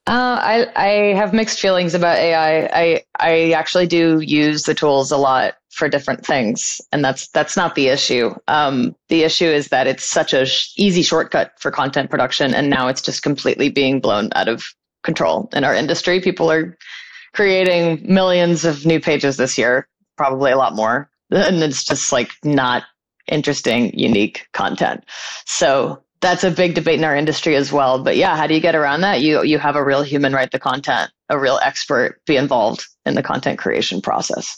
Uh, 0.08 0.38
I 0.40 0.68
I 0.76 0.90
have 1.16 1.34
mixed 1.34 1.60
feelings 1.60 1.96
about 1.96 2.18
AI. 2.18 2.66
I 2.68 3.04
I 3.20 3.52
actually 3.54 3.88
do 3.88 4.20
use 4.20 4.64
the 4.64 4.76
tools 4.76 5.12
a 5.12 5.18
lot 5.18 5.56
for 5.72 5.90
different 5.90 6.24
things, 6.24 6.80
and 6.92 7.04
that's 7.04 7.28
that's 7.30 7.58
not 7.58 7.74
the 7.74 7.88
issue. 7.88 8.36
Um, 8.48 8.96
the 9.10 9.24
issue 9.24 9.48
is 9.48 9.70
that 9.70 9.88
it's 9.88 10.08
such 10.08 10.32
a 10.32 10.46
sh- 10.46 10.74
easy 10.78 11.02
shortcut 11.02 11.54
for 11.60 11.72
content 11.72 12.12
production, 12.12 12.54
and 12.54 12.70
now 12.70 12.88
it's 12.88 13.02
just 13.02 13.24
completely 13.24 13.70
being 13.70 14.00
blown 14.00 14.30
out 14.36 14.48
of 14.48 14.64
control 15.04 15.50
in 15.54 15.64
our 15.64 15.74
industry. 15.74 16.22
People 16.22 16.52
are 16.52 16.78
creating 17.34 18.06
millions 18.08 18.64
of 18.64 18.86
new 18.86 19.00
pages 19.00 19.38
this 19.38 19.58
year, 19.58 19.88
probably 20.18 20.52
a 20.52 20.58
lot 20.58 20.76
more, 20.76 21.10
and 21.32 21.64
it's 21.64 21.84
just 21.84 22.12
like 22.12 22.32
not 22.44 22.84
interesting, 23.28 23.92
unique 23.98 24.48
content. 24.54 25.04
So 25.46 26.04
that's 26.22 26.44
a 26.44 26.52
big 26.52 26.74
debate 26.74 26.98
in 26.98 27.06
our 27.06 27.16
industry 27.16 27.56
as 27.56 27.72
well. 27.72 28.02
But 28.04 28.18
yeah, 28.18 28.36
how 28.36 28.48
do 28.48 28.54
you 28.54 28.60
get 28.60 28.76
around 28.76 29.02
that? 29.02 29.22
You 29.22 29.44
you 29.44 29.60
have 29.60 29.76
a 29.76 29.84
real 29.84 30.04
human 30.04 30.34
write 30.34 30.52
the 30.52 30.60
content, 30.60 31.12
a 31.30 31.38
real 31.38 31.60
expert 31.62 32.20
be 32.26 32.36
involved 32.36 32.86
in 33.06 33.16
the 33.16 33.24
content 33.24 33.60
creation 33.60 34.02
process. 34.02 34.56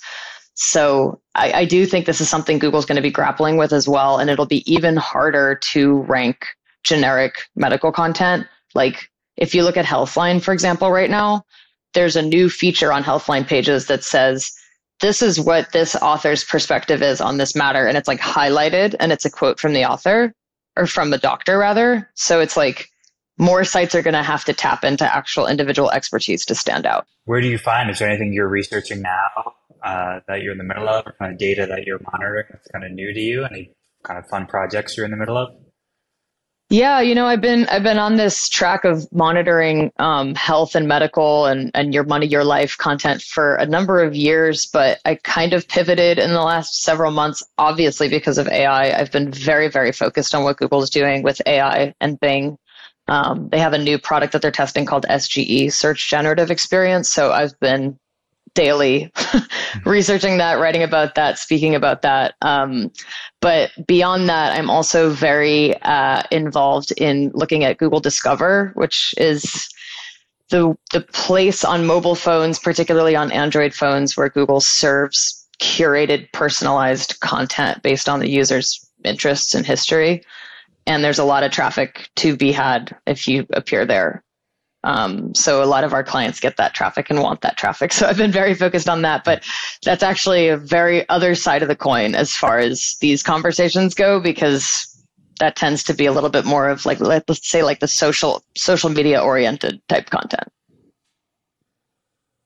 So 0.56 1.22
I, 1.36 1.52
I 1.52 1.65
do 1.65 1.86
think 1.86 2.06
this 2.06 2.22
is 2.22 2.30
something 2.30 2.58
Google's 2.58 2.86
going 2.86 2.96
to 2.96 3.02
be 3.02 3.12
grappling 3.12 3.58
with 3.58 3.74
as 3.74 3.88
well, 3.88 4.17
and 4.17 4.30
it'll 4.30 4.48
be 4.48 4.70
even 4.72 4.98
harder 4.98 5.60
to 5.71 6.00
rank 6.04 6.46
generic 6.84 7.36
medical 7.56 7.92
content. 7.92 8.48
Like 8.73 9.10
if 9.36 9.54
you 9.54 9.63
look 9.63 9.77
at 9.77 9.86
Healthline, 9.86 10.42
for 10.42 10.54
example, 10.54 10.92
right 10.92 11.10
now, 11.10 11.44
there's 11.94 12.15
a 12.15 12.21
new 12.21 12.50
feature 12.50 12.92
on 12.92 13.04
Healthline 13.04 13.46
pages 13.46 13.86
that 13.88 14.04
says 14.04 14.52
this 15.00 15.21
is 15.21 15.40
what 15.40 15.71
this 15.73 15.96
author's 15.96 16.44
perspective 16.44 17.04
is 17.04 17.21
on 17.21 17.38
this 17.38 17.56
matter, 17.56 17.86
and 17.86 17.98
it's 17.98 18.08
like 18.08 18.19
highlighted 18.19 18.96
and 19.00 19.12
it's 19.12 19.25
a 19.25 19.32
quote 19.32 19.60
from 19.60 19.73
the 19.73 19.86
author 19.86 20.34
or 20.78 20.88
from 20.88 21.10
the 21.10 21.17
doctor 21.17 21.58
rather. 21.58 22.10
So 22.13 22.40
it's 22.40 22.56
like 22.56 22.90
more 23.38 23.63
sites 23.63 23.96
are 23.96 24.02
going 24.02 24.13
to 24.13 24.23
have 24.23 24.46
to 24.46 24.54
tap 24.54 24.84
into 24.84 25.04
actual 25.04 25.48
individual 25.48 25.92
expertise 25.92 26.46
to 26.46 26.56
stand 26.56 26.86
out. 26.86 27.06
Where 27.25 27.42
do 27.42 27.48
you 27.48 27.58
find? 27.58 27.90
Is 27.90 28.00
there 28.00 28.10
anything 28.10 28.34
you're 28.34 28.48
researching 28.48 29.02
now 29.02 29.54
uh, 29.84 30.19
that 30.28 30.42
you're 30.42 30.54
in 30.54 30.58
the 30.58 30.63
middle 30.63 30.88
of, 30.88 31.06
or 31.06 31.15
kind 31.19 31.34
of 31.34 31.38
data 31.38 31.65
that 31.67 31.86
you're 31.86 32.00
monitoring 32.12 32.46
that's 32.50 32.67
kind 32.69 32.86
of 32.86 32.92
new 32.92 33.13
to 33.13 33.19
you? 33.19 33.46
Any 33.46 33.71
kind 34.04 34.17
of 34.17 34.28
fun 34.28 34.48
projects 34.48 34.96
you're 34.96 35.06
in 35.06 35.12
the 35.12 35.17
middle 35.17 35.38
of? 35.38 35.50
Yeah, 36.70 37.00
you 37.00 37.15
know, 37.15 37.26
I've 37.28 37.40
been 37.40 37.65
I've 37.70 37.84
been 37.84 37.98
on 37.98 38.18
this 38.18 38.50
track 38.50 38.84
of 38.84 39.10
monitoring 39.13 39.90
um, 40.00 40.36
health 40.36 40.76
and 40.76 40.86
medical 40.86 41.46
and 41.46 41.72
and 41.74 41.94
your 41.94 42.04
money, 42.04 42.26
your 42.26 42.44
life 42.44 42.78
content 42.78 43.22
for 43.22 43.56
a 43.56 43.65
number 43.65 44.04
of 44.04 44.13
years, 44.13 44.65
but 44.65 45.00
I 45.06 45.15
kind 45.15 45.54
of 45.54 45.65
pivoted 45.70 46.20
in 46.20 46.32
the 46.32 46.42
last 46.42 46.84
several 46.84 47.12
months, 47.12 47.42
obviously 47.58 48.10
because 48.10 48.38
of 48.38 48.50
AI. 48.50 48.92
I've 48.92 49.13
been 49.13 49.32
very 49.32 49.70
very 49.70 49.94
focused 49.94 50.36
on 50.36 50.44
what 50.44 50.58
Google 50.58 50.84
is 50.84 50.90
doing 50.90 51.24
with 51.24 51.42
AI 51.46 51.94
and 52.02 52.20
Bing. 52.20 52.58
Um, 53.08 53.48
they 53.48 53.60
have 53.60 53.72
a 53.72 53.78
new 53.78 53.98
product 53.98 54.34
that 54.34 54.42
they're 54.42 54.52
testing 54.52 54.86
called 54.86 55.06
SGE, 55.10 55.72
Search 55.72 56.10
Generative 56.10 56.52
Experience. 56.52 57.10
So 57.10 57.32
I've 57.32 57.58
been 57.62 57.98
daily 58.56 59.10
researching 59.86 60.38
that, 60.38 60.60
writing 60.60 60.84
about 60.84 61.15
that, 61.15 61.38
speaking 61.38 61.76
about 61.76 62.02
that. 62.02 62.36
Um, 62.42 62.92
but 63.42 63.72
beyond 63.88 64.30
that, 64.30 64.58
I'm 64.58 64.70
also 64.70 65.10
very 65.10 65.80
uh, 65.82 66.24
involved 66.32 66.92
in 66.98 67.32
looking 67.34 67.63
at 67.63 67.78
Google 67.78 68.00
Discover, 68.00 68.72
which 68.76 69.13
is 69.18 69.70
the 70.50 70.76
the 70.92 71.02
place 71.02 71.63
on 71.63 71.86
mobile 71.86 72.15
phones, 72.15 72.60
particularly 72.60 73.15
on 73.15 73.32
Android 73.32 73.74
phones, 73.74 74.15
where 74.15 74.30
Google 74.30 74.62
serves 74.62 75.48
curated, 75.60 76.32
personalized 76.32 77.20
content 77.20 77.82
based 77.82 78.08
on 78.08 78.20
the 78.20 78.30
user's 78.30 78.88
interests 79.04 79.54
and 79.54 79.65
history. 79.65 80.24
And 80.86 81.04
there's 81.04 81.20
a 81.20 81.26
lot 81.26 81.44
of 81.44 81.52
traffic 81.52 82.10
to 82.18 82.38
be 82.38 82.52
had 82.52 82.96
if 83.06 83.28
you 83.28 83.46
appear 83.52 83.86
there. 83.86 84.24
Um, 84.88 85.35
so 85.35 85.62
a 85.62 85.65
lot 85.65 85.83
of 85.83 85.92
our 85.92 86.02
clients 86.02 86.40
get 86.40 86.56
that 86.56 86.73
traffic 86.73 87.10
and 87.10 87.21
want 87.21 87.42
that 87.42 87.58
traffic. 87.58 87.92
So 87.98 88.08
I've 88.08 88.17
been 88.17 88.31
very 88.31 88.54
focused 88.54 88.88
on 88.88 89.02
that, 89.02 89.23
but 89.23 89.44
that's 89.83 90.04
actually 90.04 90.48
a 90.50 90.56
very 90.56 91.08
other 91.10 91.33
side 91.35 91.63
of 91.63 91.67
the 91.67 91.75
coin 91.75 92.13
as 92.13 92.31
far 92.31 92.60
as 92.60 92.96
these 93.02 93.23
conversations 93.23 93.96
go, 93.96 94.19
because 94.19 94.88
that 95.40 95.56
tends 95.56 95.83
to 95.85 95.94
be 95.94 96.06
a 96.06 96.12
little 96.12 96.29
bit 96.29 96.46
more 96.46 96.69
of 96.69 96.85
like 96.85 97.00
let's 97.00 97.50
say 97.50 97.63
like 97.63 97.79
the 97.79 97.88
social 97.88 98.44
social 98.56 98.90
media 98.90 99.19
oriented 99.19 99.81
type 99.90 100.10
content. 100.10 100.48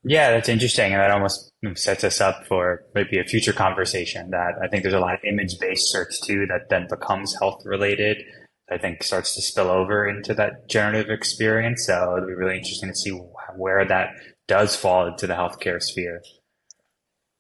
Yeah, 0.04 0.32
that's 0.32 0.50
interesting, 0.50 0.94
and 0.94 1.02
that 1.02 1.12
almost 1.12 1.52
sets 1.76 2.04
us 2.04 2.22
up 2.22 2.48
for 2.48 2.84
maybe 2.96 3.20
a 3.20 3.24
future 3.24 3.54
conversation. 3.54 4.32
That 4.32 4.54
I 4.64 4.68
think 4.68 4.84
there's 4.84 4.96
a 4.96 5.00
lot 5.00 5.14
of 5.14 5.20
image 5.26 5.60
based 5.60 5.92
search 5.92 6.14
too 6.24 6.48
that 6.48 6.70
then 6.70 6.88
becomes 6.90 7.36
health 7.40 7.62
related 7.66 8.24
I 8.72 8.78
think 8.78 9.04
starts 9.04 9.36
to 9.36 9.42
spill 9.42 9.70
over 9.70 10.08
into 10.08 10.34
that 10.36 10.70
generative 10.70 11.10
experience. 11.10 11.86
So 11.86 12.16
it'll 12.16 12.28
be 12.28 12.34
really 12.34 12.58
interesting 12.58 12.90
to 12.90 12.96
see 12.96 13.12
where 13.56 13.86
that 13.86 14.12
does 14.48 14.76
fall 14.76 15.08
into 15.08 15.28
the 15.28 15.34
healthcare 15.34 15.82
sphere. 15.82 16.22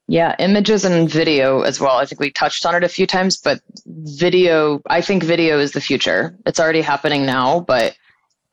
Yeah, 0.07 0.35
images 0.39 0.83
and 0.83 1.09
video 1.09 1.61
as 1.61 1.79
well. 1.79 1.95
I 1.95 2.05
think 2.05 2.19
we 2.19 2.31
touched 2.31 2.65
on 2.65 2.75
it 2.75 2.83
a 2.83 2.89
few 2.89 3.07
times, 3.07 3.37
but 3.37 3.61
video, 3.85 4.81
I 4.89 4.99
think 4.99 5.23
video 5.23 5.57
is 5.57 5.71
the 5.71 5.79
future. 5.79 6.37
It's 6.45 6.59
already 6.59 6.81
happening 6.81 7.25
now, 7.25 7.61
but 7.61 7.95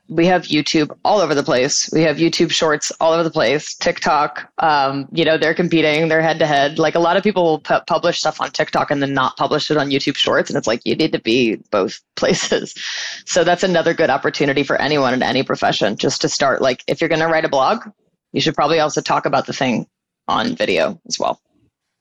we 0.09 0.27
have 0.27 0.45
YouTube 0.45 0.97
all 1.05 1.21
over 1.21 1.35
the 1.35 1.43
place. 1.43 1.91
We 1.93 2.03
have 2.03 2.17
YouTube 2.17 2.51
shorts 2.51 2.91
all 2.99 3.13
over 3.13 3.23
the 3.23 3.31
place. 3.31 3.75
TikTok, 3.75 4.51
um, 4.59 5.07
you 5.13 5.25
know, 5.25 5.37
they're 5.37 5.55
competing, 5.55 6.09
they're 6.09 6.23
head 6.23 6.39
to 6.39 6.47
head. 6.47 6.79
Like 6.79 6.95
a 6.95 6.99
lot 6.99 7.19
of 7.19 7.23
people 7.23 7.45
will 7.45 7.59
pu- 7.59 7.81
publish 7.87 8.19
stuff 8.19 8.41
on 8.41 8.51
TikTok 8.51 8.91
and 8.91 9.03
then 9.03 9.13
not 9.13 9.37
publish 9.37 9.71
it 9.71 9.77
on 9.77 9.91
YouTube 9.91 10.17
shorts. 10.17 10.49
And 10.49 10.57
it's 10.57 10.67
like, 10.67 10.81
you 10.85 10.97
need 10.97 11.13
to 11.13 11.21
be 11.21 11.57
both 11.71 12.01
places. 12.17 12.75
So 13.27 13.45
that's 13.45 13.63
another 13.63 13.93
good 13.93 14.11
opportunity 14.11 14.63
for 14.63 14.77
anyone 14.77 15.13
in 15.13 15.23
any 15.23 15.43
profession 15.43 15.97
just 15.97 16.23
to 16.23 16.29
start. 16.29 16.63
Like, 16.63 16.83
if 16.87 17.01
you're 17.01 17.09
going 17.09 17.21
to 17.21 17.29
write 17.29 17.45
a 17.45 17.51
blog, 17.51 17.85
you 18.33 18.41
should 18.41 18.55
probably 18.55 18.81
also 18.81 19.03
talk 19.03 19.27
about 19.27 19.47
the 19.47 19.53
thing 19.53 19.87
on 20.27 20.55
video 20.55 21.01
as 21.07 21.19
well. 21.19 21.41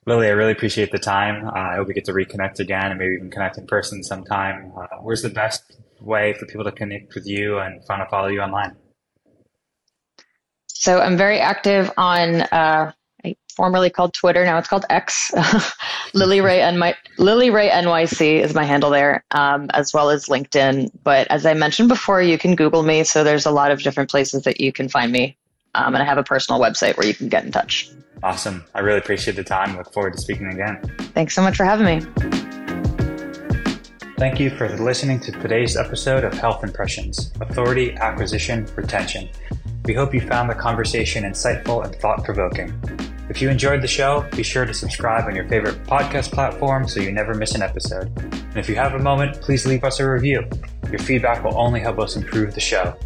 Lily, 0.05 0.27
I 0.27 0.31
really 0.31 0.53
appreciate 0.53 0.91
the 0.93 0.99
time. 0.99 1.45
Uh, 1.45 1.51
I 1.51 1.75
hope 1.75 1.89
we 1.89 1.93
get 1.93 2.05
to 2.05 2.13
reconnect 2.13 2.59
again 2.59 2.91
and 2.91 2.97
maybe 2.97 3.15
even 3.15 3.29
connect 3.29 3.57
in 3.57 3.67
person 3.67 4.01
sometime. 4.03 4.71
Uh, 4.77 4.97
where's 5.01 5.21
the 5.21 5.29
best 5.29 5.77
way 6.01 6.33
for 6.33 6.45
people 6.45 6.63
to 6.63 6.71
connect 6.71 7.15
with 7.15 7.25
you 7.25 7.59
and 7.59 7.85
find 7.87 8.01
to 8.01 8.09
follow 8.09 8.27
you 8.27 8.41
online? 8.41 8.75
So 10.67 10.99
I'm 10.99 11.17
very 11.17 11.39
active 11.39 11.91
on 11.97 12.41
uh, 12.41 12.91
formerly 13.57 13.89
called 13.89 14.13
Twitter. 14.13 14.45
Now 14.45 14.57
it's 14.59 14.67
called 14.67 14.85
X. 14.89 15.31
Lily 16.13 16.39
Ray 16.39 16.61
and 16.61 16.79
my 16.79 16.95
Lily 17.17 17.49
Ray 17.49 17.69
NYC 17.69 18.39
is 18.39 18.53
my 18.53 18.63
handle 18.63 18.91
there, 18.91 19.25
um, 19.31 19.69
as 19.73 19.93
well 19.93 20.09
as 20.11 20.27
LinkedIn. 20.27 20.91
But 21.03 21.27
as 21.29 21.45
I 21.45 21.55
mentioned 21.55 21.89
before, 21.89 22.21
you 22.21 22.37
can 22.37 22.55
Google 22.55 22.83
me. 22.83 23.03
So 23.03 23.23
there's 23.23 23.45
a 23.45 23.51
lot 23.51 23.71
of 23.71 23.81
different 23.81 24.09
places 24.09 24.43
that 24.43 24.61
you 24.61 24.71
can 24.71 24.87
find 24.87 25.11
me, 25.11 25.35
um, 25.75 25.95
and 25.95 26.01
I 26.01 26.05
have 26.05 26.19
a 26.19 26.23
personal 26.23 26.61
website 26.61 26.95
where 26.95 27.07
you 27.07 27.15
can 27.15 27.27
get 27.27 27.43
in 27.43 27.51
touch. 27.51 27.89
Awesome. 28.23 28.63
I 28.73 28.79
really 28.79 28.99
appreciate 28.99 29.35
the 29.35 29.43
time. 29.43 29.75
Look 29.75 29.91
forward 29.91 30.13
to 30.13 30.19
speaking 30.19 30.47
again. 30.47 30.81
Thanks 31.13 31.33
so 31.33 31.41
much 31.41 31.57
for 31.57 31.65
having 31.65 31.85
me. 31.85 32.36
Thank 34.18 34.39
you 34.39 34.49
for 34.49 34.68
listening 34.80 35.20
to 35.20 35.32
today's 35.32 35.78
episode 35.78 36.24
of 36.24 36.34
Health 36.34 36.63
Impressions 36.63 37.32
Authority, 37.39 37.93
Acquisition, 37.97 38.68
Retention. 38.76 39.30
We 39.86 39.93
hope 39.93 40.11
you 40.11 40.22
found 40.22 40.49
the 40.49 40.55
conversation 40.55 41.24
insightful 41.24 41.86
and 41.86 41.93
thought 41.97 42.24
provoking. 42.24 42.74
If 43.30 43.43
you 43.43 43.49
enjoyed 43.49 43.84
the 43.84 43.88
show, 43.88 44.28
be 44.36 44.41
sure 44.41 44.65
to 44.65 44.74
subscribe 44.74 45.26
on 45.26 45.36
your 45.36 45.47
favorite 45.47 45.84
podcast 45.84 46.32
platform 46.32 46.88
so 46.88 46.99
you 46.99 47.11
never 47.11 47.36
miss 47.36 47.53
an 47.53 47.61
episode. 47.61 48.11
And 48.18 48.57
if 48.57 48.68
you 48.68 48.74
have 48.74 48.95
a 48.95 48.99
moment, 48.99 49.39
please 49.39 49.68
leave 49.68 49.84
us 49.84 49.99
a 49.99 50.09
review. 50.09 50.49
Your 50.89 50.99
feedback 50.99 51.43
will 51.43 51.55
only 51.55 51.80
help 51.80 51.99
us 51.99 52.15
improve 52.15 52.55
the 52.55 52.59
show. 52.59 52.97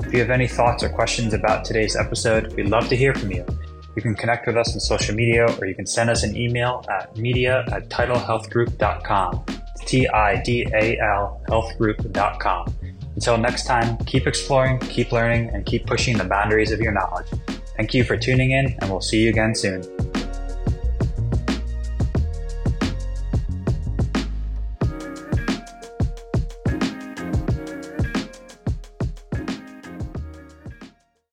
If 0.00 0.12
you 0.12 0.18
have 0.18 0.30
any 0.30 0.48
thoughts 0.48 0.82
or 0.82 0.88
questions 0.88 1.32
about 1.32 1.64
today's 1.64 1.94
episode, 1.94 2.52
we'd 2.54 2.70
love 2.70 2.88
to 2.88 2.96
hear 2.96 3.14
from 3.14 3.30
you. 3.30 3.46
You 3.94 4.02
can 4.02 4.16
connect 4.16 4.48
with 4.48 4.56
us 4.56 4.74
on 4.74 4.80
social 4.80 5.14
media 5.14 5.46
or 5.60 5.66
you 5.66 5.76
can 5.76 5.86
send 5.86 6.10
us 6.10 6.24
an 6.24 6.36
email 6.36 6.84
at 6.90 7.16
media 7.16 7.64
at 7.70 7.88
tidalhealthgroup.com. 7.88 9.44
T-I-D-A-L 9.80 11.42
healthgroup.com. 11.48 12.74
Until 13.14 13.38
next 13.38 13.64
time, 13.64 13.96
keep 13.98 14.26
exploring, 14.26 14.78
keep 14.80 15.12
learning, 15.12 15.50
and 15.54 15.64
keep 15.64 15.86
pushing 15.86 16.18
the 16.18 16.24
boundaries 16.24 16.70
of 16.70 16.80
your 16.80 16.92
knowledge. 16.92 17.28
Thank 17.76 17.94
you 17.94 18.04
for 18.04 18.16
tuning 18.16 18.52
in, 18.52 18.76
and 18.80 18.90
we'll 18.90 19.00
see 19.00 19.22
you 19.22 19.30
again 19.30 19.54
soon. 19.54 19.82